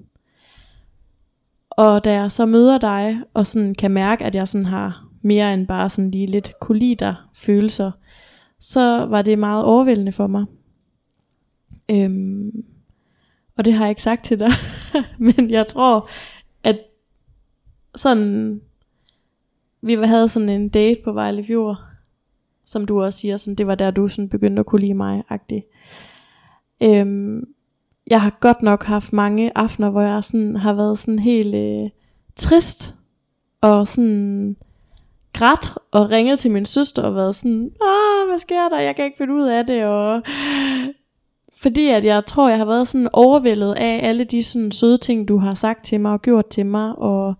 Og 1.70 2.04
da 2.04 2.12
jeg 2.12 2.32
så 2.32 2.46
møder 2.46 2.78
dig, 2.78 3.20
og 3.34 3.46
sådan 3.46 3.74
kan 3.74 3.90
mærke, 3.90 4.24
at 4.24 4.34
jeg 4.34 4.48
sådan 4.48 4.66
har 4.66 5.03
mere 5.24 5.54
end 5.54 5.66
bare 5.66 5.90
sådan 5.90 6.10
lige 6.10 6.26
lidt 6.26 6.52
kollider 6.60 7.30
følelser, 7.34 7.90
så 8.60 9.06
var 9.06 9.22
det 9.22 9.38
meget 9.38 9.64
overvældende 9.64 10.12
for 10.12 10.26
mig. 10.26 10.44
Øhm, 11.90 12.64
og 13.56 13.64
det 13.64 13.72
har 13.72 13.84
jeg 13.84 13.90
ikke 13.90 14.02
sagt 14.02 14.24
til 14.24 14.40
dig, 14.40 14.50
men 15.36 15.50
jeg 15.50 15.66
tror, 15.66 16.08
at 16.62 16.78
sådan, 17.94 18.60
vi 19.82 19.94
havde 19.94 20.28
sådan 20.28 20.48
en 20.48 20.68
date 20.68 21.00
på 21.04 21.12
Vejle 21.12 21.44
Fjord, 21.44 21.76
som 22.64 22.86
du 22.86 23.02
også 23.02 23.18
siger, 23.18 23.36
sådan, 23.36 23.54
det 23.54 23.66
var 23.66 23.74
der 23.74 23.90
du 23.90 24.08
sådan 24.08 24.28
begyndte 24.28 24.60
at 24.60 24.66
kunne 24.66 24.80
lide 24.80 24.94
mig, 24.94 25.22
agtig. 25.28 25.64
Øhm, 26.82 27.44
jeg 28.06 28.22
har 28.22 28.36
godt 28.40 28.62
nok 28.62 28.84
haft 28.84 29.12
mange 29.12 29.58
aftener, 29.58 29.90
hvor 29.90 30.00
jeg 30.00 30.24
sådan 30.24 30.56
har 30.56 30.72
været 30.72 30.98
sådan 30.98 31.18
helt 31.18 31.54
øh, 31.54 31.90
trist, 32.36 32.94
og 33.60 33.88
sådan 33.88 34.56
grædt 35.34 35.74
og 35.90 36.10
ringet 36.10 36.38
til 36.38 36.50
min 36.50 36.66
søster 36.66 37.02
og 37.02 37.14
været 37.14 37.36
sådan, 37.36 37.70
ah, 37.82 38.28
hvad 38.28 38.38
sker 38.38 38.68
der, 38.68 38.80
jeg 38.80 38.96
kan 38.96 39.04
ikke 39.04 39.16
finde 39.16 39.34
ud 39.34 39.42
af 39.42 39.66
det, 39.66 39.84
og 39.84 40.22
fordi 41.62 41.88
at 41.88 42.04
jeg 42.04 42.26
tror, 42.26 42.48
jeg 42.48 42.58
har 42.58 42.64
været 42.64 42.88
sådan 42.88 43.08
overvældet 43.12 43.72
af 43.72 44.00
alle 44.02 44.24
de 44.24 44.42
sådan 44.42 44.70
søde 44.72 44.98
ting, 44.98 45.28
du 45.28 45.38
har 45.38 45.54
sagt 45.54 45.84
til 45.84 46.00
mig 46.00 46.12
og 46.12 46.22
gjort 46.22 46.46
til 46.46 46.66
mig, 46.66 46.98
og, 46.98 47.34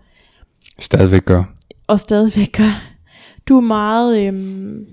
Stadigvæk 0.78 1.24
gør. 1.24 1.44
og 1.86 2.00
stadigvæk 2.00 2.52
gør. 2.52 2.82
Du 3.48 3.56
er 3.56 3.60
meget, 3.60 4.26
øhm, 4.26 4.86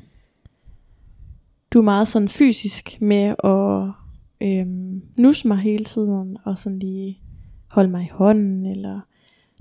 du 1.74 1.80
er 1.80 1.84
meget 1.84 2.08
sådan 2.08 2.30
fysisk 2.30 2.98
med 3.02 3.36
at 3.44 3.92
øhm, 4.48 5.02
nusse 5.18 5.48
mig 5.48 5.58
hele 5.58 5.86
tiden, 5.86 6.38
og 6.46 6.58
sådan 6.58 6.80
lige 6.80 7.20
holde 7.68 7.90
mig 7.90 8.04
i 8.04 8.12
hånden, 8.14 8.66
eller 8.66 9.00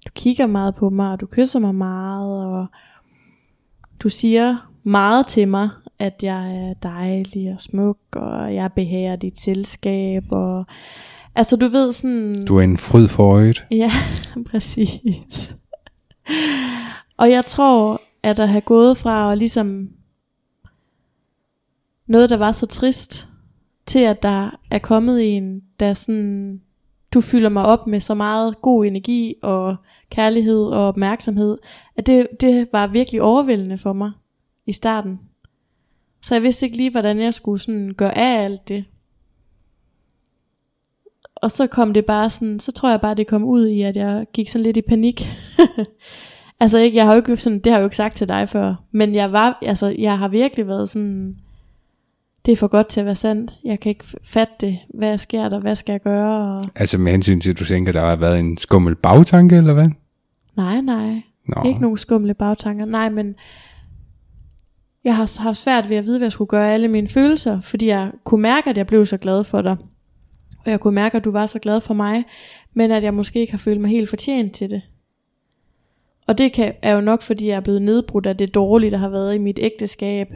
du 0.06 0.10
kigger 0.14 0.46
meget 0.46 0.74
på 0.74 0.90
mig, 0.90 1.12
og 1.12 1.20
du 1.20 1.26
kysser 1.26 1.58
mig 1.58 1.74
meget, 1.74 2.46
og 2.46 2.66
du 4.00 4.08
siger 4.08 4.70
meget 4.84 5.26
til 5.26 5.48
mig, 5.48 5.68
at 5.98 6.22
jeg 6.22 6.56
er 6.56 6.74
dejlig 6.74 7.52
og 7.54 7.60
smuk, 7.60 7.98
og 8.12 8.54
jeg 8.54 8.72
behager 8.72 9.16
dit 9.16 9.40
selskab, 9.40 10.24
og 10.30 10.66
altså 11.34 11.56
du 11.56 11.68
ved 11.68 11.92
sådan... 11.92 12.44
Du 12.44 12.56
er 12.56 12.62
en 12.62 12.78
fryd 12.78 13.08
for 13.08 13.24
øjet. 13.24 13.66
Ja, 13.70 13.92
præcis. 14.50 15.54
Og 17.16 17.30
jeg 17.30 17.44
tror, 17.44 18.00
at 18.22 18.40
at 18.40 18.48
have 18.48 18.60
gået 18.60 18.96
fra 18.96 19.32
at 19.32 19.38
ligesom 19.38 19.88
noget, 22.06 22.30
der 22.30 22.36
var 22.36 22.52
så 22.52 22.66
trist, 22.66 23.28
til 23.86 23.98
at 23.98 24.22
der 24.22 24.50
er 24.70 24.78
kommet 24.78 25.36
en, 25.36 25.60
der 25.80 25.94
sådan, 25.94 26.60
du 27.14 27.20
fylder 27.20 27.48
mig 27.48 27.64
op 27.64 27.86
med 27.86 28.00
så 28.00 28.14
meget 28.14 28.62
god 28.62 28.84
energi 28.84 29.34
og 29.42 29.76
kærlighed 30.10 30.64
og 30.64 30.88
opmærksomhed, 30.88 31.58
at 31.96 32.06
det, 32.06 32.26
det 32.40 32.68
var 32.72 32.86
virkelig 32.86 33.22
overvældende 33.22 33.78
for 33.78 33.92
mig 33.92 34.12
i 34.66 34.72
starten. 34.72 35.20
Så 36.22 36.34
jeg 36.34 36.42
vidste 36.42 36.66
ikke 36.66 36.76
lige, 36.76 36.90
hvordan 36.90 37.20
jeg 37.20 37.34
skulle 37.34 37.60
sådan 37.60 37.94
gøre 37.96 38.18
af 38.18 38.44
alt 38.44 38.68
det. 38.68 38.84
Og 41.36 41.50
så 41.50 41.66
kom 41.66 41.92
det 41.92 42.06
bare 42.06 42.30
sådan, 42.30 42.60
så 42.60 42.72
tror 42.72 42.90
jeg 42.90 43.00
bare, 43.00 43.14
det 43.14 43.26
kom 43.26 43.44
ud 43.44 43.66
i, 43.66 43.82
at 43.82 43.96
jeg 43.96 44.26
gik 44.32 44.48
sådan 44.48 44.62
lidt 44.62 44.76
i 44.76 44.82
panik. 44.82 45.26
altså 46.60 46.78
ikke, 46.78 46.96
jeg 46.96 47.06
har 47.06 47.12
jo 47.12 47.16
ikke 47.16 47.36
sådan, 47.36 47.58
det 47.58 47.72
har 47.72 47.78
jeg 47.78 47.82
jo 47.82 47.86
ikke 47.86 47.96
sagt 47.96 48.16
til 48.16 48.28
dig 48.28 48.48
før, 48.48 48.74
men 48.90 49.14
jeg 49.14 49.32
var, 49.32 49.58
altså 49.62 49.94
jeg 49.98 50.18
har 50.18 50.28
virkelig 50.28 50.66
været 50.66 50.88
sådan, 50.88 51.36
det 52.46 52.52
er 52.52 52.56
for 52.56 52.68
godt 52.68 52.86
til 52.86 53.00
at 53.00 53.06
være 53.06 53.16
sandt. 53.16 53.52
Jeg 53.64 53.80
kan 53.80 53.90
ikke 53.90 54.04
fatte 54.22 54.54
det. 54.60 54.78
Hvad 54.94 55.18
sker 55.18 55.48
der? 55.48 55.60
Hvad 55.60 55.74
skal 55.74 55.92
jeg 55.92 56.00
gøre? 56.00 56.56
Og... 56.56 56.64
Altså 56.74 56.98
med 56.98 57.12
hensyn 57.12 57.40
til, 57.40 57.50
at 57.50 57.58
du 57.58 57.64
tænker, 57.64 57.92
der 57.92 58.00
har 58.00 58.16
været 58.16 58.40
en 58.40 58.56
skummel 58.56 58.96
bagtanke, 58.96 59.56
eller 59.56 59.74
hvad? 59.74 59.88
Nej, 60.56 60.80
nej. 60.80 61.22
Nå, 61.48 61.62
Ikke 61.66 61.80
nogen 61.80 61.96
skumle 61.96 62.34
bagtanker. 62.34 62.84
Nej, 62.84 63.08
men 63.08 63.34
jeg 65.04 65.16
har 65.16 65.42
haft 65.42 65.58
svært 65.58 65.88
ved 65.88 65.96
at 65.96 66.04
vide, 66.04 66.18
hvad 66.18 66.26
jeg 66.26 66.32
skulle 66.32 66.48
gøre 66.48 66.72
alle 66.72 66.88
mine 66.88 67.08
følelser, 67.08 67.60
fordi 67.60 67.86
jeg 67.86 68.10
kunne 68.24 68.42
mærke, 68.42 68.70
at 68.70 68.76
jeg 68.76 68.86
blev 68.86 69.06
så 69.06 69.16
glad 69.16 69.44
for 69.44 69.62
dig. 69.62 69.76
Og 70.64 70.70
jeg 70.70 70.80
kunne 70.80 70.94
mærke, 70.94 71.16
at 71.16 71.24
du 71.24 71.30
var 71.30 71.46
så 71.46 71.58
glad 71.58 71.80
for 71.80 71.94
mig, 71.94 72.24
men 72.74 72.90
at 72.90 73.02
jeg 73.02 73.14
måske 73.14 73.40
ikke 73.40 73.52
har 73.52 73.58
følt 73.58 73.80
mig 73.80 73.90
helt 73.90 74.08
fortjent 74.08 74.52
til 74.52 74.70
det. 74.70 74.82
Og 76.26 76.38
det 76.38 76.52
kan, 76.52 76.74
er 76.82 76.94
jo 76.94 77.00
nok, 77.00 77.22
fordi 77.22 77.48
jeg 77.48 77.56
er 77.56 77.60
blevet 77.60 77.82
nedbrudt 77.82 78.26
af 78.26 78.36
det 78.36 78.54
dårlige, 78.54 78.90
der 78.90 78.96
har 78.96 79.08
været 79.08 79.34
i 79.34 79.38
mit 79.38 79.58
ægteskab. 79.62 80.34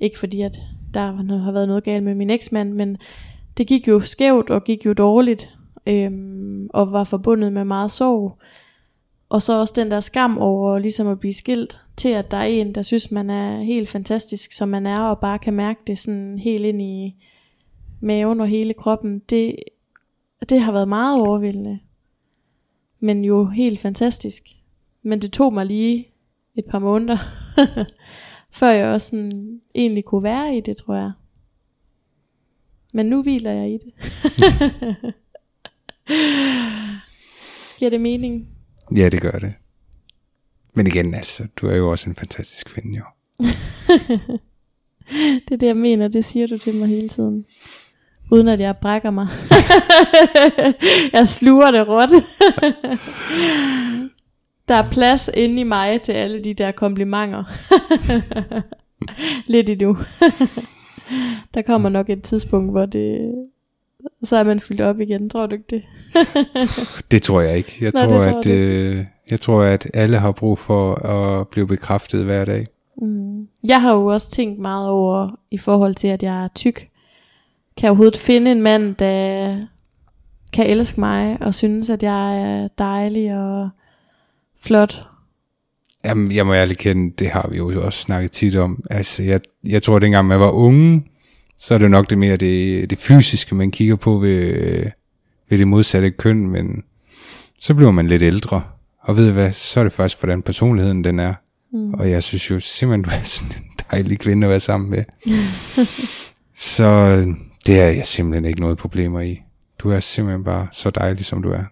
Ikke 0.00 0.18
fordi, 0.18 0.40
at 0.40 0.60
der 0.94 1.36
har 1.38 1.52
været 1.52 1.68
noget 1.68 1.84
galt 1.84 2.04
med 2.04 2.14
min 2.14 2.30
eksmand, 2.30 2.72
men 2.72 2.96
det 3.56 3.66
gik 3.66 3.88
jo 3.88 4.00
skævt 4.00 4.50
og 4.50 4.64
gik 4.64 4.86
jo 4.86 4.92
dårligt, 4.92 5.50
øhm, 5.86 6.68
og 6.72 6.92
var 6.92 7.04
forbundet 7.04 7.52
med 7.52 7.64
meget 7.64 7.90
sorg. 7.90 8.38
Og 9.28 9.42
så 9.42 9.60
også 9.60 9.74
den 9.76 9.90
der 9.90 10.00
skam 10.00 10.38
over 10.38 10.78
ligesom 10.78 11.06
at 11.06 11.20
blive 11.20 11.34
skilt, 11.34 11.80
til 11.96 12.08
at 12.08 12.30
der 12.30 12.36
er 12.36 12.44
en, 12.44 12.74
der 12.74 12.82
synes, 12.82 13.10
man 13.10 13.30
er 13.30 13.62
helt 13.62 13.88
fantastisk, 13.88 14.52
som 14.52 14.68
man 14.68 14.86
er, 14.86 15.00
og 15.00 15.18
bare 15.18 15.38
kan 15.38 15.54
mærke 15.54 15.80
det 15.86 15.98
sådan 15.98 16.38
helt 16.38 16.64
ind 16.64 16.82
i 16.82 17.14
maven 18.00 18.40
og 18.40 18.46
hele 18.46 18.74
kroppen. 18.74 19.18
Det, 19.18 19.56
det 20.48 20.60
har 20.60 20.72
været 20.72 20.88
meget 20.88 21.20
overvældende. 21.20 21.78
Men 23.00 23.24
jo 23.24 23.44
helt 23.44 23.80
fantastisk. 23.80 24.42
Men 25.02 25.22
det 25.22 25.32
tog 25.32 25.52
mig 25.52 25.66
lige 25.66 26.08
et 26.54 26.64
par 26.64 26.78
måneder, 26.78 27.18
før 28.54 28.70
jeg 28.70 28.86
også 28.86 29.06
sådan 29.06 29.60
egentlig 29.74 30.04
kunne 30.04 30.22
være 30.22 30.56
i 30.56 30.60
det, 30.60 30.76
tror 30.76 30.94
jeg. 30.94 31.12
Men 32.92 33.06
nu 33.06 33.22
hviler 33.22 33.50
jeg 33.50 33.70
i 33.70 33.78
det. 33.78 33.92
Giver 37.78 37.90
det 37.90 38.00
mening? 38.00 38.48
Ja, 38.96 39.08
det 39.08 39.22
gør 39.22 39.30
det. 39.30 39.54
Men 40.74 40.86
igen, 40.86 41.14
altså, 41.14 41.46
du 41.56 41.66
er 41.66 41.76
jo 41.76 41.90
også 41.90 42.10
en 42.10 42.16
fantastisk 42.16 42.66
kvinde, 42.66 42.96
jo. 42.96 43.04
Det 45.48 45.54
er 45.54 45.56
det, 45.56 45.66
jeg 45.66 45.76
mener. 45.76 46.08
Det 46.08 46.24
siger 46.24 46.46
du 46.46 46.58
til 46.58 46.74
mig 46.74 46.88
hele 46.88 47.08
tiden. 47.08 47.46
Uden 48.30 48.48
at 48.48 48.60
jeg 48.60 48.76
brækker 48.76 49.10
mig. 49.10 49.28
jeg 51.12 51.28
sluger 51.28 51.70
det 51.70 51.88
råt. 51.88 52.10
Der 54.68 54.74
er 54.74 54.90
plads 54.90 55.30
inde 55.34 55.60
i 55.60 55.64
mig 55.64 56.02
til 56.02 56.12
alle 56.12 56.44
de 56.44 56.54
der 56.54 56.72
komplimenter. 56.72 57.44
Lidt 59.52 59.68
endnu. 59.68 59.96
der 61.54 61.62
kommer 61.62 61.88
nok 61.88 62.10
et 62.10 62.22
tidspunkt, 62.22 62.70
hvor 62.70 62.86
det... 62.86 63.34
Så 64.24 64.36
er 64.36 64.42
man 64.42 64.60
fyldt 64.60 64.80
op 64.80 65.00
igen, 65.00 65.30
tror 65.30 65.46
du 65.46 65.54
ikke 65.54 65.66
det? 65.70 65.82
Det 67.10 67.22
tror 67.22 67.40
jeg 67.40 67.56
ikke. 67.56 67.78
Jeg 67.80 67.92
Nå, 67.94 68.00
tror, 68.00 68.08
tror 68.08 68.38
at 68.38 68.46
øh, 68.46 69.04
jeg 69.30 69.40
tror, 69.40 69.62
at 69.62 69.90
alle 69.94 70.18
har 70.18 70.32
brug 70.32 70.58
for 70.58 70.94
at 70.94 71.48
blive 71.48 71.66
bekræftet 71.66 72.24
hver 72.24 72.44
dag. 72.44 72.66
Mm. 72.96 73.48
Jeg 73.64 73.82
har 73.82 73.94
jo 73.94 74.06
også 74.06 74.30
tænkt 74.30 74.58
meget 74.58 74.88
over, 74.90 75.38
i 75.50 75.58
forhold 75.58 75.94
til, 75.94 76.08
at 76.08 76.22
jeg 76.22 76.44
er 76.44 76.48
tyk. 76.54 76.88
Kan 77.76 77.82
jeg 77.82 77.90
overhovedet 77.90 78.16
finde 78.16 78.52
en 78.52 78.62
mand, 78.62 78.94
der 78.94 79.58
kan 80.52 80.66
elske 80.66 81.00
mig, 81.00 81.38
og 81.40 81.54
synes, 81.54 81.90
at 81.90 82.02
jeg 82.02 82.40
er 82.40 82.68
dejlig 82.78 83.38
og 83.38 83.68
flot? 84.62 85.06
Jamen, 86.04 86.32
jeg 86.32 86.46
må 86.46 86.54
ærligt 86.54 86.78
kende, 86.78 87.14
det 87.18 87.28
har 87.28 87.48
vi 87.50 87.56
jo 87.56 87.84
også 87.84 88.00
snakket 88.00 88.32
tit 88.32 88.56
om. 88.56 88.84
Altså, 88.90 89.22
jeg, 89.22 89.40
jeg 89.64 89.82
tror, 89.82 89.96
at 89.96 90.02
dengang 90.02 90.26
man 90.26 90.40
var 90.40 90.50
unge, 90.50 91.04
så 91.58 91.74
er 91.74 91.78
det 91.78 91.90
nok 91.90 92.10
det 92.10 92.18
mere 92.18 92.36
det, 92.36 92.90
det 92.90 92.98
fysiske, 92.98 93.54
man 93.54 93.70
kigger 93.70 93.96
på 93.96 94.18
ved, 94.18 94.90
ved 95.50 95.58
det 95.58 95.68
modsatte 95.68 96.10
køn, 96.10 96.46
men 96.48 96.84
så 97.60 97.74
bliver 97.74 97.90
man 97.90 98.06
lidt 98.06 98.22
ældre, 98.22 98.62
og 99.00 99.16
ved 99.16 99.28
I 99.28 99.32
hvad, 99.32 99.52
så 99.52 99.80
er 99.80 99.84
det 99.84 99.92
faktisk, 99.92 100.20
hvordan 100.20 100.42
personligheden 100.42 101.04
den 101.04 101.18
er. 101.18 101.34
Mm. 101.72 101.94
Og 101.94 102.10
jeg 102.10 102.22
synes 102.22 102.50
jo 102.50 102.60
simpelthen, 102.60 103.02
du 103.02 103.10
er 103.10 103.24
sådan 103.24 103.56
en 103.56 103.64
dejlig 103.90 104.18
kvinde 104.18 104.46
at 104.46 104.50
være 104.50 104.60
sammen 104.60 104.90
med. 104.90 105.04
så 106.74 107.16
det 107.66 107.80
er 107.80 107.88
jeg 107.88 108.06
simpelthen 108.06 108.44
ikke 108.44 108.60
noget 108.60 108.78
problemer 108.78 109.20
i. 109.20 109.42
Du 109.78 109.90
er 109.90 110.00
simpelthen 110.00 110.44
bare 110.44 110.68
så 110.72 110.90
dejlig, 110.90 111.24
som 111.24 111.42
du 111.42 111.50
er. 111.50 111.64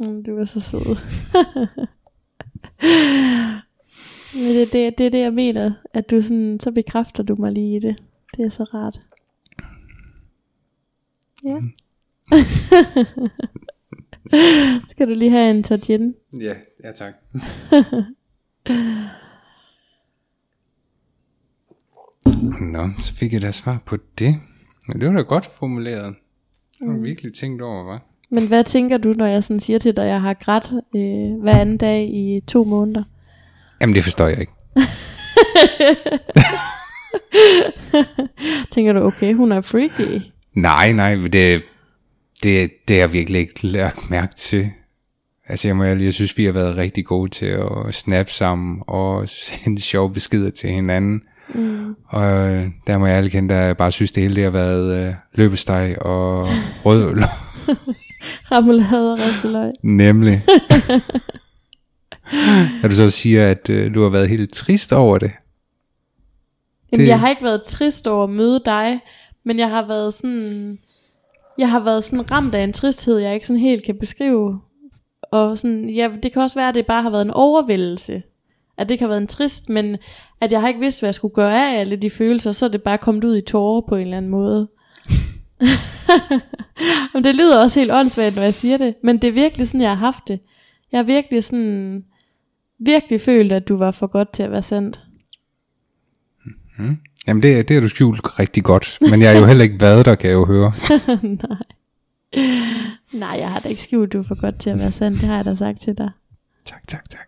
Mm. 0.00 0.06
Mm, 0.06 0.24
du 0.24 0.38
er 0.38 0.44
så 0.44 0.60
sød. 0.60 0.80
Men 4.34 4.54
det, 4.54 4.62
er 4.62 4.66
det, 4.72 4.98
det 4.98 5.06
er 5.06 5.10
det, 5.10 5.20
jeg 5.20 5.32
mener, 5.32 5.72
at 5.94 6.10
du 6.10 6.22
sådan, 6.22 6.60
så 6.60 6.72
bekræfter 6.72 7.22
du 7.22 7.34
mig 7.34 7.52
lige 7.52 7.76
i 7.76 7.78
det. 7.78 8.02
Det 8.36 8.44
er 8.44 8.50
så 8.50 8.64
rart. 8.64 9.00
Ja. 11.44 11.58
Skal 14.90 15.08
du 15.08 15.12
lige 15.12 15.30
have 15.30 15.50
en 15.50 15.62
tår 15.62 15.76
gin? 15.76 16.14
Ja, 16.40 16.54
ja 16.84 16.92
tak. 16.92 17.14
Nå, 22.72 22.88
så 22.98 23.14
fik 23.14 23.32
jeg 23.32 23.42
da 23.42 23.52
svar 23.52 23.82
på 23.86 23.96
det. 24.18 24.34
Men 24.88 25.00
det 25.00 25.08
var 25.08 25.14
da 25.14 25.20
godt 25.22 25.46
formuleret. 25.46 26.14
Det 26.78 26.86
har 26.88 26.94
du 26.96 27.02
virkelig 27.02 27.34
tænkt 27.34 27.62
over, 27.62 27.98
hva'? 27.98 28.09
Men 28.32 28.46
hvad 28.46 28.64
tænker 28.64 28.98
du, 28.98 29.12
når 29.12 29.26
jeg 29.26 29.44
sådan 29.44 29.60
siger 29.60 29.78
til 29.78 29.96
dig, 29.96 30.04
at 30.04 30.10
jeg 30.10 30.20
har 30.20 30.34
grædt 30.34 30.72
øh, 30.96 31.42
hver 31.42 31.60
anden 31.60 31.76
dag 31.76 32.02
i 32.02 32.40
to 32.46 32.64
måneder? 32.64 33.02
Jamen, 33.80 33.94
det 33.94 34.04
forstår 34.04 34.26
jeg 34.26 34.40
ikke. 34.40 34.52
Tænker 38.72 38.92
du, 38.92 39.00
okay, 39.00 39.34
hun 39.34 39.52
er 39.52 39.60
freaky? 39.60 40.20
Nej, 40.54 40.92
nej, 40.92 41.14
det, 41.14 41.64
det, 42.42 42.70
det 42.88 42.96
har 42.96 43.00
jeg 43.00 43.12
virkelig 43.12 43.40
ikke 43.40 43.66
lagt 43.66 44.10
mærke 44.10 44.34
til. 44.34 44.70
Altså, 45.46 45.68
jeg 45.68 45.76
må 45.76 45.84
ærlig, 45.84 46.04
jeg 46.04 46.14
synes, 46.14 46.38
vi 46.38 46.44
har 46.44 46.52
været 46.52 46.76
rigtig 46.76 47.04
gode 47.04 47.30
til 47.30 47.46
at 47.46 47.94
snappe 47.94 48.32
sammen 48.32 48.82
og 48.86 49.28
sende 49.44 49.80
sjove 49.80 50.12
beskeder 50.12 50.50
til 50.50 50.70
hinanden. 50.70 51.22
Mm. 51.54 51.94
Og 52.08 52.24
øh, 52.24 52.68
der 52.86 52.98
må 52.98 53.06
jeg 53.06 53.16
ærligt 53.16 53.32
kende, 53.32 53.54
jeg 53.54 53.76
bare 53.76 53.92
synes, 53.92 54.12
det 54.12 54.22
hele 54.22 54.34
det 54.34 54.44
har 54.44 54.50
været 54.50 55.06
øh, 55.06 55.14
løbesteg 55.34 55.96
og 56.00 56.48
rødøl. 56.84 57.24
Remoulade 58.52 59.12
og 59.12 59.18
risteløg. 59.18 59.72
Nemlig. 59.82 60.42
Når 62.82 62.88
du 62.88 62.94
så 62.94 63.10
siger, 63.10 63.50
at 63.50 63.70
øh, 63.70 63.94
du 63.94 64.02
har 64.02 64.08
været 64.08 64.28
helt 64.28 64.52
trist 64.52 64.92
over 64.92 65.18
det. 65.18 65.30
Jamen, 66.92 67.00
Det- 67.04 67.08
jeg 67.08 67.20
har 67.20 67.28
ikke 67.28 67.44
været 67.44 67.62
trist 67.62 68.06
over 68.06 68.24
at 68.24 68.30
møde 68.30 68.60
dig, 68.64 69.00
men 69.44 69.58
jeg 69.58 69.70
har 69.70 69.86
været 69.86 70.14
sådan, 70.14 70.78
jeg 71.58 71.70
har 71.70 71.80
været 71.80 72.04
sådan 72.04 72.30
ramt 72.30 72.54
af 72.54 72.64
en 72.64 72.72
tristhed, 72.72 73.18
jeg 73.18 73.34
ikke 73.34 73.46
sådan 73.46 73.60
helt 73.60 73.84
kan 73.84 73.98
beskrive. 73.98 74.60
Og 75.22 75.58
sådan, 75.58 75.90
ja, 75.90 76.08
det 76.22 76.32
kan 76.32 76.42
også 76.42 76.58
være, 76.58 76.68
at 76.68 76.74
det 76.74 76.86
bare 76.86 77.02
har 77.02 77.10
været 77.10 77.24
en 77.24 77.30
overvældelse. 77.30 78.22
At 78.78 78.88
det 78.88 78.94
ikke 78.94 79.02
har 79.04 79.08
været 79.08 79.20
en 79.20 79.26
trist, 79.26 79.68
men 79.68 79.96
at 80.40 80.52
jeg 80.52 80.60
har 80.60 80.68
ikke 80.68 80.80
vidst, 80.80 81.00
hvad 81.00 81.08
jeg 81.08 81.14
skulle 81.14 81.34
gøre 81.34 81.74
af 81.74 81.80
alle 81.80 81.96
de 81.96 82.10
følelser, 82.10 82.52
så 82.52 82.64
er 82.64 82.68
det 82.70 82.82
bare 82.82 82.98
kommet 82.98 83.24
ud 83.24 83.36
i 83.36 83.40
tårer 83.40 83.80
på 83.88 83.96
en 83.96 84.00
eller 84.02 84.16
anden 84.16 84.30
måde. 84.30 84.68
men 87.14 87.24
det 87.24 87.34
lyder 87.34 87.62
også 87.62 87.80
helt 87.80 87.92
åndssvagt, 87.92 88.34
når 88.34 88.42
jeg 88.42 88.54
siger 88.54 88.76
det, 88.76 88.94
men 89.02 89.18
det 89.18 89.28
er 89.28 89.32
virkelig 89.32 89.68
sådan, 89.68 89.80
jeg 89.80 89.90
har 89.90 89.96
haft 89.96 90.28
det. 90.28 90.40
Jeg 90.92 90.98
har 90.98 91.04
virkelig 91.04 91.44
sådan, 91.44 92.04
virkelig 92.78 93.20
følt, 93.20 93.52
at 93.52 93.68
du 93.68 93.76
var 93.76 93.90
for 93.90 94.06
godt 94.06 94.32
til 94.32 94.42
at 94.42 94.50
være 94.50 94.62
sandt. 94.62 95.00
Jamen, 97.26 97.42
det, 97.42 97.68
det 97.68 97.74
har 97.74 97.80
du 97.80 97.88
skjult 97.88 98.38
rigtig 98.38 98.64
godt. 98.64 98.98
Men 99.10 99.22
jeg 99.22 99.32
har 99.32 99.40
jo 99.40 99.46
heller 99.46 99.64
ikke 99.64 99.80
været 99.80 100.04
der, 100.04 100.14
kan 100.14 100.30
jeg 100.30 100.36
jo 100.36 100.46
høre. 100.46 100.72
Nej, 103.12 103.36
jeg 103.38 103.50
har 103.50 103.60
da 103.60 103.68
ikke 103.68 103.82
skjult, 103.82 104.12
du 104.12 104.18
er 104.18 104.22
for 104.22 104.40
godt 104.40 104.60
til 104.60 104.70
at 104.70 104.78
være 104.78 104.92
sand. 104.92 105.14
Det 105.14 105.22
har 105.22 105.36
jeg 105.36 105.44
da 105.44 105.54
sagt 105.54 105.80
til 105.80 105.98
dig. 105.98 106.10
Tak, 106.64 106.88
tak, 106.88 107.10
tak. 107.10 107.26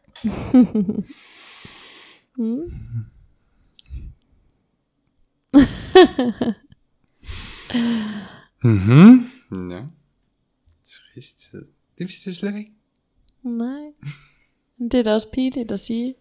Mhm. 8.64 9.30
Ja. 9.70 9.80
Tristhed. 10.84 11.62
Det 11.98 12.08
vidste 12.08 12.28
jeg 12.28 12.34
slet 12.36 12.56
ikke. 12.56 12.70
Nej. 13.44 13.82
Det 14.90 14.94
er 14.94 15.02
da 15.02 15.14
også 15.14 15.28
pinligt 15.32 15.72
at 15.72 15.80
sige. 15.80 16.14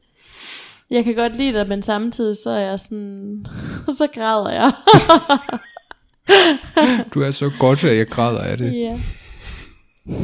Jeg 0.89 1.04
kan 1.04 1.16
godt 1.16 1.38
lide 1.38 1.54
dig, 1.54 1.68
men 1.68 1.82
samtidig 1.82 2.38
så 2.38 2.49
er 2.49 2.60
jeg 2.60 2.80
sådan... 2.80 3.45
så 3.97 4.08
græder 4.14 4.49
jeg. 4.52 4.72
Du 7.14 7.22
er 7.22 7.32
så 7.32 7.52
godt, 7.60 7.84
at 7.84 7.97
jeg 7.97 8.08
græder 8.08 8.39
af 8.41 8.58
det. 8.58 8.74
ja. 8.74 8.99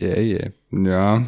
Ja, 0.00 0.20
ja. 0.22 0.38
Ja. 0.72 1.18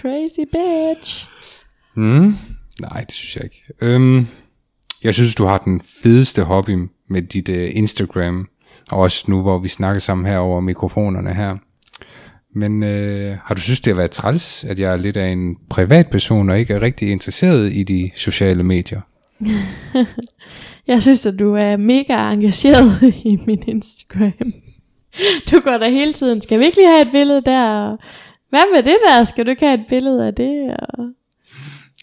Crazy 0.00 0.40
bitch. 0.52 1.28
Mm. 1.94 2.34
Nej, 2.80 3.00
det 3.00 3.12
synes 3.12 3.36
jeg 3.36 3.44
ikke. 3.44 3.64
Øhm, 3.80 4.26
jeg 5.04 5.14
synes, 5.14 5.34
du 5.34 5.44
har 5.44 5.58
den 5.58 5.80
fedeste 6.02 6.42
hobby 6.42 6.88
med 7.08 7.22
dit 7.22 7.48
øh, 7.48 7.70
Instagram. 7.74 8.48
Og 8.90 8.98
også 8.98 9.24
nu, 9.28 9.42
hvor 9.42 9.58
vi 9.58 9.68
snakker 9.68 10.00
sammen 10.00 10.26
her 10.26 10.38
over 10.38 10.60
mikrofonerne 10.60 11.34
her. 11.34 11.56
Men 12.54 12.82
øh, 12.82 13.36
har 13.44 13.54
du 13.54 13.60
synes, 13.60 13.80
det 13.80 13.92
har 13.92 13.96
været 13.96 14.10
træls, 14.10 14.64
at 14.64 14.80
jeg 14.80 14.92
er 14.92 14.96
lidt 14.96 15.16
af 15.16 15.28
en 15.28 15.56
privatperson 15.70 16.50
og 16.50 16.58
ikke 16.58 16.74
er 16.74 16.82
rigtig 16.82 17.10
interesseret 17.10 17.72
i 17.72 17.82
de 17.82 18.10
sociale 18.16 18.62
medier? 18.62 19.00
Jeg 20.86 21.02
synes, 21.02 21.26
at 21.26 21.38
du 21.38 21.54
er 21.54 21.76
mega 21.76 22.32
engageret 22.32 23.02
i 23.30 23.38
min 23.46 23.62
Instagram. 23.66 24.52
Du 25.50 25.60
går 25.60 25.78
der 25.78 25.88
hele 25.88 26.12
tiden. 26.12 26.42
Skal 26.42 26.60
vi 26.60 26.64
ikke 26.64 26.76
lige 26.76 26.88
have 26.88 27.02
et 27.02 27.12
billede 27.12 27.42
der? 27.46 27.96
Hvad 28.50 28.74
med 28.74 28.82
det 28.82 28.96
der? 29.08 29.24
Skal 29.24 29.46
du 29.46 29.50
ikke 29.50 29.66
have 29.66 29.80
et 29.80 29.86
billede 29.88 30.26
af 30.26 30.34
det? 30.34 30.76
Og... 30.78 31.04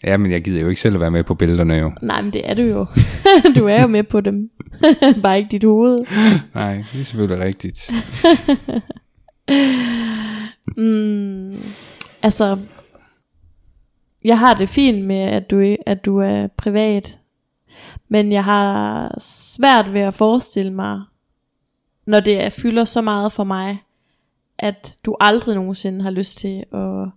Ja, 0.04 0.16
men 0.16 0.32
jeg 0.32 0.44
gider 0.44 0.60
jo 0.60 0.68
ikke 0.68 0.80
selv 0.80 0.94
at 0.94 1.00
være 1.00 1.10
med 1.10 1.24
på 1.24 1.34
billederne 1.34 1.74
jo. 1.74 1.92
Nej, 2.02 2.22
men 2.22 2.32
det 2.32 2.50
er 2.50 2.54
du 2.54 2.62
jo. 2.62 2.86
du 3.56 3.66
er 3.66 3.82
jo 3.82 3.86
med 3.86 4.02
på 4.02 4.20
dem. 4.20 4.50
Bare 5.22 5.38
ikke 5.38 5.50
dit 5.50 5.64
hoved. 5.64 5.98
Nej, 6.54 6.84
det 6.92 7.00
er 7.00 7.04
selvfølgelig 7.04 7.44
rigtigt. 7.44 7.90
Mm, 10.76 11.56
altså, 12.22 12.58
jeg 14.24 14.38
har 14.38 14.54
det 14.54 14.68
fint 14.68 15.04
med, 15.04 15.20
at 15.20 15.50
du, 15.50 15.76
at 15.86 16.04
du 16.04 16.18
er 16.18 16.46
privat. 16.46 17.18
Men 18.08 18.32
jeg 18.32 18.44
har 18.44 19.14
svært 19.20 19.92
ved 19.92 20.00
at 20.00 20.14
forestille 20.14 20.72
mig, 20.72 21.00
når 22.06 22.20
det 22.20 22.44
er, 22.44 22.50
fylder 22.50 22.84
så 22.84 23.00
meget 23.00 23.32
for 23.32 23.44
mig, 23.44 23.82
at 24.58 24.96
du 25.04 25.16
aldrig 25.20 25.54
nogensinde 25.54 26.02
har 26.02 26.10
lyst 26.10 26.38
til 26.38 26.64
at 26.72 27.08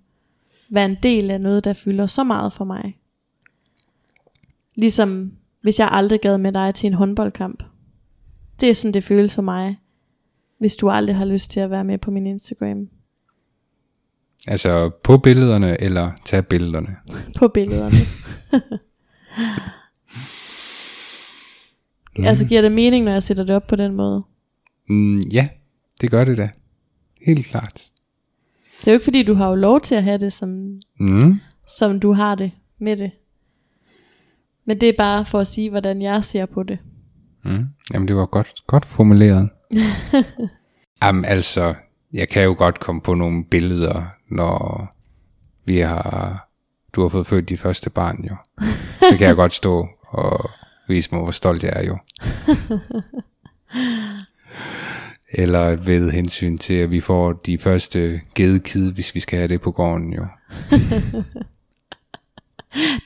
være 0.70 0.86
en 0.86 0.98
del 1.04 1.32
af 1.32 1.42
noget, 1.42 1.64
der 1.64 1.74
fylder 1.74 2.08
så 2.08 2.24
meget 2.24 2.54
for 2.54 2.66
mig. 2.66 2.98
Ligesom 4.76 5.32
hvis 5.62 5.80
jeg 5.80 5.90
aldrig 5.92 6.22
gad 6.22 6.38
med 6.38 6.52
dig 6.52 6.76
til 6.76 6.88
en 6.88 6.94
håndboldkamp. 6.94 7.64
Det 8.60 8.70
er 8.70 8.74
sådan, 8.74 8.94
det 8.94 9.04
føles 9.04 9.36
for 9.36 9.42
mig, 9.42 9.80
hvis 10.60 10.76
du 10.76 10.90
aldrig 10.90 11.16
har 11.16 11.26
lyst 11.26 11.52
til 11.52 11.60
at 11.60 11.70
være 11.70 11.84
med 11.84 11.98
på 11.98 12.12
min 12.12 12.28
Instagram. 12.28 12.90
Altså 14.48 14.90
på 15.04 15.18
billederne, 15.18 15.82
eller 15.82 16.12
tage 16.26 16.44
billederne. 16.44 16.96
På 17.40 17.48
billederne. 17.48 17.98
Mm. 18.54 18.60
Altså 22.26 22.46
giver 22.46 22.62
det 22.62 22.72
mening, 22.72 23.06
når 23.06 23.12
jeg 23.12 23.24
sætter 23.24 23.44
det 23.44 23.56
op 23.56 23.68
på 23.68 23.76
den 23.76 23.96
måde? 23.96 24.24
Mm, 24.90 25.20
ja, 25.20 25.48
det 26.02 26.12
gør 26.12 26.24
det 26.24 26.38
da. 26.38 26.50
Helt 27.26 27.46
klart. 27.46 27.92
Det 28.86 28.92
er 28.92 28.94
jo 28.94 28.96
ikke 28.96 29.04
fordi, 29.04 29.24
du 29.24 29.34
har 29.34 29.50
jo 29.50 29.56
lov 29.56 29.82
til 29.82 29.96
at 29.96 30.04
have 30.04 30.18
det, 30.18 30.34
som, 30.34 30.50
Mm. 31.00 31.40
som 31.68 32.00
du 32.00 32.14
har 32.14 32.36
det 32.36 32.52
med 32.80 32.96
det. 32.98 33.12
Men 34.66 34.82
det 34.82 34.90
er 34.90 34.94
bare 34.98 35.26
for 35.26 35.40
at 35.40 35.48
sige, 35.48 35.70
hvordan 35.70 36.02
jeg 36.02 36.24
ser 36.26 36.46
på 36.46 36.64
det. 36.64 36.80
Mm. 37.46 37.66
Jamen, 37.94 38.08
det 38.08 38.16
var 38.16 38.26
godt, 38.26 38.54
godt 38.68 38.86
formuleret. 38.86 39.50
Jamen, 41.04 41.26
altså, 41.26 41.74
jeg 42.14 42.30
kan 42.30 42.44
jo 42.44 42.56
godt 42.58 42.80
komme 42.80 43.02
på 43.02 43.14
nogle 43.14 43.46
billeder, 43.46 44.04
når 44.30 44.88
vi 45.66 45.78
har, 45.78 46.48
du 46.94 47.02
har 47.02 47.10
fået 47.10 47.28
født 47.28 47.50
dit 47.50 47.60
første 47.60 47.90
barn, 47.90 48.26
jo. 48.30 48.36
Så 49.12 49.18
kan 49.18 49.28
jeg 49.28 49.36
godt 49.44 49.54
stå 49.54 49.88
og 50.08 50.50
vise 50.88 51.10
mig, 51.16 51.22
hvor 51.24 51.32
stolt 51.32 51.64
jeg 51.64 51.74
er, 51.76 51.84
jo. 51.88 51.98
Eller 55.32 55.76
ved 55.76 56.12
hensyn 56.12 56.58
til, 56.58 56.74
at 56.74 56.92
vi 56.92 57.00
får 57.00 57.34
de 57.34 57.58
første 57.58 58.22
gedekid, 58.36 58.92
hvis 58.92 59.16
vi 59.16 59.20
skal 59.20 59.40
have 59.40 59.48
det 59.48 59.62
på 59.62 59.72
gården, 59.72 60.14
jo. 60.14 60.28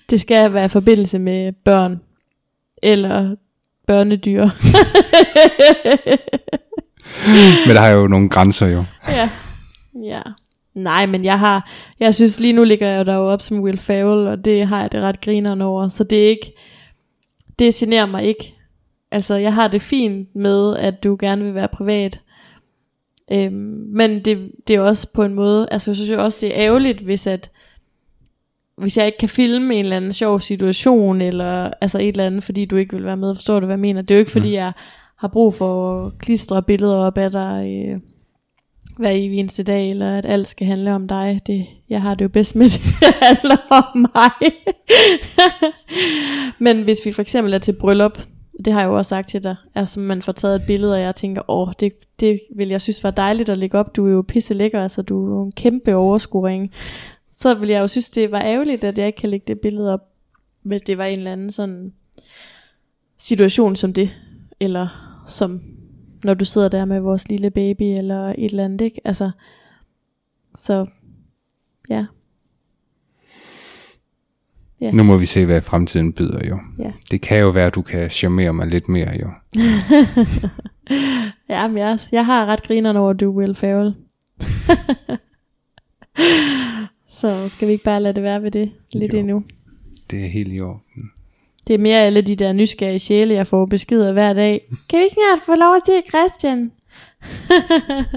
Det 0.10 0.22
skal 0.22 0.54
være 0.54 0.66
i 0.66 0.70
forbindelse 0.70 1.20
med 1.20 1.54
børn. 1.66 2.02
Eller 2.84 3.36
børnedyr. 3.88 4.42
Men 7.68 7.76
der 7.76 7.82
har 7.82 7.90
jo 7.90 8.08
nogle 8.08 8.30
grænser, 8.30 8.68
jo. 8.68 8.84
ja. 9.18 9.30
ja. 10.04 10.22
Nej, 10.74 11.06
men 11.06 11.26
jeg 11.26 11.40
har, 11.40 11.72
jeg 12.00 12.16
synes 12.16 12.40
lige 12.40 12.54
nu 12.54 12.64
ligger 12.64 12.88
jeg 12.88 13.06
der 13.06 13.14
jo 13.14 13.32
op 13.32 13.42
som 13.42 13.60
Will 13.60 13.78
Ferrell, 13.78 14.28
og 14.28 14.46
det 14.46 14.68
har 14.68 14.82
jeg 14.82 14.92
det 14.92 15.02
ret 15.02 15.22
grineren 15.22 15.62
over, 15.62 15.88
så 15.88 16.04
det 16.04 16.26
er 16.26 16.30
ikke, 16.30 16.54
det 17.60 17.74
generer 17.74 18.06
mig 18.06 18.24
ikke. 18.24 18.59
Altså, 19.12 19.36
jeg 19.36 19.54
har 19.54 19.68
det 19.68 19.82
fint 19.82 20.36
med, 20.36 20.76
at 20.78 21.04
du 21.04 21.18
gerne 21.20 21.44
vil 21.44 21.56
være 21.56 21.68
privat, 21.68 22.22
øhm, 23.32 23.54
men 23.94 24.26
det, 24.26 24.52
det 24.68 24.76
er 24.76 24.82
også 24.82 25.14
på 25.14 25.24
en 25.24 25.34
måde, 25.34 25.68
altså 25.72 25.92
jeg 25.92 25.96
synes 25.96 26.12
jo 26.12 26.24
også, 26.24 26.38
det 26.42 26.50
er 26.50 26.66
ærgerligt, 26.66 27.00
hvis 27.00 27.28
at, 27.28 27.52
hvis 28.78 28.98
jeg 28.98 29.06
ikke 29.06 29.18
kan 29.18 29.30
filme 29.30 29.74
en 29.74 29.86
eller 29.86 29.98
anden 29.98 30.14
sjov 30.14 30.40
situation, 30.40 31.22
eller 31.22 31.72
altså 31.82 31.98
et 31.98 32.08
eller 32.08 32.26
andet, 32.26 32.44
fordi 32.44 32.66
du 32.66 32.76
ikke 32.76 32.96
vil 32.96 33.06
være 33.06 33.18
med, 33.18 33.36
forstår 33.36 33.60
du, 33.60 33.66
hvad 33.66 33.76
jeg 33.76 33.80
mener? 33.80 34.02
Det 34.02 34.12
er 34.12 34.16
jo 34.16 34.20
ikke, 34.20 34.32
fordi 34.32 34.54
jeg 34.54 34.72
har 35.18 35.28
brug 35.28 35.54
for 35.54 36.06
at 36.06 36.18
klistre 36.18 36.64
billeder 36.64 36.96
op 36.96 37.18
af 37.18 37.32
dig, 37.32 37.86
øh, 37.88 38.00
hver 38.98 39.10
evig 39.10 39.40
eneste 39.40 39.64
dag, 39.64 39.88
eller 39.88 40.18
at 40.18 40.26
alt 40.26 40.48
skal 40.48 40.68
handle 40.68 40.94
om 40.94 41.08
dig. 41.08 41.40
Det, 41.48 41.66
jeg 41.90 42.02
har 42.02 42.16
det 42.16 42.24
jo 42.24 42.30
bedst 42.30 42.56
med, 42.56 42.66
at 42.66 42.72
det 43.02 43.14
handler 43.22 43.58
om 43.70 43.98
mig. 44.16 44.52
Men 46.66 46.84
hvis 46.84 47.06
vi 47.06 47.12
for 47.12 47.22
eksempel 47.22 47.54
er 47.54 47.58
til 47.58 47.76
bryllup, 47.80 48.20
det 48.66 48.74
har 48.74 48.80
jeg 48.80 48.88
jo 48.88 48.98
også 48.98 49.10
sagt 49.10 49.30
til 49.30 49.44
dig, 49.44 49.56
altså 49.76 50.00
man 50.00 50.22
får 50.22 50.32
taget 50.32 50.56
et 50.56 50.66
billede, 50.68 50.94
og 50.94 51.02
jeg 51.02 51.16
tænker, 51.16 51.52
åh, 51.52 51.74
det, 51.80 51.94
det 52.20 52.42
vil 52.56 52.68
jeg 52.68 52.82
synes 52.82 53.04
var 53.04 53.12
dejligt 53.12 53.50
at 53.50 53.58
lægge 53.58 53.78
op, 53.78 53.96
du 53.96 54.08
er 54.08 54.12
jo 54.12 54.22
pisse 54.28 54.54
lækker, 54.54 54.84
altså 54.84 55.02
du 55.02 55.26
er 55.26 55.30
jo 55.30 55.44
en 55.44 55.52
kæmpe 55.52 55.96
overscoring. 55.96 56.72
Så 57.32 57.54
vil 57.54 57.70
jeg 57.70 57.82
jo 57.82 57.88
synes, 57.88 58.10
det 58.10 58.32
var 58.32 58.42
ærgerligt, 58.42 58.84
at 58.84 58.98
jeg 58.98 59.08
ikke 59.08 59.18
kan 59.18 59.30
lægge 59.30 59.46
det 59.48 59.60
billede 59.60 59.94
op, 59.94 60.02
hvis 60.62 60.82
det 60.82 60.98
var 60.98 61.06
en 61.06 61.18
eller 61.18 61.32
anden 61.32 61.52
sådan 61.52 61.94
situation 63.18 63.76
som 63.76 63.94
det, 63.94 64.10
eller 64.60 64.88
som 65.28 65.62
når 66.24 66.34
du 66.34 66.46
sidder 66.46 66.70
der 66.70 66.86
med 66.86 67.00
vores 67.00 67.30
lille 67.30 67.50
baby, 67.50 67.84
eller 67.84 68.30
et 68.30 68.46
eller 68.46 68.66
andet, 68.66 68.82
ikke? 68.82 69.02
Altså, 69.06 69.32
så, 70.56 70.86
ja. 71.90 72.06
Ja. 74.92 74.98
Nu 74.98 75.04
må 75.04 75.18
vi 75.18 75.26
se, 75.26 75.46
hvad 75.46 75.62
fremtiden 75.62 76.14
byder, 76.14 76.48
jo. 76.50 76.60
Ja. 76.80 76.92
Det 77.12 77.22
kan 77.22 77.40
jo 77.40 77.50
være, 77.50 77.68
at 77.68 77.76
du 77.76 77.82
kan 77.82 78.10
charmere 78.10 78.54
mig 78.54 78.68
lidt 78.68 78.90
mere, 78.90 79.10
jo. 79.22 79.30
ja, 81.50 81.68
men 81.68 81.78
jeg, 81.78 82.00
jeg 82.12 82.26
har 82.26 82.46
ret 82.46 82.64
grinerne 82.64 83.00
over, 83.00 83.10
at 83.10 83.20
du 83.20 83.32
Will 83.32 83.56
Ferrell. 83.56 83.94
så 87.20 87.50
skal 87.50 87.68
vi 87.68 87.72
ikke 87.74 87.84
bare 87.84 88.02
lade 88.02 88.14
det 88.14 88.24
være 88.24 88.44
ved 88.44 88.52
det 88.52 88.72
lidt 88.94 89.14
Jo. 89.14 89.20
endnu. 89.20 89.44
Det 90.12 90.26
er 90.26 90.30
helt 90.30 90.54
i 90.54 90.62
orden. 90.62 91.12
Det 91.68 91.74
er 91.74 91.78
mere 91.80 92.00
alle 92.00 92.22
de 92.22 92.36
der 92.36 92.54
nysgerrige 92.54 93.00
sjæle, 93.00 93.34
jeg 93.34 93.48
får 93.48 93.66
beskeder 93.66 94.14
hver 94.14 94.34
dag. 94.34 94.62
Kan 94.90 95.00
vi 95.00 95.04
ikke 95.04 95.16
snart 95.16 95.40
få 95.46 95.56
lov 95.56 95.76
at 95.76 95.82
se 95.86 96.02
Christian? 96.10 96.72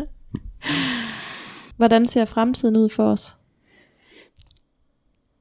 Hvordan 1.76 2.06
ser 2.06 2.24
fremtiden 2.24 2.76
ud 2.76 2.88
for 2.88 3.04
os? 3.04 3.36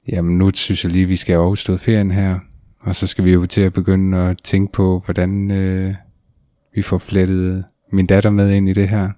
Jamen, 0.08 0.38
nu 0.38 0.52
synes 0.54 0.84
jeg 0.84 0.92
lige, 0.92 1.06
vi 1.06 1.16
skal 1.16 1.36
have 1.36 1.78
ferien 1.78 2.12
her. 2.12 2.40
Og 2.80 2.96
så 2.96 3.08
skal 3.08 3.26
vi 3.26 3.32
jo 3.32 3.46
til 3.46 3.62
at 3.62 3.74
begynde 3.74 4.18
at 4.18 4.38
tænke 4.44 4.72
på, 4.72 5.02
hvordan 5.06 5.52
øh, 5.52 5.96
vi 6.76 6.82
får 6.82 6.98
flettet 6.98 7.66
min 7.92 8.06
datter 8.06 8.30
med 8.30 8.52
ind 8.52 8.70
i 8.70 8.74
det 8.74 8.90
her. 8.90 9.10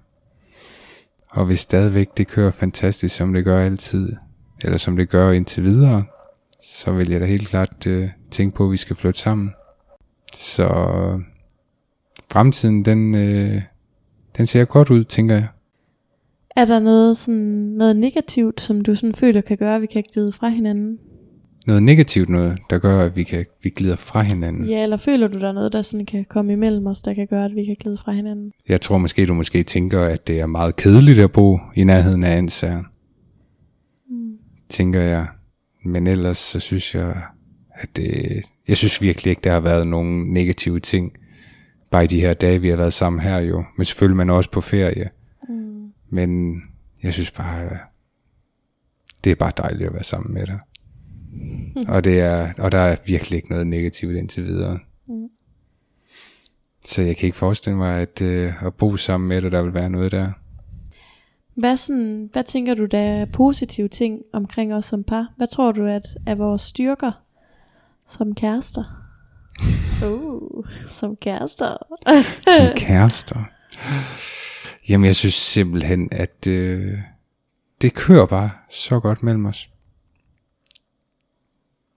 Og 1.30 1.46
hvis 1.46 1.60
stadigvæk 1.60 2.08
det 2.16 2.28
kører 2.28 2.50
fantastisk, 2.50 3.16
som 3.16 3.32
det 3.32 3.44
gør 3.44 3.60
altid, 3.60 4.16
eller 4.64 4.78
som 4.78 4.96
det 4.96 5.08
gør 5.08 5.30
indtil 5.30 5.62
videre, 5.62 6.04
så 6.62 6.92
vil 6.92 7.10
jeg 7.10 7.20
da 7.20 7.26
helt 7.26 7.48
klart 7.48 7.86
øh, 7.86 8.08
tænke 8.30 8.56
på, 8.56 8.64
at 8.64 8.72
vi 8.72 8.76
skal 8.76 8.96
flytte 8.96 9.20
sammen. 9.20 9.54
Så 10.34 10.68
fremtiden, 12.32 12.84
den, 12.84 13.14
øh, 13.14 13.62
den 14.36 14.46
ser 14.46 14.64
godt 14.64 14.90
ud, 14.90 15.04
tænker 15.04 15.34
jeg. 15.34 15.48
Er 16.56 16.64
der 16.64 16.78
noget, 16.78 17.16
sådan, 17.16 17.74
noget 17.78 17.96
negativt, 17.96 18.60
som 18.60 18.80
du 18.80 18.94
sådan 18.94 19.14
føler 19.14 19.40
kan 19.40 19.56
gøre, 19.56 19.74
at 19.74 19.80
vi 19.80 19.86
kan 19.86 20.04
glide 20.12 20.32
fra 20.32 20.48
hinanden? 20.48 20.98
Noget 21.66 21.82
negativt 21.82 22.28
noget, 22.28 22.58
der 22.70 22.78
gør, 22.78 23.00
at 23.00 23.16
vi, 23.16 23.22
kan, 23.22 23.46
vi 23.62 23.70
glider 23.70 23.96
fra 23.96 24.22
hinanden. 24.22 24.64
Ja, 24.64 24.82
eller 24.82 24.96
føler 24.96 25.28
du, 25.28 25.38
der 25.38 25.48
er 25.48 25.52
noget, 25.52 25.72
der 25.72 25.82
sådan 25.82 26.06
kan 26.06 26.24
komme 26.28 26.52
imellem 26.52 26.86
os, 26.86 27.02
der 27.02 27.14
kan 27.14 27.26
gøre, 27.26 27.44
at 27.44 27.54
vi 27.54 27.64
kan 27.64 27.76
glide 27.80 27.98
fra 28.04 28.12
hinanden? 28.12 28.52
Jeg 28.68 28.80
tror 28.80 28.98
måske, 28.98 29.26
du 29.26 29.34
måske 29.34 29.62
tænker, 29.62 30.00
at 30.00 30.26
det 30.26 30.40
er 30.40 30.46
meget 30.46 30.76
kedeligt 30.76 31.18
at 31.18 31.32
bo 31.32 31.58
i 31.76 31.84
nærheden 31.84 32.24
af 32.24 32.36
Ansager. 32.36 32.82
Mm. 34.10 34.32
Tænker 34.68 35.00
jeg. 35.00 35.26
Men 35.84 36.06
ellers 36.06 36.38
så 36.38 36.60
synes 36.60 36.94
jeg, 36.94 37.22
at 37.74 37.96
det, 37.96 38.42
jeg 38.68 38.76
synes 38.76 39.02
virkelig 39.02 39.30
ikke, 39.30 39.42
der 39.44 39.52
har 39.52 39.60
været 39.60 39.86
nogen 39.86 40.32
negative 40.32 40.80
ting. 40.80 41.12
Bare 41.90 42.04
i 42.04 42.06
de 42.06 42.20
her 42.20 42.34
dage, 42.34 42.60
vi 42.60 42.68
har 42.68 42.76
været 42.76 42.92
sammen 42.92 43.20
her 43.20 43.38
jo. 43.38 43.64
Men 43.76 43.84
selvfølgelig 43.84 44.16
man 44.16 44.30
er 44.30 44.34
også 44.34 44.50
på 44.50 44.60
ferie. 44.60 45.10
Mm. 46.14 46.20
Men 46.20 46.62
jeg 47.02 47.12
synes 47.12 47.30
bare, 47.30 47.78
det 49.24 49.32
er 49.32 49.36
bare 49.36 49.52
dejligt 49.56 49.86
at 49.86 49.94
være 49.94 50.04
sammen 50.04 50.34
med 50.34 50.46
dig. 50.46 50.58
og, 51.88 52.04
det 52.04 52.20
er, 52.20 52.52
og 52.58 52.72
der 52.72 52.78
er 52.78 52.96
virkelig 53.06 53.36
ikke 53.36 53.50
noget 53.50 53.66
negativt 53.66 54.16
indtil 54.16 54.44
videre. 54.44 54.78
Mm. 55.06 55.28
Så 56.84 57.02
jeg 57.02 57.16
kan 57.16 57.26
ikke 57.26 57.38
forestille 57.38 57.76
mig, 57.76 58.00
at, 58.00 58.22
øh, 58.22 58.66
at 58.66 58.74
bo 58.74 58.96
sammen 58.96 59.28
med 59.28 59.42
dig, 59.42 59.52
der 59.52 59.62
vil 59.62 59.74
være 59.74 59.90
noget 59.90 60.12
der. 60.12 60.32
Hvad, 61.54 61.76
sådan, 61.76 62.28
hvad 62.32 62.44
tænker 62.44 62.74
du, 62.74 62.84
der 62.84 62.98
er 62.98 63.24
positive 63.24 63.88
ting 63.88 64.22
omkring 64.32 64.74
os 64.74 64.84
som 64.84 65.04
par? 65.04 65.32
Hvad 65.36 65.46
tror 65.46 65.72
du, 65.72 65.84
at 65.86 66.02
er 66.26 66.34
vores 66.34 66.62
styrker 66.62 67.12
som 68.06 68.34
kærester? 68.34 68.84
Uh, 70.06 70.66
som 70.88 71.16
kærester. 71.16 71.76
Som 72.46 72.76
kærester. 72.76 73.44
Jamen, 74.88 75.06
jeg 75.06 75.16
synes 75.16 75.34
simpelthen, 75.34 76.08
at 76.12 76.46
øh, 76.46 76.98
det 77.80 77.94
kører 77.94 78.26
bare 78.26 78.50
så 78.70 79.00
godt 79.00 79.22
mellem 79.22 79.46
os. 79.46 79.70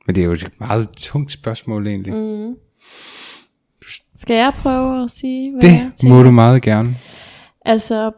Men 0.05 0.15
det 0.15 0.21
er 0.21 0.25
jo 0.25 0.31
et 0.31 0.51
meget 0.59 0.89
tungt 0.89 1.31
spørgsmål 1.31 1.87
egentlig. 1.87 2.13
Mm. 2.13 2.55
Skal 4.15 4.35
jeg 4.35 4.53
prøve 4.55 5.03
at 5.03 5.11
sige, 5.11 5.51
hvad 5.51 5.69
jeg 5.69 5.85
Det 5.85 5.95
tænker? 5.95 6.15
må 6.15 6.23
du 6.23 6.31
meget 6.31 6.61
gerne. 6.61 6.97
Altså, 7.65 8.11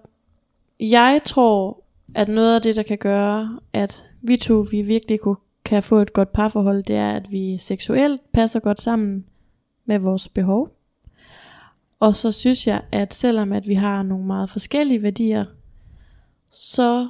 jeg 0.79 1.21
tror, 1.25 1.83
at 2.15 2.27
noget 2.27 2.55
af 2.55 2.61
det, 2.61 2.75
der 2.75 2.83
kan 2.83 2.97
gøre, 2.97 3.59
at 3.73 4.05
vi 4.21 4.37
to 4.37 4.65
vi 4.71 4.81
virkelig 4.81 5.19
kunne, 5.19 5.35
kan 5.65 5.83
få 5.83 5.97
et 5.97 6.13
godt 6.13 6.33
parforhold, 6.33 6.83
det 6.83 6.95
er, 6.95 7.11
at 7.11 7.31
vi 7.31 7.57
seksuelt 7.57 8.21
passer 8.33 8.59
godt 8.59 8.81
sammen 8.81 9.25
med 9.85 9.99
vores 9.99 10.29
behov. 10.29 10.78
Og 11.99 12.15
så 12.15 12.31
synes 12.31 12.67
jeg, 12.67 12.81
at 12.91 13.13
selvom 13.13 13.51
at 13.51 13.67
vi 13.67 13.73
har 13.73 14.03
nogle 14.03 14.25
meget 14.25 14.49
forskellige 14.49 15.03
værdier, 15.03 15.45
så 16.51 17.07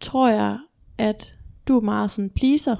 tror 0.00 0.28
jeg, 0.28 0.58
at 0.98 1.36
du 1.68 1.76
er 1.76 1.80
meget 1.80 2.10
sådan 2.10 2.30
pleaser 2.30 2.76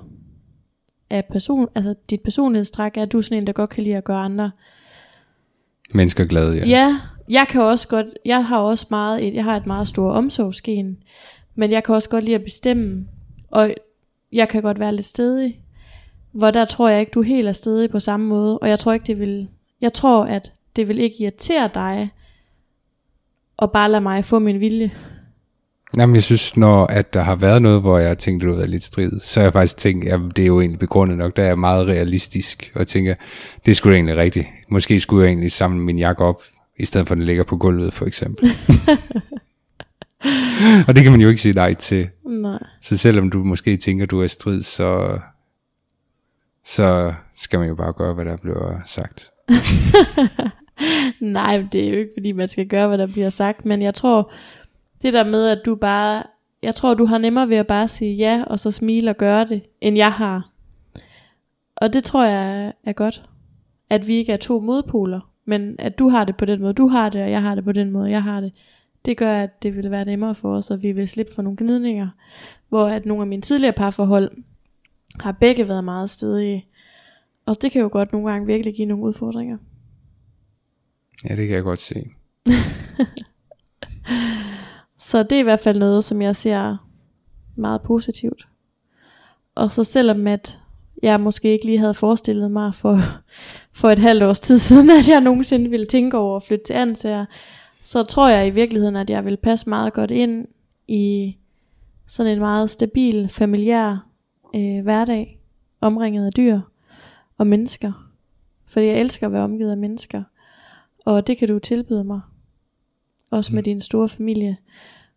af 1.10 1.24
person, 1.24 1.68
altså 1.74 1.94
dit 2.10 2.20
personlighedstræk 2.20 2.96
er, 2.96 3.02
at 3.02 3.12
du 3.12 3.18
er 3.18 3.22
sådan 3.22 3.38
en, 3.38 3.46
der 3.46 3.52
godt 3.52 3.70
kan 3.70 3.84
lide 3.84 3.96
at 3.96 4.04
gøre 4.04 4.18
andre 4.18 4.50
Mennesker 5.94 6.24
glade, 6.24 6.56
ja. 6.56 6.66
Ja, 6.66 7.00
jeg 7.28 7.46
kan 7.48 7.60
også 7.60 7.88
godt, 7.88 8.06
jeg 8.24 8.46
har 8.46 8.58
også 8.58 8.86
meget, 8.90 9.28
et, 9.28 9.34
jeg 9.34 9.44
har 9.44 9.56
et 9.56 9.66
meget 9.66 9.88
stort 9.88 10.16
omsorgsgen, 10.16 10.98
men 11.54 11.70
jeg 11.70 11.84
kan 11.84 11.94
også 11.94 12.08
godt 12.08 12.24
lide 12.24 12.34
at 12.34 12.44
bestemme, 12.44 13.08
og 13.50 13.74
jeg 14.32 14.48
kan 14.48 14.62
godt 14.62 14.80
være 14.80 14.94
lidt 14.94 15.06
stedig, 15.06 15.60
hvor 16.32 16.50
der 16.50 16.64
tror 16.64 16.88
jeg 16.88 17.00
ikke, 17.00 17.10
du 17.10 17.22
helt 17.22 17.48
er 17.48 17.52
stedig 17.52 17.90
på 17.90 18.00
samme 18.00 18.26
måde, 18.26 18.58
og 18.58 18.68
jeg 18.68 18.78
tror 18.78 18.92
ikke, 18.92 19.06
det 19.06 19.18
vil, 19.18 19.48
jeg 19.80 19.92
tror, 19.92 20.24
at 20.24 20.52
det 20.78 20.88
vil 20.88 20.98
ikke 20.98 21.16
irritere 21.20 21.70
dig, 21.74 22.10
og 23.56 23.72
bare 23.72 23.90
lade 23.90 24.00
mig 24.00 24.24
få 24.24 24.38
min 24.38 24.60
vilje. 24.60 24.90
Jamen, 25.96 26.14
jeg 26.14 26.22
synes, 26.22 26.56
når 26.56 26.86
at 26.86 27.14
der 27.14 27.20
har 27.20 27.36
været 27.36 27.62
noget, 27.62 27.80
hvor 27.80 27.98
jeg 27.98 28.08
har 28.08 28.14
tænkt, 28.14 28.42
at 28.42 28.48
det 28.48 28.56
været 28.56 28.68
lidt 28.70 28.82
strid, 28.82 29.20
så 29.20 29.40
har 29.40 29.44
jeg 29.44 29.52
faktisk 29.52 29.76
tænkt, 29.76 30.08
at 30.08 30.20
det 30.36 30.42
er 30.42 30.46
jo 30.46 30.60
egentlig 30.60 30.78
begrundet 30.78 31.18
nok, 31.18 31.36
der 31.36 31.42
er 31.42 31.46
jeg 31.46 31.58
meget 31.58 31.86
realistisk, 31.86 32.72
og 32.74 32.86
tænker, 32.86 33.14
det 33.66 33.76
skulle 33.76 33.96
egentlig 33.96 34.16
rigtigt. 34.16 34.46
Måske 34.68 35.00
skulle 35.00 35.24
jeg 35.24 35.28
egentlig 35.28 35.52
samle 35.52 35.80
min 35.80 35.98
jakke 35.98 36.24
op, 36.24 36.42
i 36.78 36.84
stedet 36.84 37.06
for 37.06 37.14
at 37.14 37.16
den 37.16 37.26
ligger 37.26 37.44
på 37.44 37.56
gulvet, 37.56 37.92
for 37.92 38.06
eksempel. 38.06 38.50
og 40.88 40.96
det 40.96 41.02
kan 41.02 41.12
man 41.12 41.20
jo 41.20 41.28
ikke 41.28 41.40
sige 41.40 41.54
nej 41.54 41.74
til. 41.74 42.08
Nej. 42.26 42.58
Så 42.82 42.96
selvom 42.96 43.30
du 43.30 43.44
måske 43.44 43.76
tænker, 43.76 44.06
du 44.06 44.22
er 44.22 44.26
strid, 44.26 44.62
så, 44.62 45.18
så 46.66 47.14
skal 47.36 47.58
man 47.58 47.68
jo 47.68 47.74
bare 47.74 47.92
gøre, 47.92 48.14
hvad 48.14 48.24
der 48.24 48.36
bliver 48.36 48.80
sagt. 48.86 49.30
Nej, 51.20 51.64
det 51.72 51.84
er 51.84 51.90
jo 51.90 51.98
ikke, 51.98 52.10
fordi 52.16 52.32
man 52.32 52.48
skal 52.48 52.66
gøre, 52.66 52.88
hvad 52.88 52.98
der 52.98 53.06
bliver 53.06 53.30
sagt, 53.30 53.66
men 53.66 53.82
jeg 53.82 53.94
tror, 53.94 54.32
det 55.02 55.12
der 55.12 55.24
med, 55.24 55.48
at 55.48 55.60
du 55.64 55.74
bare, 55.74 56.22
jeg 56.62 56.74
tror, 56.74 56.94
du 56.94 57.04
har 57.04 57.18
nemmere 57.18 57.48
ved 57.48 57.56
at 57.56 57.66
bare 57.66 57.88
sige 57.88 58.14
ja, 58.14 58.44
og 58.46 58.60
så 58.60 58.70
smile 58.70 59.10
og 59.10 59.16
gøre 59.16 59.44
det, 59.44 59.62
end 59.80 59.96
jeg 59.96 60.12
har. 60.12 60.50
Og 61.76 61.92
det 61.92 62.04
tror 62.04 62.24
jeg 62.24 62.72
er 62.84 62.92
godt. 62.92 63.24
At 63.90 64.06
vi 64.06 64.14
ikke 64.14 64.32
er 64.32 64.36
to 64.36 64.60
modpoler, 64.60 65.20
men 65.44 65.76
at 65.78 65.98
du 65.98 66.08
har 66.08 66.24
det 66.24 66.36
på 66.36 66.44
den 66.44 66.60
måde, 66.60 66.72
du 66.72 66.88
har 66.88 67.08
det, 67.08 67.22
og 67.22 67.30
jeg 67.30 67.42
har 67.42 67.54
det 67.54 67.64
på 67.64 67.72
den 67.72 67.90
måde, 67.90 68.10
jeg 68.10 68.22
har 68.22 68.40
det. 68.40 68.52
Det 69.04 69.16
gør, 69.16 69.32
at 69.32 69.62
det 69.62 69.76
vil 69.76 69.90
være 69.90 70.04
nemmere 70.04 70.34
for 70.34 70.56
os, 70.56 70.70
og 70.70 70.82
vi 70.82 70.92
vil 70.92 71.08
slippe 71.08 71.32
for 71.34 71.42
nogle 71.42 71.56
gnidninger. 71.56 72.08
Hvor 72.68 72.86
at 72.86 73.06
nogle 73.06 73.22
af 73.22 73.26
mine 73.26 73.42
tidligere 73.42 73.72
parforhold 73.72 74.30
har 75.20 75.32
begge 75.32 75.68
været 75.68 75.84
meget 75.84 76.10
stedige. 76.10 76.64
Og 77.46 77.62
det 77.62 77.72
kan 77.72 77.82
jo 77.82 77.88
godt 77.92 78.12
nogle 78.12 78.30
gange 78.30 78.46
virkelig 78.46 78.74
give 78.74 78.86
nogle 78.86 79.04
udfordringer. 79.04 79.56
Ja, 81.24 81.36
det 81.36 81.46
kan 81.46 81.56
jeg 81.56 81.62
godt 81.62 81.80
se. 81.80 82.04
Så 85.08 85.22
det 85.22 85.32
er 85.32 85.40
i 85.40 85.42
hvert 85.42 85.60
fald 85.60 85.78
noget, 85.78 86.04
som 86.04 86.22
jeg 86.22 86.36
ser 86.36 86.76
meget 87.56 87.82
positivt. 87.82 88.48
Og 89.54 89.72
så 89.72 89.84
selvom 89.84 90.26
at 90.26 90.58
jeg 91.02 91.20
måske 91.20 91.52
ikke 91.52 91.66
lige 91.66 91.78
havde 91.78 91.94
forestillet 91.94 92.50
mig 92.50 92.74
for, 92.74 93.00
for 93.80 93.88
et 93.88 93.98
halvt 93.98 94.22
års 94.22 94.40
tid 94.40 94.58
siden, 94.58 94.90
at 94.90 95.08
jeg 95.08 95.20
nogensinde 95.20 95.70
ville 95.70 95.86
tænke 95.86 96.18
over 96.18 96.36
at 96.36 96.42
flytte 96.42 96.64
til 96.64 96.72
Ansager, 96.72 97.26
så 97.82 98.02
tror 98.02 98.28
jeg 98.28 98.46
i 98.46 98.50
virkeligheden, 98.50 98.96
at 98.96 99.10
jeg 99.10 99.24
vil 99.24 99.36
passe 99.36 99.68
meget 99.68 99.92
godt 99.92 100.10
ind 100.10 100.46
i 100.88 101.36
sådan 102.06 102.32
en 102.32 102.38
meget 102.38 102.70
stabil, 102.70 103.28
familiær 103.28 104.06
øh, 104.54 104.82
hverdag, 104.82 105.40
omringet 105.80 106.26
af 106.26 106.32
dyr 106.32 106.60
og 107.38 107.46
mennesker. 107.46 108.12
Fordi 108.66 108.86
jeg 108.86 109.00
elsker 109.00 109.26
at 109.26 109.32
være 109.32 109.42
omgivet 109.42 109.70
af 109.70 109.76
mennesker. 109.76 110.22
Og 111.08 111.26
det 111.26 111.38
kan 111.38 111.48
du 111.48 111.58
tilbyde 111.58 112.04
mig. 112.04 112.20
Også 113.30 113.54
med 113.54 113.62
din 113.62 113.80
store 113.80 114.08
familie. 114.08 114.56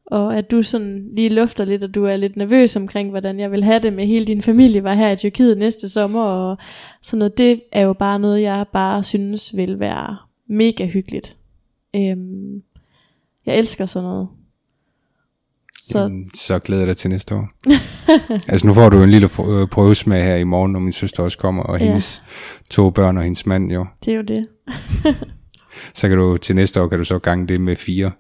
Og 0.06 0.38
at 0.38 0.52
du 0.52 0.64
sådan 0.64 1.10
lige 1.16 1.30
lufter 1.30 1.66
lidt, 1.66 1.84
og 1.84 1.96
du 1.96 2.06
er 2.06 2.16
lidt 2.16 2.38
nervøs 2.38 2.76
omkring, 2.76 3.10
hvordan 3.10 3.40
jeg 3.40 3.52
vil 3.52 3.64
have 3.64 3.80
det 3.80 3.94
med 3.94 4.06
hele 4.06 4.26
din 4.26 4.42
familie, 4.42 4.84
var 4.84 4.94
her 4.94 5.12
i 5.12 5.16
Tyrkiet 5.16 5.58
næste 5.58 5.90
sommer, 5.90 6.24
og 6.24 6.58
sådan 7.02 7.20
noget. 7.20 7.38
Det 7.38 7.62
er 7.72 7.82
jo 7.82 7.94
bare 7.94 8.20
noget, 8.20 8.42
jeg 8.42 8.66
bare 8.74 9.04
synes 9.04 9.56
vil 9.56 9.80
være 9.80 10.18
mega 10.50 10.86
hyggeligt. 10.86 11.38
Øhm, 11.96 12.62
jeg 13.46 13.58
elsker 13.58 13.86
sådan 13.86 14.10
noget. 14.10 14.28
Så, 15.82 16.00
Jamen, 16.00 16.30
så 16.36 16.60
glæder 16.60 16.82
jeg 16.82 16.88
dig 16.88 16.98
til 16.98 17.10
næste 17.10 17.36
år. 17.36 17.50
altså 18.52 18.68
nu 18.68 18.74
får 18.74 18.90
du 18.90 19.04
en 19.04 19.10
lille 19.10 19.30
øh, 19.46 19.68
prøvesmag 19.68 20.24
her 20.24 20.36
i 20.36 20.44
morgen, 20.44 20.72
når 20.72 20.80
min 20.80 20.94
søster 20.94 21.24
også 21.24 21.38
kommer, 21.38 21.64
og 21.64 21.80
ja. 21.80 21.86
hendes 21.86 22.24
to 22.70 22.90
børn 22.90 23.18
og 23.18 23.24
hendes 23.24 23.46
mand 23.46 23.72
jo. 23.72 23.86
Det 24.06 24.14
er 24.14 24.18
jo 24.18 24.24
det. 24.24 24.48
så 25.94 26.10
kan 26.10 26.18
du 26.18 26.38
til 26.38 26.56
næste 26.56 26.82
år, 26.82 26.88
kan 26.88 26.98
du 26.98 27.04
så 27.04 27.20
gange 27.20 27.48
det 27.48 27.62
med 27.62 27.76
fire. 27.76 28.12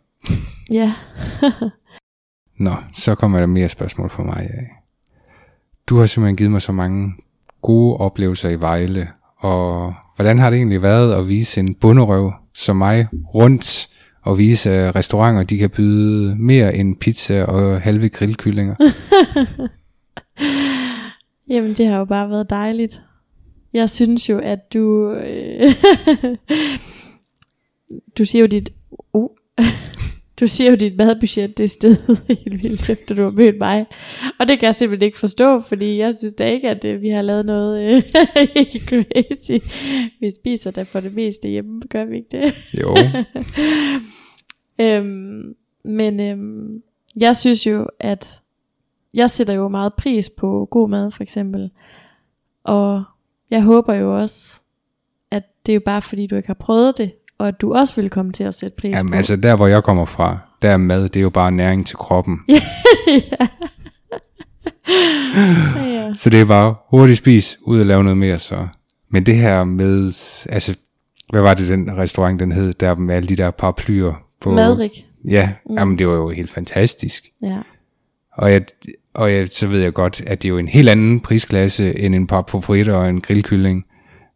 ja. 0.72 0.94
Nå, 2.58 2.76
så 2.94 3.16
kommer 3.16 3.40
der 3.40 3.46
mere 3.46 3.70
spørgsmål 3.70 4.10
for 4.10 4.24
mig 4.24 4.38
af. 4.38 4.68
Du 5.88 5.98
har 5.98 6.06
simpelthen 6.06 6.36
givet 6.36 6.52
mig 6.52 6.62
så 6.62 6.72
mange 6.72 7.14
gode 7.62 7.98
oplevelser 7.98 8.50
i 8.50 8.60
Vejle, 8.60 9.08
og 9.38 9.94
hvordan 10.16 10.40
har 10.40 10.50
det 10.50 10.58
egentlig 10.58 10.82
været 10.82 11.14
at 11.14 11.28
vise 11.28 11.60
en 11.60 11.76
bunderøv 11.76 12.34
som 12.58 12.78
mig 12.78 13.08
rundt 13.34 13.90
og 14.24 14.38
vise 14.38 14.72
at 14.72 14.96
restauranter, 14.96 15.44
de 15.44 15.58
kan 15.58 15.70
byde 15.70 16.36
mere 16.36 16.76
end 16.76 16.96
pizza 16.96 17.44
og 17.44 17.82
halve 17.82 18.10
grillkyllinger? 18.10 18.76
Jamen, 21.50 21.74
det 21.74 21.88
har 21.88 21.98
jo 21.98 22.06
bare 22.06 22.30
været 22.30 22.50
dejligt. 22.50 23.02
Jeg 23.74 23.90
synes 23.90 24.30
jo, 24.30 24.40
at 24.40 24.74
du... 24.74 25.16
Du 28.18 28.26
siger 28.26 28.42
jo 28.42 28.48
dit... 28.48 28.74
Uh, 29.14 29.30
du 30.40 30.48
siger 30.48 30.70
jo, 30.70 30.76
dit 30.76 30.98
madbudget 30.98 31.58
det 31.58 31.72
sted 31.72 32.18
helt 32.46 32.64
vildt, 32.64 32.90
efter 32.90 33.16
du 33.16 33.24
har 33.24 33.32
mødt 33.32 33.58
mig. 33.58 33.86
Og 34.40 34.48
det 34.48 34.60
kan 34.60 34.66
jeg 34.66 34.76
simpelthen 34.76 35.06
ikke 35.06 35.20
forstå, 35.20 35.60
fordi 35.60 35.98
jeg 35.98 36.16
synes 36.20 36.34
da 36.34 36.50
ikke, 36.52 36.70
at 36.70 36.86
øh, 36.86 37.02
vi 37.02 37.10
har 37.10 37.22
lavet 37.22 37.46
noget 37.46 37.96
øh, 37.96 38.04
helt 38.56 38.84
crazy. 38.90 39.66
Vi 40.20 40.32
spiser 40.32 40.72
da 40.72 40.84
for 40.84 41.00
det 41.00 41.14
meste 41.14 41.48
hjemme, 41.48 41.82
gør 41.90 42.06
vi 42.06 42.16
ikke 42.16 42.30
det? 42.32 42.54
Jo. 42.82 42.96
øhm, 44.86 45.56
men 45.84 46.20
øhm, 46.20 46.82
jeg 47.16 47.36
synes 47.36 47.68
jo, 47.68 47.88
at 48.00 48.42
jeg 49.14 49.30
sætter 49.30 49.54
jo 49.54 49.68
meget 49.68 49.94
pris 49.94 50.30
på 50.30 50.68
god 50.72 50.90
mad, 50.90 51.12
for 51.12 51.24
eksempel. 51.24 51.72
Og 52.64 53.04
jeg 53.50 53.64
håber 53.64 53.94
jo 53.94 54.20
også, 54.20 54.62
at 55.32 55.44
det 55.66 55.72
er 55.72 55.76
jo 55.76 55.82
bare 55.86 56.02
fordi, 56.02 56.28
du 56.28 56.36
ikke 56.36 56.48
har 56.48 56.54
prøvet 56.54 56.98
det, 56.98 57.12
og 57.42 57.48
at 57.48 57.62
du 57.62 57.74
også 57.74 58.02
vil 58.02 58.10
komme 58.10 58.32
til 58.32 58.44
at 58.44 58.56
sætte 58.56 58.78
pris 58.80 58.92
Jamen, 58.92 59.12
på. 59.12 59.18
altså 59.18 59.36
der 59.36 59.56
hvor 59.56 59.68
jeg 59.68 59.84
kommer 59.84 60.06
fra, 60.06 60.38
der 60.62 60.70
er 60.70 60.78
mad, 60.78 61.04
det 61.04 61.16
er 61.16 61.22
jo 61.22 61.30
bare 61.30 61.52
næring 61.52 61.88
til 61.88 61.96
kroppen. 61.96 62.40
ja. 62.48 63.48
ja. 65.76 66.14
Så 66.14 66.30
det 66.30 66.42
er 66.42 66.46
bare 66.46 66.76
hurtigt 66.90 67.18
spis, 67.18 67.58
ud 67.62 67.80
og 67.80 67.86
lave 67.86 68.04
noget 68.04 68.18
mere 68.18 68.40
så. 68.40 68.68
Men 69.10 69.26
det 69.26 69.36
her 69.36 69.64
med, 69.64 70.08
altså, 70.50 70.76
hvad 71.30 71.42
var 71.42 71.54
det 71.54 71.68
den 71.68 71.98
restaurant, 71.98 72.40
den 72.40 72.52
hed, 72.52 72.74
der 72.74 72.96
med 72.96 73.16
alle 73.16 73.30
de 73.30 73.36
der 73.36 73.52
paraplyer 73.52 74.14
på... 74.42 74.52
Madrik. 74.52 75.06
Ja, 75.30 75.52
mm. 75.70 75.76
jamen 75.78 76.00
det 76.00 76.08
var 76.08 76.16
jo 76.16 76.30
helt 76.30 76.50
fantastisk. 76.50 77.26
Ja. 77.44 77.58
Og, 78.34 78.52
jeg, 78.52 78.66
og 79.14 79.34
jeg, 79.34 79.48
så 79.50 79.68
ved 79.68 79.80
jeg 79.80 79.94
godt, 79.94 80.22
at 80.28 80.42
det 80.42 80.48
er 80.48 80.52
jo 80.52 80.58
en 80.58 80.68
helt 80.68 80.90
anden 80.90 81.20
prisklasse 81.20 82.00
end 82.00 82.16
en 82.16 82.28
par 82.28 82.62
fritter 82.62 82.96
og 82.96 83.10
en 83.10 83.22
grillkylling. 83.22 83.86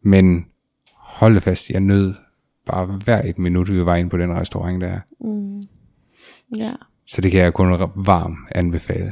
Men 0.03 0.45
hold 0.97 1.41
fast, 1.41 1.69
jeg 1.69 1.79
nød 1.79 2.13
bare 2.65 2.85
hver 2.85 3.21
et 3.25 3.39
minut, 3.39 3.73
vi 3.73 3.85
var 3.85 3.95
inde 3.95 4.09
på 4.09 4.17
den 4.17 4.33
restaurant 4.33 4.81
der. 4.81 4.99
Mm. 5.21 5.61
Ja. 6.57 6.71
Så 7.07 7.21
det 7.21 7.31
kan 7.31 7.41
jeg 7.41 7.53
kun 7.53 7.89
varmt 7.95 8.37
anbefale. 8.55 9.11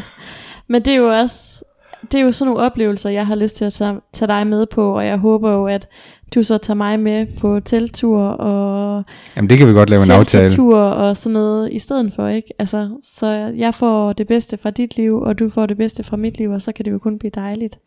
Men 0.68 0.84
det 0.84 0.92
er 0.92 0.96
jo 0.96 1.08
også, 1.08 1.64
det 2.12 2.20
er 2.20 2.24
jo 2.24 2.32
sådan 2.32 2.52
nogle 2.52 2.66
oplevelser, 2.66 3.10
jeg 3.10 3.26
har 3.26 3.34
lyst 3.34 3.56
til 3.56 3.64
at 3.64 3.72
tage, 4.12 4.28
dig 4.28 4.46
med 4.46 4.66
på, 4.66 4.96
og 4.96 5.06
jeg 5.06 5.18
håber 5.18 5.52
jo, 5.52 5.66
at 5.66 5.88
du 6.34 6.42
så 6.42 6.58
tager 6.58 6.76
mig 6.76 7.00
med 7.00 7.26
på 7.40 7.60
teltur 7.60 8.20
og 8.22 9.04
Jamen 9.36 9.50
det 9.50 9.58
kan 9.58 9.68
vi 9.68 9.72
godt 9.72 9.90
lave 9.90 10.02
en 10.04 10.10
aftale. 10.10 10.62
og 10.72 11.16
sådan 11.16 11.32
noget 11.32 11.72
i 11.72 11.78
stedet 11.78 12.12
for, 12.12 12.28
ikke? 12.28 12.48
Altså, 12.58 12.90
så 13.02 13.26
jeg 13.56 13.74
får 13.74 14.12
det 14.12 14.26
bedste 14.26 14.56
fra 14.56 14.70
dit 14.70 14.96
liv, 14.96 15.20
og 15.20 15.38
du 15.38 15.48
får 15.48 15.66
det 15.66 15.76
bedste 15.76 16.04
fra 16.04 16.16
mit 16.16 16.38
liv, 16.38 16.50
og 16.50 16.62
så 16.62 16.72
kan 16.72 16.84
det 16.84 16.90
jo 16.90 16.98
kun 16.98 17.18
blive 17.18 17.32
dejligt. 17.34 17.78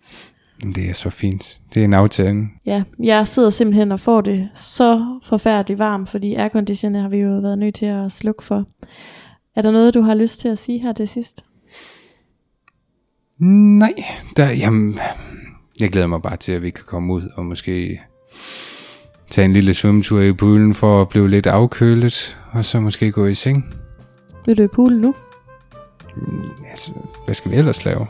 Det 0.62 0.89
er 0.89 0.93
så 0.93 1.10
fint. 1.10 1.62
Det 1.74 1.80
er 1.80 1.84
en 1.86 1.93
aftale. 1.93 2.47
Ja, 2.66 2.84
jeg 3.03 3.28
sidder 3.28 3.49
simpelthen 3.49 3.91
og 3.91 3.99
får 3.99 4.22
det 4.22 4.49
så 4.53 5.20
forfærdeligt 5.24 5.80
varmt, 5.80 6.10
fordi 6.10 6.36
airconditioner 6.36 7.01
har 7.01 7.10
vi 7.10 7.18
jo 7.18 7.30
været 7.30 7.57
nødt 7.57 7.76
til 7.76 7.86
at 7.86 8.12
slukke 8.12 8.43
for. 8.43 8.66
Er 9.55 9.62
der 9.62 9.72
noget, 9.72 9.93
du 9.93 10.01
har 10.01 10.16
lyst 10.16 10.39
til 10.39 10.47
at 10.47 10.60
sige 10.60 10.80
her 10.80 10.93
til 10.93 11.07
sidst? 11.07 11.45
Nej, 13.39 13.93
der, 14.38 14.49
jamen, 14.49 14.99
jeg 15.80 15.89
glæder 15.89 16.07
mig 16.07 16.22
bare 16.22 16.38
til, 16.38 16.51
at 16.51 16.62
vi 16.62 16.70
kan 16.70 16.84
komme 16.88 17.14
ud 17.14 17.24
og 17.36 17.45
måske 17.45 18.01
tage 19.30 19.45
en 19.45 19.53
lille 19.53 19.74
svømmetur 19.74 20.22
i 20.22 20.34
poolen 20.34 20.74
for 20.74 21.01
at 21.01 21.10
blive 21.10 21.30
lidt 21.30 21.47
afkølet, 21.47 22.38
og 22.51 22.66
så 22.66 22.80
måske 22.80 23.12
gå 23.12 23.26
i 23.26 23.34
seng. 23.34 23.66
Vil 24.45 24.57
du 24.57 24.64
i 24.64 24.68
poolen 24.68 25.01
nu? 25.01 25.16
Mm, 26.16 26.43
altså, 26.72 26.91
hvad 27.26 27.36
skal 27.36 27.51
vi 27.51 27.55
ellers 27.55 27.86
lave? 27.86 28.07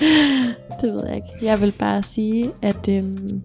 det 0.80 0.92
ved 0.92 1.06
jeg 1.06 1.16
ikke. 1.16 1.28
Jeg 1.42 1.60
vil 1.60 1.72
bare 1.78 2.02
sige, 2.02 2.50
at 2.62 2.88
øhm, 2.88 3.42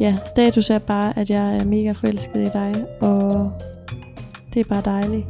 ja, 0.00 0.16
status 0.28 0.70
er 0.70 0.78
bare, 0.78 1.18
at 1.18 1.30
jeg 1.30 1.56
er 1.56 1.64
mega 1.64 1.92
forelsket 1.92 2.40
i 2.40 2.50
dig, 2.52 2.84
og 3.00 3.52
det 4.54 4.60
er 4.60 4.68
bare 4.68 4.82
dejligt. 4.84 5.26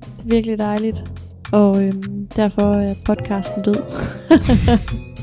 Det 0.00 0.24
er 0.24 0.30
virkelig 0.30 0.58
dejligt. 0.58 1.04
Og 1.52 1.86
øhm, 1.86 2.26
derfor 2.36 2.62
er 2.62 2.94
podcasten 3.06 3.62
død. 3.62 3.82